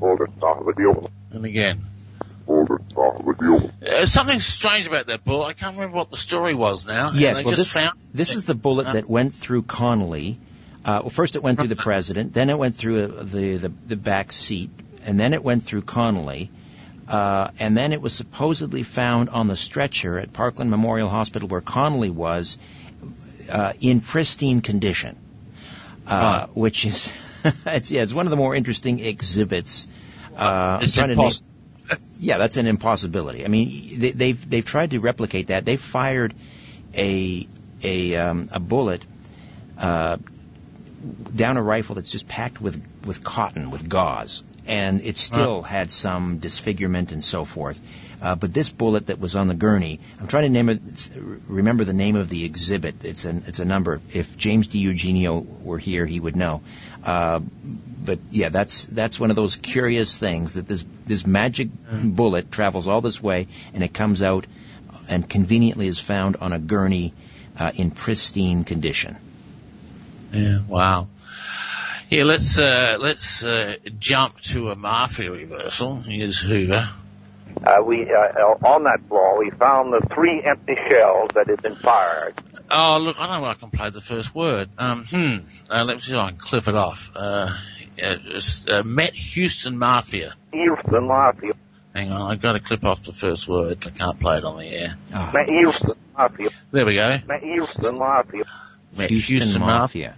All 0.00 0.16
the 0.16 0.28
stuff 0.36 0.58
of 0.58 0.66
the 0.66 0.72
deal. 0.74 1.10
And 1.32 1.44
again, 1.44 1.84
All 2.46 2.64
the 2.64 2.78
stuff 2.90 3.18
of 3.20 3.26
the 3.26 3.34
deal. 3.34 3.70
Uh, 3.86 4.06
something 4.06 4.40
strange 4.40 4.86
about 4.86 5.06
that 5.06 5.24
bullet. 5.24 5.46
I 5.46 5.52
can't 5.54 5.74
remember 5.76 5.96
what 5.96 6.10
the 6.10 6.16
story 6.16 6.54
was 6.54 6.86
now. 6.86 7.10
Yes, 7.14 7.36
well, 7.36 7.54
just 7.54 7.58
this, 7.58 7.72
found 7.72 7.98
this 8.12 8.34
is 8.34 8.46
the 8.46 8.54
bullet 8.54 8.86
Uh, 8.88 8.92
that 8.94 9.08
went 9.08 9.32
through 9.34 9.62
Connolly. 9.62 10.38
Uh, 10.84 10.98
well, 11.02 11.10
first 11.10 11.36
it 11.36 11.42
went 11.42 11.58
through 11.58 11.68
the 11.68 11.76
president, 11.90 12.32
then 12.34 12.50
it 12.50 12.58
went 12.58 12.74
through 12.74 13.04
uh, 13.04 13.22
the, 13.22 13.56
the, 13.56 13.68
the 13.86 13.96
back 13.96 14.32
seat, 14.32 14.70
and 15.04 15.18
then 15.18 15.32
it 15.32 15.42
went 15.42 15.62
through 15.62 15.82
Connolly, 15.82 16.50
uh, 17.12 17.50
and 17.60 17.76
then 17.76 17.92
it 17.92 18.00
was 18.00 18.12
supposedly 18.14 18.82
found 18.82 19.28
on 19.28 19.46
the 19.46 19.56
stretcher 19.56 20.18
at 20.18 20.32
Parkland 20.32 20.70
Memorial 20.70 21.08
Hospital 21.08 21.46
where 21.48 21.60
Connolly 21.60 22.10
was 22.10 22.58
uh, 23.50 23.72
in 23.80 24.00
pristine 24.00 24.60
condition, 24.62 25.16
uh, 26.06 26.46
which 26.54 26.86
is, 26.86 27.12
it's, 27.66 27.90
yeah, 27.90 28.02
it's 28.02 28.14
one 28.14 28.26
of 28.26 28.30
the 28.30 28.36
more 28.36 28.54
interesting 28.54 28.98
exhibits. 28.98 29.88
Uh, 30.36 30.78
It's 30.82 30.94
to 31.10 31.16
name- 31.16 31.16
yeah, 32.18 32.38
that's 32.38 32.56
an 32.56 32.66
impossibility. 32.66 33.44
I 33.44 33.48
mean, 33.48 34.00
they, 34.00 34.10
they've 34.12 34.50
they've 34.50 34.64
tried 34.64 34.92
to 34.92 35.00
replicate 35.00 35.48
that. 35.48 35.64
They 35.66 35.76
fired 35.76 36.32
a 36.94 37.46
a 37.82 38.16
um, 38.16 38.48
a 38.52 38.60
bullet 38.60 39.04
uh, 39.78 40.16
down 41.36 41.56
a 41.58 41.62
rifle 41.62 41.96
that's 41.96 42.10
just 42.10 42.28
packed 42.28 42.60
with 42.62 42.80
with 43.04 43.22
cotton 43.22 43.70
with 43.70 43.88
gauze, 43.88 44.42
and 44.66 45.00
it 45.02 45.16
still 45.16 45.62
had 45.62 45.90
some 45.90 46.38
disfigurement 46.38 47.12
and 47.12 47.22
so 47.22 47.44
forth. 47.44 47.80
Uh, 48.22 48.36
but 48.36 48.54
this 48.54 48.70
bullet 48.70 49.06
that 49.06 49.18
was 49.18 49.34
on 49.34 49.48
the 49.48 49.54
gurney, 49.54 49.98
I'm 50.20 50.28
trying 50.28 50.44
to 50.44 50.48
name 50.48 50.68
it. 50.68 50.80
Remember 51.48 51.84
the 51.84 51.92
name 51.92 52.16
of 52.16 52.28
the 52.28 52.44
exhibit. 52.44 53.04
It's 53.04 53.24
an 53.24 53.44
it's 53.46 53.58
a 53.58 53.64
number. 53.64 54.00
If 54.12 54.36
James 54.36 54.68
DiEugenio 54.68 55.62
were 55.62 55.78
here, 55.78 56.06
he 56.06 56.20
would 56.20 56.36
know. 56.36 56.62
Uh, 57.04 57.40
but 58.04 58.20
yeah, 58.30 58.48
that's 58.48 58.86
that's 58.86 59.18
one 59.18 59.30
of 59.30 59.36
those 59.36 59.56
curious 59.56 60.16
things 60.18 60.54
that 60.54 60.68
this 60.68 60.84
this 61.06 61.26
magic 61.26 61.68
bullet 62.04 62.50
travels 62.50 62.86
all 62.86 63.00
this 63.00 63.22
way 63.22 63.48
and 63.74 63.82
it 63.82 63.92
comes 63.92 64.22
out 64.22 64.46
and 65.08 65.28
conveniently 65.28 65.86
is 65.86 65.98
found 65.98 66.36
on 66.36 66.52
a 66.52 66.58
gurney 66.58 67.12
uh, 67.58 67.72
in 67.76 67.90
pristine 67.90 68.64
condition. 68.64 69.16
Yeah, 70.32 70.60
wow. 70.66 71.08
Here, 72.12 72.26
let's 72.26 72.58
uh, 72.58 72.98
let's 73.00 73.42
uh, 73.42 73.76
jump 73.98 74.38
to 74.42 74.68
a 74.68 74.76
mafia 74.76 75.32
reversal. 75.32 75.96
Here's 75.96 76.38
Hoover. 76.38 76.90
Uh, 77.64 77.82
we 77.86 78.02
uh, 78.12 78.66
on 78.66 78.82
that 78.82 79.00
floor 79.08 79.38
we 79.38 79.48
found 79.48 79.94
the 79.94 80.06
three 80.12 80.42
empty 80.44 80.76
shells 80.90 81.30
that 81.34 81.48
had 81.48 81.62
been 81.62 81.74
fired. 81.74 82.34
Oh, 82.70 82.98
look, 83.02 83.18
I 83.18 83.28
don't 83.28 83.40
know 83.40 83.50
if 83.50 83.56
I 83.56 83.60
can 83.60 83.70
play 83.70 83.88
the 83.88 84.02
first 84.02 84.34
word. 84.34 84.68
Um, 84.76 85.06
hmm. 85.06 85.38
Uh, 85.70 85.84
let 85.86 85.94
me 85.94 86.00
see 86.00 86.12
if 86.12 86.18
I 86.18 86.28
can 86.28 86.38
clip 86.38 86.68
it 86.68 86.74
off. 86.74 87.10
Uh, 87.16 87.56
it's, 87.96 88.66
Met 88.84 89.14
Houston 89.14 89.78
Mafia. 89.78 90.34
Houston 90.52 91.06
Mafia. 91.06 91.54
Hang 91.94 92.12
on, 92.12 92.30
I've 92.30 92.42
got 92.42 92.52
to 92.52 92.60
clip 92.60 92.84
off 92.84 93.02
the 93.04 93.12
first 93.12 93.48
word. 93.48 93.86
I 93.86 93.90
can't 93.90 94.20
play 94.20 94.36
it 94.36 94.44
on 94.44 94.58
the 94.58 94.66
air. 94.66 94.98
Met 95.32 95.48
Houston 95.48 95.98
Mafia. 96.14 96.50
There 96.72 96.84
we 96.84 96.94
go. 96.94 97.20
Met 97.26 97.42
Houston 97.42 97.96
Mafia. 97.96 98.44
Met 98.94 99.08
Houston, 99.08 99.36
Houston 99.36 99.62
Mafia. 99.62 100.16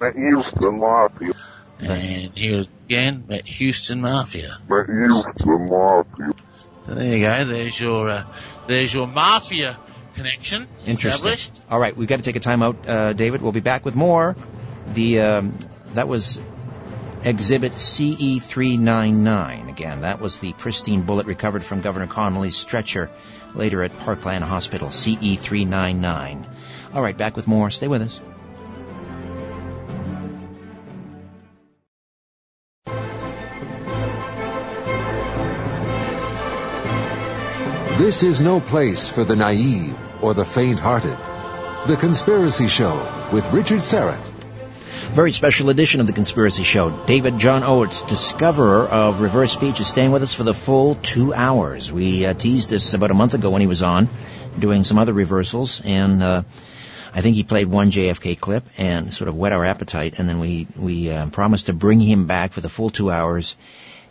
Met 0.00 0.14
Houston 0.14 0.78
Mafia. 0.78 1.32
And 1.78 2.36
here 2.36 2.62
again, 2.86 3.24
met 3.28 3.46
Houston 3.46 4.00
Mafia. 4.00 4.58
Met 4.68 4.86
Houston 4.86 5.68
Mafia. 5.68 6.32
So 6.86 6.94
there 6.94 7.16
you 7.16 7.20
go. 7.20 7.44
There's 7.44 7.80
your 7.80 8.08
uh, 8.08 8.24
there's 8.68 8.94
your 8.94 9.06
mafia 9.06 9.78
connection 10.14 10.66
Interesting. 10.86 11.32
established. 11.32 11.60
All 11.70 11.78
right, 11.78 11.96
we've 11.96 12.08
got 12.08 12.16
to 12.16 12.22
take 12.22 12.36
a 12.36 12.40
time 12.40 12.62
out, 12.62 12.88
uh, 12.88 13.12
David. 13.12 13.42
We'll 13.42 13.52
be 13.52 13.60
back 13.60 13.84
with 13.84 13.94
more. 13.94 14.36
The 14.92 15.20
um, 15.20 15.58
that 15.94 16.08
was 16.08 16.40
Exhibit 17.22 17.72
CE399. 17.72 19.68
Again, 19.68 20.02
that 20.02 20.20
was 20.20 20.38
the 20.38 20.52
pristine 20.52 21.02
bullet 21.02 21.26
recovered 21.26 21.64
from 21.64 21.80
Governor 21.80 22.06
Connolly's 22.06 22.56
stretcher 22.56 23.10
later 23.54 23.82
at 23.82 23.98
Parkland 23.98 24.44
Hospital. 24.44 24.88
CE399. 24.88 26.46
All 26.94 27.02
right, 27.02 27.16
back 27.16 27.34
with 27.36 27.48
more. 27.48 27.70
Stay 27.70 27.88
with 27.88 28.02
us. 28.02 28.20
This 37.96 38.22
is 38.22 38.42
no 38.42 38.60
place 38.60 39.08
for 39.08 39.24
the 39.24 39.36
naive 39.36 39.96
or 40.20 40.34
the 40.34 40.44
faint-hearted. 40.44 41.16
The 41.86 41.96
Conspiracy 41.98 42.68
Show 42.68 42.94
with 43.32 43.50
Richard 43.54 43.78
Syrett. 43.78 44.20
Very 45.14 45.32
special 45.32 45.70
edition 45.70 46.02
of 46.02 46.06
The 46.06 46.12
Conspiracy 46.12 46.62
Show. 46.62 47.06
David 47.06 47.38
John 47.38 47.62
Oates, 47.62 48.02
discoverer 48.02 48.86
of 48.86 49.22
reverse 49.22 49.50
speech, 49.50 49.80
is 49.80 49.88
staying 49.88 50.12
with 50.12 50.22
us 50.22 50.34
for 50.34 50.42
the 50.42 50.52
full 50.52 50.96
two 50.96 51.32
hours. 51.32 51.90
We 51.90 52.26
uh, 52.26 52.34
teased 52.34 52.68
this 52.68 52.92
about 52.92 53.10
a 53.10 53.14
month 53.14 53.32
ago 53.32 53.48
when 53.48 53.62
he 53.62 53.66
was 53.66 53.80
on, 53.80 54.10
doing 54.58 54.84
some 54.84 54.98
other 54.98 55.14
reversals, 55.14 55.80
and 55.82 56.22
uh, 56.22 56.42
I 57.14 57.22
think 57.22 57.34
he 57.34 57.44
played 57.44 57.66
one 57.66 57.90
JFK 57.90 58.38
clip 58.38 58.64
and 58.76 59.10
sort 59.10 59.28
of 59.28 59.36
whet 59.36 59.52
our 59.52 59.64
appetite, 59.64 60.18
and 60.18 60.28
then 60.28 60.38
we, 60.38 60.66
we 60.76 61.10
uh, 61.10 61.28
promised 61.28 61.66
to 61.66 61.72
bring 61.72 62.00
him 62.00 62.26
back 62.26 62.52
for 62.52 62.60
the 62.60 62.68
full 62.68 62.90
two 62.90 63.10
hours. 63.10 63.56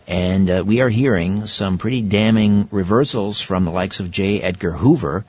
And 0.08 0.50
uh, 0.50 0.64
we 0.66 0.82
are 0.82 0.90
hearing 0.90 1.48
some 1.48 1.78
pretty 1.78 2.02
damning 2.02 2.68
reversals 2.72 3.42
from 3.42 3.66
the 3.66 3.72
likes 3.72 4.00
of 4.00 4.12
J. 4.12 4.42
Edgar 4.42 4.72
Hoover, 4.72 5.26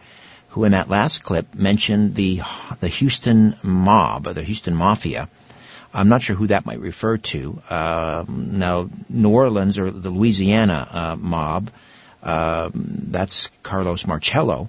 who 0.49 0.65
in 0.65 0.73
that 0.73 0.91
last 0.91 1.25
clip 1.25 1.55
mentioned 1.55 2.15
the 2.15 2.43
the 2.81 2.89
Houston 2.89 3.57
mob, 3.63 4.27
or 4.27 4.35
the 4.35 4.43
Houston 4.43 4.75
Mafia. 4.75 5.29
I'm 5.95 6.09
not 6.09 6.23
sure 6.23 6.37
who 6.37 6.49
that 6.49 6.67
might 6.67 6.81
refer 6.81 7.17
to. 7.17 7.63
Um, 7.71 8.59
now, 8.59 8.91
New 9.09 9.31
Orleans 9.31 9.79
or 9.79 9.91
the 9.91 10.11
Louisiana 10.11 10.89
uh, 10.91 11.17
mob, 11.17 11.71
um, 12.23 12.73
that's 13.11 13.49
Carlos 13.63 14.07
Marcello. 14.07 14.69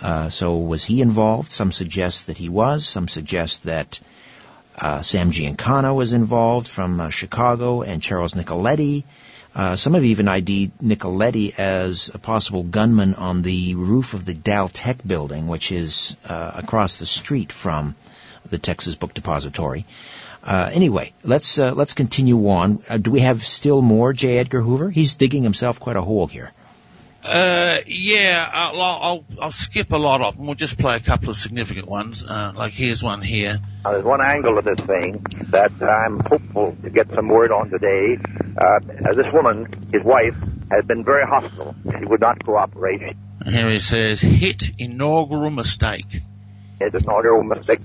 Uh, 0.00 0.28
so 0.28 0.58
was 0.58 0.84
he 0.84 1.00
involved? 1.00 1.50
Some 1.50 1.72
suggest 1.72 2.26
that 2.26 2.36
he 2.36 2.50
was. 2.50 2.86
Some 2.86 3.08
suggest 3.08 3.62
that 3.62 4.00
uh, 4.78 5.02
Sam 5.02 5.32
Giancana 5.32 5.94
was 5.94 6.12
involved 6.12 6.68
from 6.68 7.00
uh, 7.00 7.10
Chicago 7.10 7.82
and 7.82 8.02
Charles 8.02 8.34
Nicoletti. 8.34 9.04
Uh, 9.54 9.74
some 9.74 9.94
have 9.94 10.04
even 10.04 10.28
ID'd 10.28 10.78
Nicoletti 10.82 11.58
as 11.58 12.10
a 12.12 12.18
possible 12.18 12.62
gunman 12.62 13.14
on 13.14 13.40
the 13.40 13.74
roof 13.74 14.12
of 14.12 14.26
the 14.26 14.34
Dal-Tex 14.34 15.00
building, 15.00 15.46
which 15.46 15.72
is 15.72 16.16
uh, 16.28 16.52
across 16.54 16.98
the 16.98 17.06
street 17.06 17.52
from 17.52 17.94
the 18.50 18.58
Texas 18.58 18.96
Book 18.96 19.14
Depository. 19.14 19.86
Uh, 20.44 20.70
anyway, 20.72 21.12
let's 21.24 21.58
uh, 21.58 21.72
let's 21.72 21.94
continue 21.94 22.48
on. 22.50 22.78
do 23.00 23.10
we 23.10 23.20
have 23.20 23.44
still 23.44 23.80
more 23.80 24.12
J. 24.12 24.38
Edgar 24.38 24.60
Hoover? 24.60 24.90
He's 24.90 25.14
digging 25.14 25.42
himself 25.42 25.80
quite 25.80 25.96
a 25.96 26.02
hole 26.02 26.26
here. 26.26 26.52
Uh, 27.26 27.78
yeah, 27.86 28.48
I'll, 28.52 28.80
I'll, 28.80 29.24
I'll 29.42 29.50
skip 29.50 29.92
a 29.92 29.96
lot 29.96 30.20
of 30.20 30.36
them. 30.36 30.46
We'll 30.46 30.54
just 30.54 30.78
play 30.78 30.96
a 30.96 31.00
couple 31.00 31.30
of 31.30 31.36
significant 31.36 31.88
ones. 31.88 32.24
Uh, 32.24 32.52
like 32.54 32.72
here's 32.72 33.02
one 33.02 33.20
here. 33.20 33.58
Uh, 33.84 33.92
there's 33.92 34.04
one 34.04 34.20
angle 34.24 34.58
of 34.58 34.64
this 34.64 34.78
thing 34.86 35.24
that 35.50 35.72
I'm 35.82 36.20
hopeful 36.20 36.76
to 36.82 36.90
get 36.90 37.10
some 37.12 37.28
word 37.28 37.50
on 37.50 37.70
today. 37.70 38.18
Uh, 38.56 38.78
this 39.14 39.32
woman, 39.32 39.88
his 39.92 40.02
wife, 40.02 40.36
has 40.70 40.84
been 40.84 41.04
very 41.04 41.26
hostile. 41.26 41.74
She 41.98 42.04
would 42.04 42.20
not 42.20 42.44
cooperate. 42.44 43.16
And 43.40 43.54
here 43.54 43.70
he 43.70 43.78
says, 43.78 44.20
hit 44.20 44.72
inaugural 44.78 45.50
mistake. 45.50 46.22
It's 46.80 46.94
inaugural 46.94 47.42
mistake. 47.42 47.80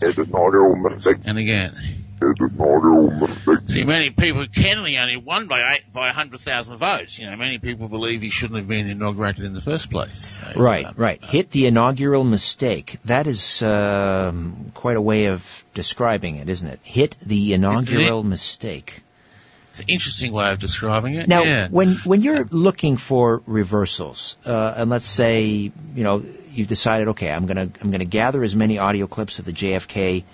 It's 0.00 0.18
inaugural 0.18 0.76
mistake. 0.76 1.18
And 1.24 1.38
again. 1.38 2.05
It's 2.22 2.40
an 2.40 2.50
inaugural. 2.50 3.28
See, 3.66 3.84
many 3.84 4.10
people, 4.10 4.46
Kennedy 4.46 4.96
only 4.96 5.16
won 5.16 5.48
by 5.48 5.74
eight, 5.74 5.92
by 5.92 6.06
100,000 6.06 6.76
votes. 6.78 7.18
You 7.18 7.30
know, 7.30 7.36
many 7.36 7.58
people 7.58 7.88
believe 7.88 8.22
he 8.22 8.30
shouldn't 8.30 8.58
have 8.58 8.68
been 8.68 8.88
inaugurated 8.88 9.44
in 9.44 9.52
the 9.52 9.60
first 9.60 9.90
place. 9.90 10.38
So, 10.38 10.52
right, 10.56 10.86
um, 10.86 10.94
right. 10.96 11.22
Hit 11.22 11.50
the 11.50 11.66
inaugural 11.66 12.24
mistake. 12.24 12.96
That 13.04 13.26
is 13.26 13.62
um, 13.62 14.72
quite 14.72 14.96
a 14.96 15.00
way 15.00 15.26
of 15.26 15.64
describing 15.74 16.36
it, 16.36 16.48
isn't 16.48 16.68
it? 16.68 16.80
Hit 16.82 17.16
the 17.20 17.52
inaugural 17.52 18.22
mistake. 18.22 19.02
It's 19.68 19.80
an 19.80 19.88
interesting 19.88 20.32
way 20.32 20.50
of 20.52 20.58
describing 20.58 21.16
it. 21.16 21.28
Now, 21.28 21.42
yeah. 21.42 21.68
when 21.68 21.94
when 22.04 22.22
you're 22.22 22.44
looking 22.44 22.96
for 22.96 23.42
reversals, 23.46 24.38
uh, 24.46 24.74
and 24.76 24.88
let's 24.88 25.04
say 25.04 25.44
you 25.44 25.72
know 26.04 26.24
you've 26.52 26.68
decided, 26.68 27.08
okay, 27.08 27.30
I'm 27.30 27.44
gonna 27.44 27.68
I'm 27.82 27.90
gonna 27.90 28.06
gather 28.06 28.42
as 28.42 28.56
many 28.56 28.78
audio 28.78 29.06
clips 29.06 29.38
of 29.38 29.44
the 29.44 29.52
JFK 29.52 30.24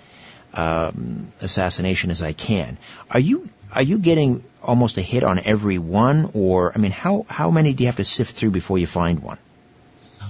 um, 0.53 1.31
assassination 1.41 2.11
as 2.11 2.21
I 2.21 2.33
can. 2.33 2.77
Are 3.09 3.19
you 3.19 3.49
are 3.71 3.81
you 3.81 3.97
getting 3.97 4.43
almost 4.61 4.97
a 4.97 5.01
hit 5.01 5.23
on 5.23 5.39
every 5.39 5.77
one, 5.77 6.31
or 6.33 6.71
I 6.73 6.77
mean, 6.77 6.91
how 6.91 7.25
how 7.29 7.51
many 7.51 7.73
do 7.73 7.83
you 7.83 7.87
have 7.87 7.97
to 7.97 8.05
sift 8.05 8.35
through 8.35 8.51
before 8.51 8.77
you 8.77 8.87
find 8.87 9.19
one? 9.19 9.37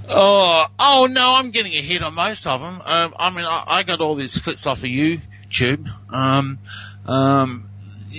Oh, 0.08 0.66
oh 0.80 1.08
no, 1.10 1.36
I'm 1.36 1.52
getting 1.52 1.74
a 1.74 1.82
hit 1.82 2.04
on 2.04 2.14
most 2.14 2.46
of 2.46 2.62
them. 2.62 2.82
Um, 2.86 3.14
I 3.18 3.30
mean, 3.30 3.46
I, 3.46 3.64
I 3.68 3.84
got 3.84 4.02
all 4.02 4.16
these 4.16 4.38
clips 4.40 4.66
off 4.66 4.80
of 4.80 4.90
YouTube. 4.90 5.90
Um, 6.12 6.60
um, 7.06 7.70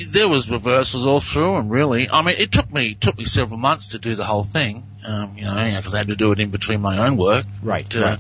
there 0.09 0.29
was 0.29 0.51
reversals 0.51 1.07
all 1.07 1.21
through 1.21 1.55
them, 1.55 1.69
really. 1.69 2.09
I 2.11 2.23
mean, 2.23 2.37
it 2.39 2.53
took 2.53 2.73
me 2.73 2.95
took 2.95 3.17
me 3.17 3.25
several 3.25 3.59
months 3.59 3.91
to 3.91 3.99
do 3.99 4.15
the 4.15 4.25
whole 4.25 4.45
thing. 4.45 4.87
Um, 5.07 5.37
you 5.37 5.45
know, 5.45 5.55
because 5.77 5.95
I 5.95 5.99
had 5.99 6.09
to 6.09 6.17
do 6.17 6.33
it 6.33 6.41
in 6.41 6.51
between 6.51 6.81
my 6.81 7.07
own 7.07 7.17
work. 7.17 7.45
Right. 7.63 7.95
Uh, 7.95 8.01
right. 8.01 8.19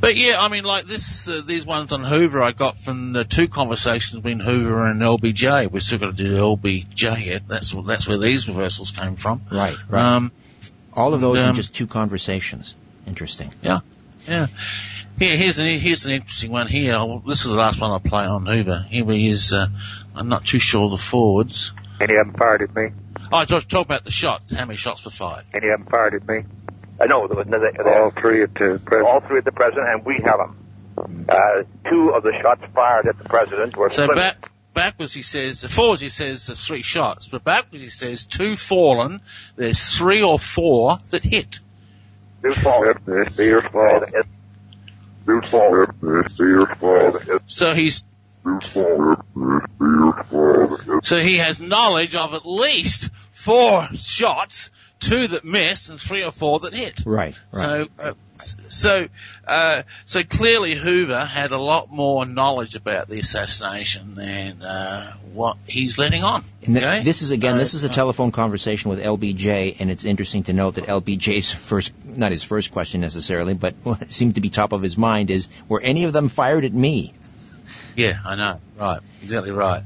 But 0.00 0.16
yeah, 0.16 0.36
I 0.38 0.48
mean, 0.48 0.64
like 0.64 0.84
this, 0.84 1.28
uh, 1.28 1.42
these 1.44 1.66
ones 1.66 1.92
on 1.92 2.02
Hoover, 2.04 2.42
I 2.42 2.52
got 2.52 2.76
from 2.76 3.12
the 3.12 3.24
two 3.24 3.48
conversations 3.48 4.16
between 4.16 4.40
Hoover 4.40 4.84
and 4.86 5.00
LBJ. 5.00 5.70
We're 5.70 5.80
still 5.80 5.98
got 5.98 6.16
to 6.16 6.22
do 6.22 6.36
LBJ 6.36 7.26
yet. 7.26 7.48
That's 7.48 7.74
that's 7.86 8.08
where 8.08 8.18
these 8.18 8.48
reversals 8.48 8.90
came 8.90 9.16
from. 9.16 9.42
Right. 9.50 9.76
Right. 9.88 10.02
Um, 10.02 10.32
All 10.94 11.14
of 11.14 11.20
those 11.20 11.36
and, 11.36 11.44
in 11.44 11.48
um, 11.50 11.54
just 11.56 11.74
two 11.74 11.86
conversations. 11.86 12.76
Interesting. 13.06 13.52
yeah, 13.62 13.80
yeah. 14.26 14.46
Here, 15.18 15.36
here's 15.36 15.58
an 15.58 15.66
here's 15.78 16.06
an 16.06 16.12
interesting 16.12 16.50
one 16.50 16.66
here. 16.66 16.94
I'll, 16.94 17.18
this 17.20 17.44
is 17.44 17.52
the 17.52 17.58
last 17.58 17.80
one 17.80 17.90
I'll 17.90 18.00
play 18.00 18.24
on 18.24 18.46
Hoover. 18.46 18.86
Here 18.88 19.04
he 19.04 19.30
is. 19.30 19.52
Uh, 19.52 19.66
I'm 20.14 20.28
not 20.28 20.44
too 20.44 20.58
sure 20.58 20.84
of 20.84 20.92
the 20.92 20.98
forwards. 20.98 21.72
And 22.00 22.08
you 22.08 22.16
haven't 22.16 22.38
fired 22.38 22.62
at 22.62 22.74
me. 22.74 22.90
Oh, 23.32 23.44
talk, 23.44 23.68
talk 23.68 23.86
about 23.86 24.04
the 24.04 24.10
shots. 24.10 24.50
How 24.50 24.64
many 24.64 24.76
shots 24.76 25.04
were 25.04 25.10
fired? 25.10 25.44
And 25.52 25.62
you 25.62 25.70
haven't 25.70 25.90
fired 25.90 26.14
at 26.14 26.26
me. 26.26 26.44
Uh, 27.00 27.06
no, 27.06 27.26
there 27.26 27.36
was 27.36 27.46
no, 27.46 27.58
there, 27.58 27.72
there, 27.72 28.02
All 28.02 28.10
three 28.10 28.42
at 28.42 28.52
the 28.54 28.80
president. 28.84 29.06
all 29.08 29.20
three 29.20 29.38
at 29.38 29.44
the 29.44 29.52
president, 29.52 29.88
and 29.88 30.04
we 30.04 30.16
have 30.16 30.38
them. 30.38 31.26
Uh, 31.28 31.62
two 31.88 32.10
of 32.10 32.22
the 32.22 32.32
shots 32.42 32.62
fired 32.74 33.06
at 33.06 33.16
the 33.16 33.24
president 33.24 33.76
were 33.76 33.88
So 33.88 34.14
back 34.14 34.50
backwards 34.74 35.14
he 35.14 35.22
says 35.22 35.62
forwards 35.62 36.02
he 36.02 36.10
says 36.10 36.46
there's 36.46 36.64
three 36.66 36.82
shots, 36.82 37.28
but 37.28 37.42
backwards 37.42 37.82
he 37.82 37.88
says 37.88 38.26
two 38.26 38.56
fallen. 38.56 39.20
There's 39.56 39.96
three 39.96 40.22
or 40.22 40.38
four 40.38 40.98
that 41.10 41.22
hit. 41.24 41.60
Two 42.42 42.52
fallen. 42.52 42.96
It's 43.06 43.38
your 43.38 43.62
fault. 43.62 44.04
Your 45.26 45.42
fault. 45.42 45.90
It's 46.02 46.38
your 46.38 46.66
fault. 46.66 47.22
So 47.46 47.72
he's 47.72 48.04
Your 48.44 48.60
fault. 48.60 49.18
It's 49.36 50.86
your 50.86 51.00
so 51.02 51.18
he 51.18 51.36
has 51.38 51.60
knowledge 51.60 52.14
of 52.14 52.34
at 52.34 52.46
least 52.46 53.10
four 53.30 53.86
shots, 53.94 54.70
two 55.00 55.28
that 55.28 55.44
missed 55.44 55.88
and 55.88 56.00
three 56.00 56.22
or 56.22 56.30
four 56.30 56.60
that 56.60 56.74
hit. 56.74 57.02
Right. 57.04 57.38
Right. 57.52 57.62
So, 57.62 57.88
uh, 57.98 58.12
so, 58.34 59.08
uh, 59.46 59.82
so 60.04 60.22
clearly 60.22 60.74
Hoover 60.74 61.24
had 61.24 61.52
a 61.52 61.58
lot 61.58 61.90
more 61.90 62.24
knowledge 62.26 62.76
about 62.76 63.08
the 63.08 63.18
assassination 63.18 64.14
than 64.14 64.62
uh, 64.62 65.14
what 65.32 65.56
he's 65.66 65.98
letting 65.98 66.22
on. 66.22 66.44
Th- 66.64 66.76
okay? 66.76 67.02
this 67.02 67.22
is 67.22 67.30
again, 67.30 67.56
this 67.56 67.74
Uh, 67.74 67.78
is 67.78 67.84
a 67.84 67.88
telephone 67.88 68.30
conversation 68.30 68.90
with 68.90 69.02
LBJ, 69.02 69.80
and 69.80 69.90
it's 69.90 70.04
interesting 70.04 70.44
to 70.44 70.52
note 70.52 70.74
that 70.74 70.84
LBJ's 70.86 71.50
first, 71.50 71.92
not 72.04 72.30
his 72.30 72.44
first 72.44 72.70
question 72.70 73.00
necessarily, 73.00 73.54
but 73.54 73.74
what 73.82 74.08
seemed 74.08 74.36
to 74.36 74.40
be 74.40 74.50
top 74.50 74.72
of 74.72 74.82
his 74.82 74.96
mind 74.96 75.30
is, 75.30 75.48
were 75.68 75.80
any 75.80 76.04
of 76.04 76.12
them 76.12 76.28
fired 76.28 76.64
at 76.64 76.72
me? 76.72 77.12
Yeah, 77.96 78.18
I 78.24 78.34
know. 78.36 78.60
Right. 78.78 79.00
Exactly 79.22 79.50
right. 79.50 79.82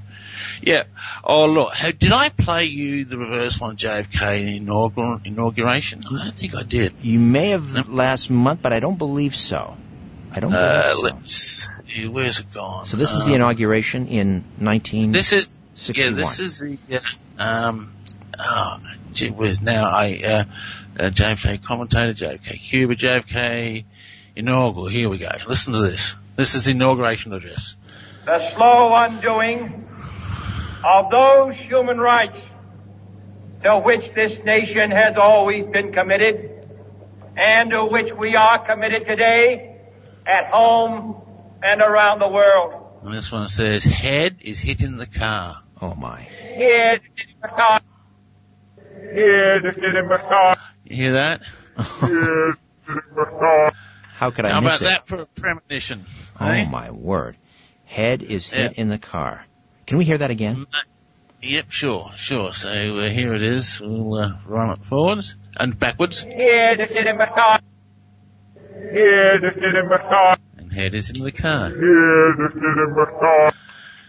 Yeah. 0.66 0.84
Oh, 1.22 1.46
look. 1.46 1.74
How, 1.74 1.90
did 1.90 2.12
I 2.12 2.28
play 2.30 2.64
you 2.64 3.04
the 3.04 3.18
reverse 3.18 3.60
one 3.60 3.76
JFK 3.76 4.40
in 4.40 4.48
inaugural, 4.48 5.20
inauguration? 5.24 6.04
I 6.06 6.24
don't 6.24 6.34
think 6.34 6.54
I 6.56 6.62
did. 6.62 6.94
You 7.00 7.20
may 7.20 7.50
have 7.50 7.88
last 7.88 8.30
month, 8.30 8.62
but 8.62 8.72
I 8.72 8.80
don't 8.80 8.96
believe 8.98 9.36
so. 9.36 9.76
I 10.32 10.40
don't 10.40 10.50
believe 10.50 10.66
Uh, 10.66 10.90
so. 10.94 11.02
let's 11.02 11.34
see. 11.86 12.08
Where's 12.08 12.40
it 12.40 12.50
gone? 12.52 12.86
So 12.86 12.96
this 12.96 13.12
is 13.12 13.24
the 13.26 13.30
Um, 13.32 13.36
inauguration 13.36 14.06
in 14.08 14.42
1961. 14.58 15.12
This 15.12 15.32
is 15.32 15.60
yeah. 15.96 16.10
This 16.10 16.40
is 16.40 16.58
the 16.60 16.78
uh, 17.38 17.68
um. 17.68 17.92
Oh, 18.38 18.78
gee 19.12 19.30
whiz! 19.30 19.60
Now 19.62 19.88
I 19.90 20.20
uh, 20.24 20.44
uh, 20.98 21.10
JFK 21.10 21.62
commentator, 21.62 22.12
JFK 22.14 22.58
Cuba, 22.58 22.96
JFK 22.96 23.84
inaugural. 24.34 24.88
Here 24.88 25.08
we 25.08 25.18
go. 25.18 25.28
Listen 25.46 25.74
to 25.74 25.82
this. 25.82 26.16
This 26.36 26.56
is 26.56 26.64
the 26.64 26.72
inauguration 26.72 27.32
address. 27.32 27.76
the 28.24 28.50
slow 28.56 28.92
undoing 28.92 29.84
of 30.84 31.10
those 31.10 31.56
human 31.66 31.98
rights 31.98 32.38
to 33.62 33.80
which 33.80 34.14
this 34.14 34.32
nation 34.44 34.90
has 34.90 35.16
always 35.16 35.64
been 35.66 35.92
committed 35.92 36.68
and 37.36 37.70
to 37.70 37.86
which 37.86 38.12
we 38.12 38.36
are 38.36 38.64
committed 38.66 39.06
today 39.06 39.78
at 40.26 40.50
home 40.50 41.16
and 41.62 41.80
around 41.80 42.20
the 42.20 42.28
world. 42.28 43.00
And 43.02 43.14
this 43.14 43.32
one 43.32 43.48
says, 43.48 43.84
head 43.84 44.36
is 44.42 44.60
hit 44.60 44.82
in 44.82 44.98
the 44.98 45.06
car. 45.06 45.62
Oh 45.80 45.94
my. 45.94 46.20
Here 46.22 46.94
in 46.94 47.00
the 47.42 47.48
car. 47.48 47.80
Here 49.00 49.56
in 49.56 50.08
the 50.08 50.18
car. 50.18 50.56
You 50.84 50.96
hear 50.96 51.12
that? 51.12 51.42
head 51.76 51.84
hitting 52.00 53.14
the 53.16 53.26
car. 53.38 53.72
How 54.14 54.30
could 54.30 54.44
I 54.46 54.50
How 54.50 54.60
miss 54.60 54.80
about 54.80 54.86
it? 54.86 54.92
that 54.92 55.06
for 55.06 55.22
a 55.22 55.26
premonition? 55.26 56.04
Oh 56.38 56.46
eh? 56.46 56.68
my 56.70 56.90
word. 56.90 57.36
Head 57.84 58.22
is 58.22 58.48
hit 58.48 58.74
in 58.74 58.88
the 58.88 58.98
car. 58.98 59.44
Can 59.86 59.98
we 59.98 60.04
hear 60.04 60.18
that 60.18 60.30
again? 60.30 60.66
Yep, 61.42 61.70
sure, 61.70 62.10
sure. 62.16 62.54
So 62.54 62.70
uh, 62.70 63.08
here 63.10 63.34
it 63.34 63.42
is. 63.42 63.80
We'll 63.80 64.14
uh, 64.14 64.32
run 64.46 64.70
it 64.70 64.84
forwards 64.84 65.36
and 65.56 65.78
backwards. 65.78 66.22
Here 66.24 66.72
in 66.72 66.78
the 66.78 67.26
car. 67.34 67.58
Here 68.90 69.34
in 69.34 69.88
the 69.88 69.98
car. 70.08 70.36
And 70.56 70.72
head 70.72 70.94
is 70.94 71.10
in 71.10 71.22
the 71.22 71.32
car. 71.32 71.68
Here 71.68 72.30
in 72.32 72.94
the 72.94 73.06
car. 73.20 73.52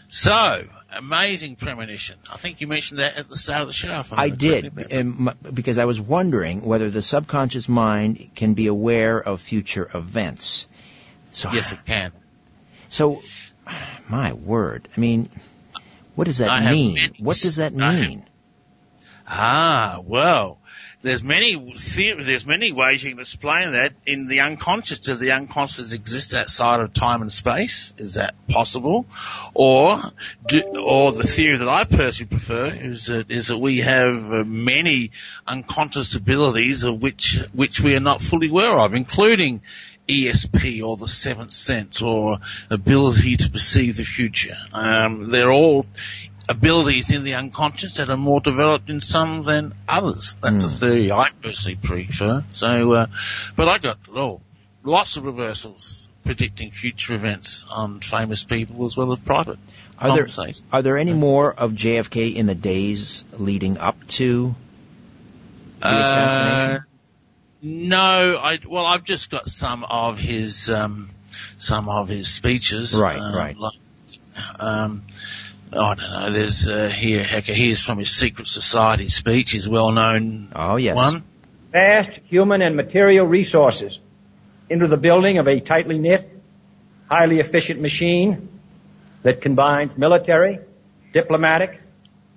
So, 0.07 0.63
amazing 0.93 1.57
premonition. 1.57 2.17
I 2.31 2.37
think 2.37 2.61
you 2.61 2.67
mentioned 2.67 2.99
that 2.99 3.15
at 3.17 3.27
the 3.27 3.35
start 3.35 3.63
of 3.63 3.67
the 3.67 3.73
show. 3.73 3.91
I'm 3.91 4.19
I 4.19 4.29
did, 4.29 4.73
correctly. 4.73 4.97
um, 4.97 5.31
because 5.53 5.77
I 5.77 5.85
was 5.85 5.99
wondering 5.99 6.61
whether 6.61 6.89
the 6.89 7.01
subconscious 7.01 7.67
mind 7.67 8.29
can 8.35 8.53
be 8.53 8.67
aware 8.67 9.21
of 9.21 9.41
future 9.41 9.89
events. 9.93 10.69
So, 11.31 11.51
Yes, 11.51 11.73
it 11.73 11.79
can. 11.85 12.13
so, 12.87 13.21
my 14.07 14.31
word. 14.31 14.87
I 14.95 14.99
mean, 15.01 15.27
what 16.15 16.25
does 16.25 16.39
that 16.39 16.49
I 16.49 16.71
mean? 16.71 17.13
What 17.19 17.37
does 17.37 17.57
that 17.57 17.73
I 17.79 17.91
have- 17.91 18.09
mean? 18.09 18.23
Ah, 19.27 20.01
well, 20.05 20.59
there's 21.01 21.23
many 21.23 21.55
there's 21.55 22.45
many 22.45 22.71
ways 22.71 23.03
you 23.03 23.09
can 23.11 23.19
explain 23.19 23.71
that. 23.71 23.93
In 24.05 24.27
the 24.27 24.41
unconscious, 24.41 24.99
does 24.99 25.19
the 25.19 25.31
unconscious 25.31 25.93
exist 25.93 26.33
outside 26.35 26.79
of 26.79 26.93
time 26.93 27.21
and 27.23 27.31
space? 27.31 27.93
Is 27.97 28.15
that 28.15 28.35
possible? 28.47 29.07
Or, 29.55 30.01
do, 30.47 30.61
or 30.79 31.11
the 31.11 31.23
theory 31.23 31.57
that 31.57 31.67
I 31.67 31.85
personally 31.85 32.29
prefer 32.29 32.65
is 32.67 33.07
that, 33.07 33.31
is 33.31 33.47
that 33.47 33.57
we 33.57 33.77
have 33.79 34.31
uh, 34.31 34.43
many 34.43 35.11
unconscious 35.47 36.15
abilities 36.15 36.83
of 36.83 37.01
which, 37.01 37.39
which 37.53 37.79
we 37.81 37.95
are 37.95 37.99
not 37.99 38.21
fully 38.21 38.49
aware 38.49 38.79
of, 38.79 38.93
including 38.93 39.61
ESP 40.07 40.83
or 40.83 40.97
the 40.97 41.07
seventh 41.07 41.53
sense 41.53 42.01
or 42.01 42.39
ability 42.69 43.37
to 43.37 43.49
perceive 43.49 43.97
the 43.97 44.03
future. 44.03 44.57
Um, 44.73 45.29
they're 45.29 45.51
all 45.51 45.85
abilities 46.47 47.11
in 47.11 47.23
the 47.23 47.35
unconscious 47.35 47.95
that 47.95 48.09
are 48.09 48.17
more 48.17 48.39
developed 48.39 48.89
in 48.89 49.01
some 49.01 49.41
than 49.41 49.73
others. 49.87 50.35
That's 50.41 50.63
a 50.63 50.69
theory 50.69 51.11
I 51.11 51.29
personally 51.41 51.77
prefer. 51.81 52.43
So, 52.53 52.93
uh, 52.93 53.07
but 53.55 53.67
I 53.67 53.79
got 53.79 53.97
oh, 54.13 54.41
lots 54.83 55.17
of 55.17 55.25
reversals 55.25 56.07
predicting 56.23 56.71
future 56.71 57.13
events 57.13 57.65
on 57.69 57.99
famous 57.99 58.43
people 58.43 58.83
as 58.83 58.97
well 58.97 59.13
as 59.13 59.19
private 59.19 59.59
Are 59.99 60.15
there, 60.15 60.27
are 60.73 60.81
there 60.81 60.97
any 60.97 61.13
more 61.13 61.53
of 61.53 61.73
JFK 61.73 62.35
in 62.35 62.47
the 62.47 62.55
days 62.55 63.23
leading 63.33 63.77
up 63.77 64.05
to 64.07 64.55
the 65.79 65.87
assassination? 65.87 66.77
Uh, 66.77 66.94
no, 67.65 68.39
I 68.41 68.59
well, 68.67 68.85
I've 68.85 69.03
just 69.03 69.31
got 69.31 69.49
some 69.49 69.83
of 69.83 70.19
his 70.19 70.69
um, 70.69 71.09
some 71.57 71.89
of 71.89 72.07
his 72.07 72.31
speeches. 72.31 72.99
Right, 72.99 73.17
um, 73.17 73.35
right. 73.35 73.57
Like, 73.57 73.79
um, 74.59 75.03
I 75.73 75.95
don't 75.95 75.97
know. 75.97 76.31
There's 76.31 76.67
uh, 76.67 76.89
here. 76.89 77.23
Heck, 77.23 77.45
here's 77.45 77.81
from 77.81 77.97
his 77.97 78.11
Secret 78.11 78.47
Society 78.47 79.07
speech. 79.07 79.53
His 79.53 79.67
well-known 79.67 80.51
oh 80.55 80.75
yes 80.75 80.95
one. 80.95 81.23
Vast 81.71 82.19
human 82.27 82.61
and 82.61 82.75
material 82.75 83.25
resources 83.25 83.99
into 84.69 84.87
the 84.87 84.97
building 84.97 85.39
of 85.39 85.47
a 85.47 85.59
tightly 85.59 85.97
knit, 85.97 86.39
highly 87.09 87.39
efficient 87.39 87.81
machine 87.81 88.47
that 89.23 89.41
combines 89.41 89.97
military, 89.97 90.59
diplomatic, 91.13 91.81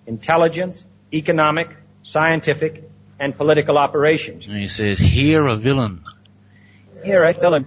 intelligence, 0.06 0.86
economic, 1.12 1.68
scientific, 2.02 2.87
and 3.18 3.36
political 3.36 3.78
operations. 3.78 4.46
And 4.46 4.56
he 4.56 4.68
says, 4.68 4.98
"Here 4.98 5.46
a 5.46 5.56
villain." 5.56 6.04
Here 7.04 7.24
I 7.24 7.32
fill 7.32 7.54
in. 7.54 7.66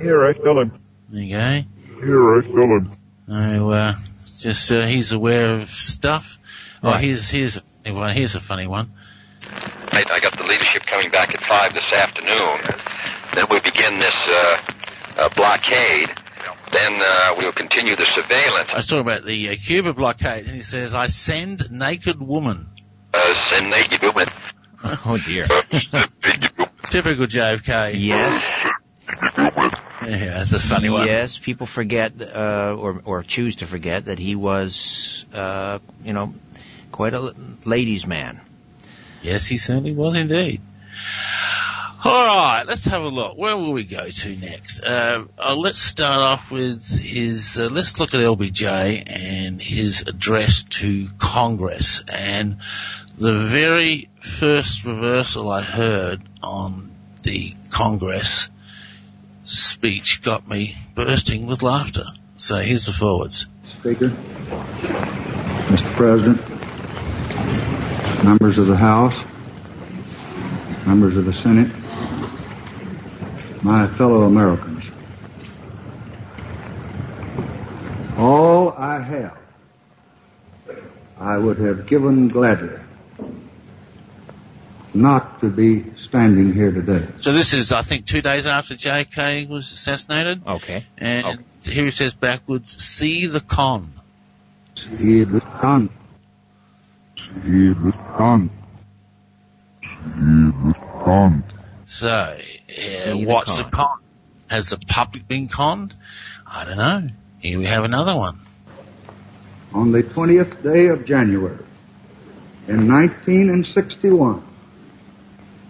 Here 0.00 0.26
I 0.26 0.32
fill 0.32 0.60
in. 0.60 0.72
There 1.10 1.22
you 1.22 1.36
go. 1.36 2.06
Here 2.06 2.38
I 2.38 2.42
fill 2.42 2.76
in. 2.76 2.90
So, 3.28 3.70
uh, 3.70 3.94
just 4.38 4.72
uh, 4.72 4.82
he's 4.82 5.12
aware 5.12 5.54
of 5.56 5.68
stuff. 5.68 6.38
Oh, 6.82 6.92
here's 6.92 7.28
here's 7.28 7.56
a 7.56 7.60
funny 7.60 7.92
one. 7.94 8.14
Here's 8.14 8.34
a 8.34 8.40
funny 8.40 8.66
one. 8.66 8.92
I, 9.42 10.04
I 10.10 10.20
got 10.20 10.36
the 10.36 10.44
leadership 10.44 10.86
coming 10.86 11.10
back 11.10 11.34
at 11.34 11.42
five 11.44 11.74
this 11.74 11.92
afternoon. 11.92 12.60
Then 13.34 13.46
we 13.50 13.60
begin 13.60 13.98
this 13.98 14.16
uh, 14.28 14.58
uh, 15.16 15.28
blockade. 15.34 16.08
Then 16.72 17.00
uh, 17.00 17.34
we'll 17.38 17.52
continue 17.52 17.96
the 17.96 18.04
surveillance. 18.04 18.68
I 18.72 18.76
was 18.76 18.86
talking 18.86 19.00
about 19.00 19.24
the 19.24 19.50
uh, 19.50 19.54
Cuba 19.56 19.92
blockade, 19.92 20.46
and 20.46 20.54
he 20.54 20.60
says, 20.60 20.94
"I 20.94 21.08
send 21.08 21.70
naked 21.70 22.20
woman." 22.20 22.68
Uh, 23.20 23.34
send 23.34 23.70
naked 23.70 24.02
women. 24.02 24.28
Oh 24.84 25.18
dear. 25.26 25.44
Typical 26.90 27.26
JFK. 27.26 27.94
Yes. 27.96 28.48
Yeah, 29.36 30.34
that's 30.34 30.52
a 30.52 30.60
funny 30.60 30.88
one. 30.88 31.06
Yes, 31.06 31.38
people 31.38 31.66
forget, 31.66 32.12
uh, 32.22 32.76
or 32.78 33.02
or 33.04 33.22
choose 33.24 33.56
to 33.56 33.66
forget 33.66 34.04
that 34.04 34.20
he 34.20 34.36
was, 34.36 35.26
uh, 35.32 35.80
you 36.04 36.12
know, 36.12 36.32
quite 36.92 37.14
a 37.14 37.34
ladies' 37.64 38.06
man. 38.06 38.40
Yes, 39.22 39.46
he 39.46 39.58
certainly 39.58 39.94
was 39.94 40.14
indeed. 40.14 40.60
All 42.04 42.24
right, 42.24 42.62
let's 42.64 42.84
have 42.84 43.02
a 43.02 43.08
look. 43.08 43.36
Where 43.36 43.56
will 43.56 43.72
we 43.72 43.82
go 43.82 44.08
to 44.08 44.36
next? 44.36 44.80
Uh, 44.80 45.24
uh, 45.36 45.56
let's 45.56 45.80
start 45.80 46.20
off 46.20 46.52
with 46.52 46.86
his. 46.96 47.58
Uh, 47.58 47.68
let's 47.72 47.98
look 47.98 48.14
at 48.14 48.20
LBJ 48.20 49.02
and 49.04 49.60
his 49.60 50.02
address 50.02 50.62
to 50.62 51.08
Congress. 51.18 52.04
And 52.06 52.58
the 53.18 53.34
very 53.36 54.08
first 54.20 54.84
reversal 54.84 55.50
I 55.50 55.62
heard 55.62 56.22
on 56.40 56.92
the 57.24 57.52
Congress 57.68 58.48
speech 59.44 60.22
got 60.22 60.46
me 60.46 60.76
bursting 60.94 61.46
with 61.46 61.64
laughter. 61.64 62.04
So 62.36 62.58
here's 62.58 62.86
the 62.86 62.92
forwards. 62.92 63.48
Speaker, 63.80 64.10
Mr. 64.10 65.96
President, 65.96 66.48
members 68.24 68.56
of 68.56 68.66
the 68.66 68.76
House, 68.76 69.14
members 70.86 71.16
of 71.16 71.24
the 71.24 71.32
Senate, 71.42 71.74
my 73.64 73.88
fellow 73.98 74.22
Americans. 74.22 74.84
All 78.16 78.70
I 78.70 79.02
have, 79.02 79.38
I 81.18 81.36
would 81.36 81.58
have 81.58 81.88
given 81.88 82.28
gladly 82.28 82.78
not 84.94 85.40
to 85.40 85.48
be 85.50 85.84
standing 86.08 86.52
here 86.54 86.70
today. 86.72 87.06
So 87.20 87.32
this 87.32 87.52
is, 87.54 87.72
I 87.72 87.82
think, 87.82 88.06
two 88.06 88.22
days 88.22 88.46
after 88.46 88.74
J.K. 88.74 89.46
was 89.46 89.70
assassinated. 89.70 90.46
Okay. 90.46 90.84
And 90.96 91.44
here 91.64 91.84
he 91.84 91.90
says 91.90 92.14
backwards, 92.14 92.82
see 92.82 93.26
the 93.26 93.40
con. 93.40 93.92
See 94.96 95.24
the 95.24 95.40
con. 95.40 95.90
See 97.16 97.68
the 97.68 97.92
con. 98.16 98.50
See 100.04 100.10
the 100.10 100.74
con. 101.04 101.44
So, 101.84 102.08
uh, 102.08 102.38
See 102.68 103.10
the 103.10 103.26
what's 103.26 103.60
con. 103.60 103.70
the 103.70 103.76
con? 103.76 103.98
Has 104.48 104.70
the 104.70 104.78
public 104.78 105.28
been 105.28 105.48
conned? 105.48 105.94
I 106.46 106.64
don't 106.64 106.78
know. 106.78 107.08
Here 107.40 107.58
we 107.58 107.66
have 107.66 107.84
another 107.84 108.16
one. 108.16 108.40
on 109.74 109.92
the 109.92 110.02
20th 110.02 110.62
day 110.62 110.86
of 110.86 111.04
January 111.04 111.58
in 112.68 112.88
1961, 112.88 114.42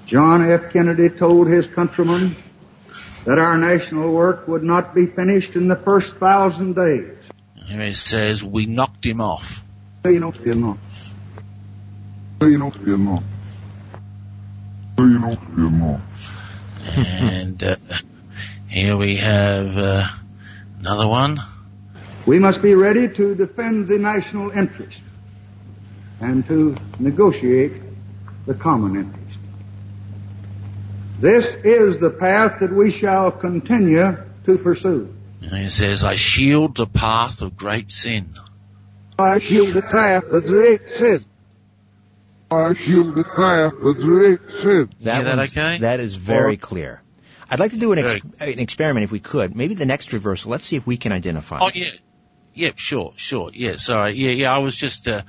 John 0.09 0.51
F. 0.51 0.73
Kennedy 0.73 1.11
told 1.11 1.49
his 1.49 1.67
countrymen 1.75 2.35
that 3.27 3.39
our 3.39 3.59
national 3.59 4.11
work 4.11 4.49
would 4.49 4.63
not 4.63 4.95
be 4.95 5.05
finished 5.07 5.55
in 5.55 5.69
the 5.69 5.77
first 5.77 6.17
thousand 6.19 6.75
days. 6.75 7.15
Here 7.67 7.81
it 7.83 7.97
says, 7.97 8.43
we 8.43 8.65
knocked 8.65 9.05
him 9.05 9.21
off. 9.21 9.63
You 10.07 10.21
know, 10.21 10.33
still 10.33 10.55
not. 10.55 10.79
You 12.41 12.57
know, 12.57 12.71
still 12.71 12.97
not. 12.97 13.23
You 14.99 15.19
know, 15.19 15.33
still 15.33 15.71
not. 15.71 16.01
and 16.97 17.63
uh, 17.63 17.77
here 18.69 18.97
we 18.97 19.17
have 19.17 19.77
uh, 19.77 20.09
another 20.81 21.07
one. 21.07 21.39
We 22.27 22.39
must 22.39 22.63
be 22.63 22.75
ready 22.75 23.09
to 23.15 23.35
defend 23.35 23.89
the 23.89 23.99
national 23.99 24.53
interest 24.53 25.01
and 26.21 26.47
to 26.47 26.77
negotiate 26.99 27.83
the 28.47 28.55
common 28.55 28.97
interest. 28.97 29.18
This 31.21 31.45
is 31.64 32.01
the 32.01 32.11
path 32.19 32.61
that 32.61 32.73
we 32.73 32.97
shall 32.99 33.31
continue 33.33 34.16
to 34.47 34.59
pursue. 34.59 35.14
And 35.43 35.62
he 35.62 35.69
says, 35.69 36.05
I 36.05 36.14
shield 36.14 36.77
the 36.77 36.87
path 36.87 37.43
of 37.43 37.57
great 37.57 37.91
sin. 37.91 38.35
I 39.19 39.39
shield 39.41 39.69
the 39.75 39.83
path 39.83 40.25
of 40.25 40.45
great 40.47 40.81
sin. 40.97 41.25
I 42.51 42.75
shield 42.75 43.14
the 43.16 43.25
path 43.25 43.73
of 43.85 43.97
great 43.97 44.41
sin. 44.62 44.91
That, 45.03 45.25
that 45.25 45.37
one's- 45.37 45.57
okay? 45.57 45.79
that 45.79 46.01
is 46.01 46.14
very 46.16 46.57
clear. 46.57 47.03
I'd 47.51 47.61
like 47.61 47.71
to 47.73 47.79
do 47.79 47.93
an, 47.93 47.99
ex- 47.99 48.16
an 48.41 48.59
experiment 48.59 49.05
if 49.05 49.11
we 49.12 49.21
could. 49.21 49.57
Maybe 49.57 49.75
the 49.75 49.87
next 49.87 50.12
reversal. 50.12 50.51
Let's 50.51 50.64
see 50.64 50.77
if 50.77 50.87
we 50.87 50.99
can 50.99 51.12
identify. 51.12 51.59
Oh 51.62 51.71
yeah. 51.75 51.91
Yep, 52.59 52.79
sure, 52.79 53.13
sure. 53.15 53.51
Yeah, 53.55 53.77
sorry. 53.77 54.15
Yeah, 54.15 54.33
yeah, 54.33 54.53
I 54.53 54.59
was 54.59 54.75
just, 54.75 55.07
uh, 55.07 55.23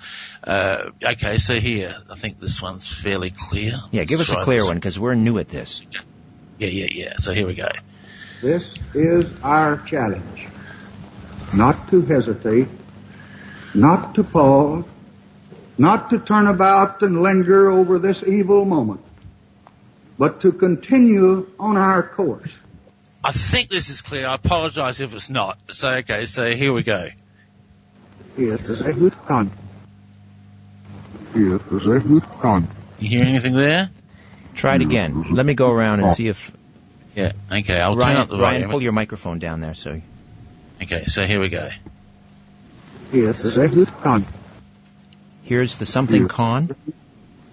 uh, 0.43 0.89
okay, 1.03 1.37
so 1.37 1.53
here, 1.53 1.95
I 2.09 2.15
think 2.15 2.39
this 2.39 2.59
one's 2.59 2.91
fairly 2.91 3.31
clear. 3.49 3.73
Yeah, 3.91 4.03
give 4.05 4.17
Let's 4.17 4.31
us 4.31 4.41
a 4.41 4.43
clear 4.43 4.61
this. 4.61 4.67
one 4.67 4.77
because 4.77 4.97
we're 4.97 5.13
new 5.13 5.37
at 5.37 5.47
this. 5.47 5.83
Yeah, 6.57 6.69
yeah, 6.69 6.87
yeah. 6.89 7.13
So 7.17 7.31
here 7.33 7.45
we 7.45 7.53
go. 7.53 7.67
This 8.41 8.63
is 8.95 9.31
our 9.43 9.77
challenge. 9.85 10.47
Not 11.53 11.91
to 11.91 12.01
hesitate, 12.01 12.67
not 13.75 14.15
to 14.15 14.23
pause, 14.23 14.85
not 15.77 16.09
to 16.09 16.17
turn 16.17 16.47
about 16.47 17.03
and 17.03 17.21
linger 17.21 17.69
over 17.69 17.99
this 17.99 18.23
evil 18.25 18.65
moment, 18.65 19.01
but 20.17 20.41
to 20.41 20.51
continue 20.51 21.47
on 21.59 21.77
our 21.77 22.01
course. 22.01 22.51
I 23.23 23.31
think 23.31 23.69
this 23.69 23.89
is 23.89 24.01
clear. 24.01 24.27
I 24.27 24.35
apologise 24.35 24.99
if 24.99 25.13
it's 25.13 25.29
not. 25.29 25.59
So, 25.71 25.91
okay, 25.91 26.25
so 26.25 26.51
here 26.51 26.71
we 26.71 26.83
go. 26.83 27.09
It 28.37 28.43
is 28.61 28.79
a 28.79 28.93
good 28.93 29.13
con. 29.27 29.51
It 31.35 31.61
is 31.71 31.87
a 31.87 31.99
good 31.99 32.31
con. 32.31 32.69
You 32.99 33.09
hear 33.09 33.25
anything 33.25 33.55
there? 33.55 33.89
Try 34.55 34.75
it 34.75 34.81
again. 34.81 35.33
Let 35.33 35.45
me 35.45 35.53
go 35.53 35.69
around 35.71 35.99
and 35.99 36.09
oh. 36.09 36.13
see 36.13 36.27
if 36.27 36.51
Yeah, 37.15 37.33
okay, 37.51 37.79
I'll 37.79 37.95
turn 37.95 38.05
Ryan, 38.05 38.17
up 38.17 38.29
the 38.29 38.37
Ryan 38.37 38.61
volume. 38.61 38.71
pull 38.71 38.83
your 38.83 38.91
microphone 38.93 39.39
down 39.39 39.59
there. 39.59 39.73
So 39.73 40.01
Okay, 40.81 41.05
so 41.05 41.25
here 41.25 41.41
we 41.41 41.49
go. 41.49 41.69
It 43.11 43.23
is 43.27 43.57
a 43.57 43.67
good 43.67 43.91
con. 44.01 44.25
here's 45.43 45.77
the 45.77 45.85
something 45.85 46.27
con. 46.27 46.69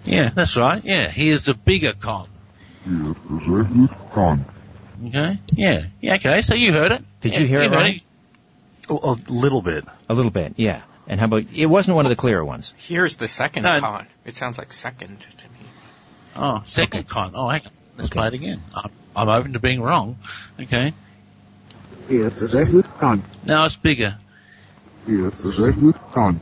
Yeah, 0.04 0.30
that's 0.30 0.56
right. 0.56 0.84
Yeah, 0.84 1.08
here's 1.08 1.48
a 1.48 1.54
bigger 1.54 1.92
con. 1.92 2.28
It 2.84 2.90
is 2.90 3.46
a 3.46 3.64
good 3.64 3.90
con. 4.12 4.44
Okay? 5.06 5.38
Yeah. 5.52 5.84
Yeah, 6.00 6.14
okay, 6.14 6.42
so 6.42 6.54
you 6.54 6.72
heard 6.72 6.92
it. 6.92 7.02
Did 7.20 7.34
Yeah, 7.34 7.40
you 7.40 7.46
hear 7.46 7.60
it, 7.60 7.70
heard 7.72 7.76
Ryan? 7.76 8.00
A 8.88 9.16
little 9.28 9.62
bit. 9.62 9.84
A 10.08 10.14
little 10.14 10.30
bit, 10.30 10.54
yeah. 10.56 10.82
And 11.08 11.18
how 11.20 11.26
about 11.26 11.44
it? 11.52 11.66
Wasn't 11.66 11.94
one 11.94 12.06
of 12.06 12.10
the 12.10 12.16
clearer 12.16 12.44
ones. 12.44 12.72
Here's 12.76 13.16
the 13.16 13.28
second 13.28 13.62
No. 13.64 13.80
con. 13.80 14.06
It 14.24 14.36
sounds 14.36 14.58
like 14.58 14.72
second 14.72 15.20
to 15.20 15.48
me. 15.48 15.58
Oh, 16.36 16.62
second 16.66 17.08
con. 17.08 17.32
Oh, 17.34 17.48
hang 17.48 17.62
on. 17.64 17.70
Let's 17.96 18.10
play 18.10 18.26
it 18.28 18.34
again. 18.34 18.62
I'm, 18.74 18.90
I'm 19.14 19.28
open 19.28 19.52
to 19.54 19.58
being 19.60 19.80
wrong. 19.80 20.18
Okay. 20.60 20.92
It 22.08 22.32
is 22.34 22.54
a 22.54 22.64
good 22.70 22.86
con. 22.98 23.24
Now 23.44 23.64
it's 23.66 23.76
bigger. 23.76 24.16
It 25.08 25.32
is 25.32 25.66
a 25.66 25.72
good 25.72 25.94
con. 26.12 26.40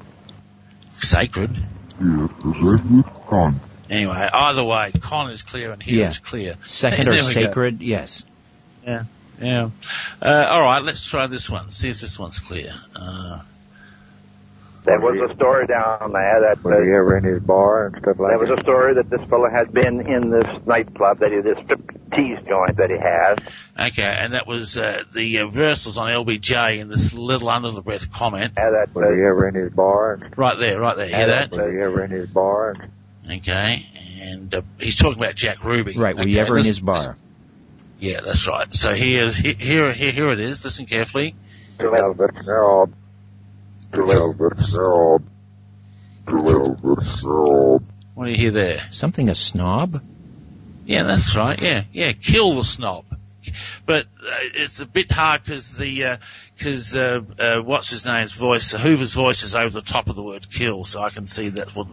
Sacred. 0.93 1.51
It 2.01 2.31
is 2.57 2.73
a 2.73 2.79
good 2.79 3.05
con. 3.29 3.61
Anyway, 3.91 4.29
either 4.33 4.65
way, 4.65 4.93
con 4.99 5.31
is 5.31 5.43
clear 5.43 5.73
and 5.73 5.83
here 5.83 6.01
Yeah. 6.05 6.11
is 6.11 6.19
clear. 6.19 6.57
Second 6.67 7.09
or 7.09 7.13
There 7.13 7.21
go. 7.21 7.29
sacred, 7.29 7.83
yes. 7.83 8.25
Yeah. 8.87 9.05
Yeah. 9.41 9.71
Uh, 10.23 10.47
all 10.51 10.63
right, 10.63 10.83
let's 10.83 11.05
try 11.07 11.27
this 11.27 11.51
one. 11.51 11.73
See 11.73 11.91
if 11.91 12.01
this 12.01 12.19
one's 12.19 12.39
clear. 12.39 12.73
Uh, 12.95 13.41
There 14.85 15.01
was 15.01 15.31
a 15.31 15.35
story 15.35 15.67
down 15.67 16.13
there 16.13 16.41
that 16.43 16.63
Was 16.63 16.85
he 16.85 16.91
ever 16.91 17.17
in 17.17 17.25
his 17.25 17.43
bar 17.43 17.87
and 17.87 17.97
stuff 17.97 18.19
like 18.19 18.33
that? 18.33 18.39
there 18.39 18.39
was 18.39 18.51
a 18.51 18.63
story 18.63 18.95
that 18.95 19.11
this 19.11 19.23
fellow 19.29 19.49
had 19.51 19.73
been 19.73 20.07
in 20.07 20.31
this 20.31 20.47
nightclub 20.67 21.19
that 21.21 21.33
he 21.33 21.41
this 21.41 21.59
strip 21.65 21.91
tease 22.15 22.39
joint 22.47 22.77
that 22.77 22.91
he 22.91 22.99
has. 22.99 23.39
okay, 23.91 24.17
and 24.21 24.35
that 24.35 24.47
was 24.47 24.77
uh, 24.79 25.03
the 25.13 25.41
uh, 25.41 25.47
reversals 25.47 25.97
on 25.97 26.09
LBJ 26.09 26.79
in 26.79 26.89
this 26.89 27.13
little 27.15 27.49
under 27.49 27.71
the 27.71 27.83
breath 27.83 28.13
comment. 28.13 28.55
that 28.55 28.95
Was 28.95 29.15
he 29.17 29.23
ever 29.23 29.49
in 29.49 29.55
his 29.55 29.73
bar? 29.73 30.15
And, 30.15 30.39
Right 30.39 30.59
there, 30.59 30.79
right 30.79 30.97
there. 30.97 31.09
Hear 31.09 31.27
that? 31.27 31.51
was 31.51 31.73
he 31.73 31.81
ever 31.81 32.05
in 32.05 32.11
his 32.11 32.29
bar? 32.31 32.75
And, 32.79 32.91
Okay, 33.39 33.87
and 34.21 34.55
uh, 34.55 34.61
he's 34.79 34.97
talking 34.97 35.19
about 35.19 35.35
Jack 35.35 35.65
Ruby. 35.65 35.97
Right. 35.97 36.15
Were 36.15 36.23
okay, 36.23 36.31
you 36.31 36.39
ever 36.41 36.59
in 36.59 36.65
his 36.67 36.79
bar? 36.79 37.17
Yeah, 38.05 38.21
that's 38.21 38.47
right. 38.47 38.73
So 38.75 38.93
here, 38.93 39.31
here, 39.31 39.91
here, 39.91 40.13
here 40.13 40.31
it 40.31 40.39
is. 40.39 40.63
Listen 40.63 40.85
carefully. 40.85 41.35
What 48.15 48.27
do 48.27 48.31
you 48.31 48.37
hear 48.37 48.51
there? 48.51 48.83
Something 48.91 49.31
a 49.31 49.35
snob? 49.35 50.03
Yeah, 50.85 51.05
that's 51.05 51.35
right. 51.35 51.61
Yeah, 51.61 51.85
yeah. 51.93 52.13
Kill 52.13 52.57
the 52.57 52.65
snob. 52.65 53.07
But 53.87 54.05
uh, 54.05 54.37
it's 54.55 54.81
a 54.81 54.87
bit 54.87 55.11
hard 55.11 55.43
because 55.43 55.79
the 55.79 56.19
because 56.55 56.95
uh, 56.95 57.23
uh, 57.39 57.61
what's 57.63 57.89
his 57.89 58.05
name's 58.05 58.33
voice, 58.35 58.73
Hoover's 58.73 59.15
voice 59.15 59.43
is 59.43 59.55
over 59.55 59.71
the 59.71 59.83
top 59.83 60.09
of 60.09 60.17
the 60.17 60.23
word 60.23 60.51
kill, 60.51 60.85
so 60.85 61.03
I 61.03 61.09
can 61.09 61.27
see 61.27 61.49
that's 61.49 61.75
what. 61.75 61.87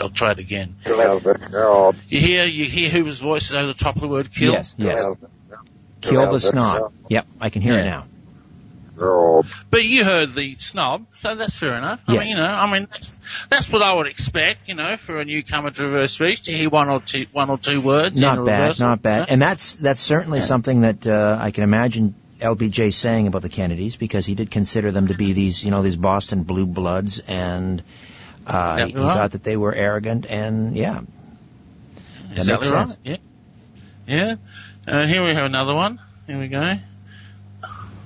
I'll 0.00 0.08
try 0.08 0.32
it 0.32 0.38
again. 0.38 0.76
to 0.84 0.90
Elvis, 0.90 1.50
they're. 1.50 1.92
You 2.08 2.20
hear 2.20 2.44
you 2.46 2.64
hear 2.64 2.88
Hoover's 2.88 3.18
voice 3.18 3.50
is 3.50 3.54
over 3.54 3.66
the 3.66 3.74
top 3.74 3.96
of 3.96 4.02
the 4.02 4.08
word 4.08 4.30
kill. 4.32 4.52
Yes, 4.52 4.74
yes. 4.78 5.04
To 6.02 6.08
Kill 6.10 6.30
the 6.30 6.36
Elvis, 6.38 6.50
snob. 6.50 6.92
Yep, 7.08 7.26
I 7.40 7.50
can 7.50 7.62
hear 7.62 7.74
it 7.78 7.84
now. 7.84 8.06
But 9.70 9.84
you 9.86 10.04
heard 10.04 10.34
the 10.34 10.56
snob, 10.58 11.06
so 11.14 11.34
that's 11.34 11.58
fair 11.58 11.74
enough. 11.74 12.00
I 12.06 12.12
Yes. 12.12 12.20
mean, 12.20 12.28
you 12.30 12.36
know, 12.36 12.44
I 12.46 12.70
mean, 12.70 12.86
that's, 12.90 13.18
that's 13.48 13.70
what 13.72 13.80
I 13.82 13.94
would 13.94 14.06
expect, 14.06 14.68
you 14.68 14.74
know, 14.74 14.96
for 14.98 15.20
a 15.20 15.24
newcomer 15.24 15.70
to 15.70 15.84
reverse 15.84 16.12
speech 16.12 16.42
to 16.42 16.52
hear 16.52 16.68
one 16.68 16.90
or 16.90 17.00
two, 17.00 17.24
one 17.32 17.48
or 17.48 17.56
two 17.56 17.80
words 17.80 18.18
in 18.18 18.24
a 18.24 18.34
Not 18.36 18.44
bad, 18.44 18.60
reversal. 18.60 18.88
not 18.88 19.00
bad. 19.02 19.30
And 19.30 19.40
that's 19.40 19.76
that's 19.76 20.00
certainly 20.00 20.42
something 20.42 20.82
that 20.82 21.06
uh, 21.06 21.38
I 21.40 21.50
can 21.50 21.64
imagine 21.64 22.14
LBJ 22.40 22.92
saying 22.92 23.26
about 23.26 23.40
the 23.40 23.48
Kennedys 23.48 23.96
because 23.96 24.26
he 24.26 24.34
did 24.34 24.50
consider 24.50 24.90
them 24.90 25.06
to 25.08 25.14
be 25.14 25.32
these, 25.32 25.64
you 25.64 25.70
know, 25.70 25.80
these 25.82 25.96
Boston 25.96 26.42
blue 26.42 26.66
bloods, 26.66 27.20
and 27.20 27.82
uh, 28.46 28.76
he, 28.76 28.82
Exactly 28.82 29.00
he 29.00 29.06
right. 29.06 29.14
thought 29.14 29.30
that 29.32 29.42
they 29.44 29.56
were 29.56 29.74
arrogant, 29.74 30.26
and 30.26 30.76
yeah, 30.76 31.00
that 32.30 32.36
Exactly 32.36 32.70
makes 32.70 32.90
right. 32.90 32.96
Yeah. 33.04 33.16
Yeah. 34.06 34.34
Uh, 34.90 35.06
here 35.06 35.22
we 35.22 35.32
have 35.32 35.44
another 35.44 35.72
one. 35.72 36.00
Here 36.26 36.36
we 36.36 36.48
go. 36.48 36.74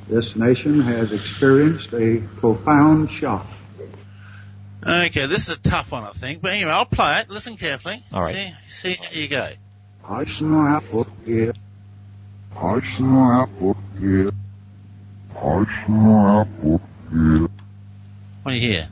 This 0.07 0.37
nation 0.37 0.83
has 0.83 1.13
experienced 1.13 1.95
a 1.95 2.19
profound 2.39 3.11
shock. 3.11 3.47
Okay, 4.87 5.25
this 5.25 5.49
is 5.49 5.57
a 5.57 5.61
tough 5.61 5.93
one, 5.93 6.05
I 6.05 6.11
think. 6.11 6.43
But 6.43 6.53
anyway, 6.53 6.73
I'll 6.73 6.85
play 6.85 7.21
it. 7.21 7.31
Listen 7.31 7.57
carefully. 7.57 8.05
All 8.13 8.21
right. 8.21 8.53
See, 8.69 8.93
see 8.93 9.03
how 9.03 9.13
you 9.13 9.29
go. 9.29 9.49
I 10.07 10.27
smell 10.27 10.67
apple 10.67 11.07
here. 11.25 11.55
I 12.55 12.87
smell 12.87 13.33
apple 13.33 13.77
here. 13.99 14.31
I 15.35 15.65
smell 15.87 16.41
apple 16.43 16.83
here. 17.11 17.49
What 18.43 18.53
do 18.53 18.55
you 18.57 18.73
hear? 18.73 18.89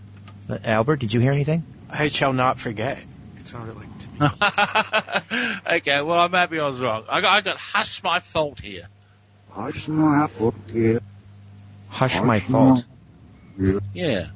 Uh, 0.49 0.59
Albert, 0.64 0.97
did 0.97 1.12
you 1.12 1.20
hear 1.20 1.32
anything? 1.32 1.62
I 1.90 2.09
shall 2.09 2.32
not 2.32 2.59
forget. 2.59 3.05
It 3.36 3.49
sounded 3.49 3.76
like 3.76 3.91
okay, 5.76 6.02
well, 6.02 6.28
maybe 6.28 6.58
I 6.60 6.66
was 6.66 6.78
wrong. 6.80 7.04
I 7.08 7.20
got, 7.20 7.32
I 7.32 7.40
got 7.40 7.56
hush 7.56 8.02
my 8.02 8.20
fault 8.20 8.60
here. 8.60 8.88
I 9.56 9.70
my 9.88 10.24
apple 10.24 10.54
here. 10.70 11.00
Hush 11.88 12.20
my 12.22 12.40
fault. 12.40 12.84
Here. 13.58 13.80
Yeah. 13.92 14.28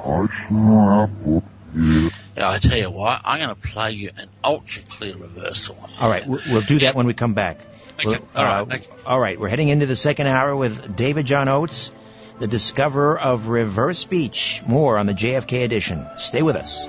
I 0.00 0.26
smell 0.48 0.90
apple 1.04 1.44
here. 1.74 2.10
Yeah, 2.36 2.50
I 2.50 2.58
tell 2.58 2.76
you 2.76 2.90
what, 2.90 3.20
I'm 3.24 3.38
going 3.40 3.54
to 3.54 3.68
play 3.68 3.92
you 3.92 4.10
an 4.16 4.28
ultra 4.42 4.82
clear 4.82 5.16
reversal. 5.16 5.76
All 6.00 6.10
right, 6.10 6.26
we- 6.26 6.40
we'll 6.48 6.62
do 6.62 6.80
that 6.80 6.94
when 6.94 7.06
we 7.06 7.14
come 7.14 7.34
back. 7.34 7.58
Okay, 7.98 8.06
We'll- 8.08 8.18
all 8.34 8.44
right, 8.44 8.60
uh, 8.60 8.74
okay. 8.74 8.86
all 9.06 9.20
right, 9.20 9.38
we're 9.40 9.48
heading 9.48 9.68
into 9.68 9.86
the 9.86 9.96
second 9.96 10.26
hour 10.26 10.54
with 10.54 10.96
David 10.96 11.26
John 11.26 11.48
Oates, 11.48 11.90
the 12.38 12.46
discoverer 12.46 13.18
of 13.18 13.48
reverse 13.48 13.98
speech. 13.98 14.60
More 14.66 14.98
on 14.98 15.06
the 15.06 15.14
JFK 15.14 15.64
edition. 15.64 16.06
Stay 16.18 16.42
with 16.42 16.56
us. 16.56 16.88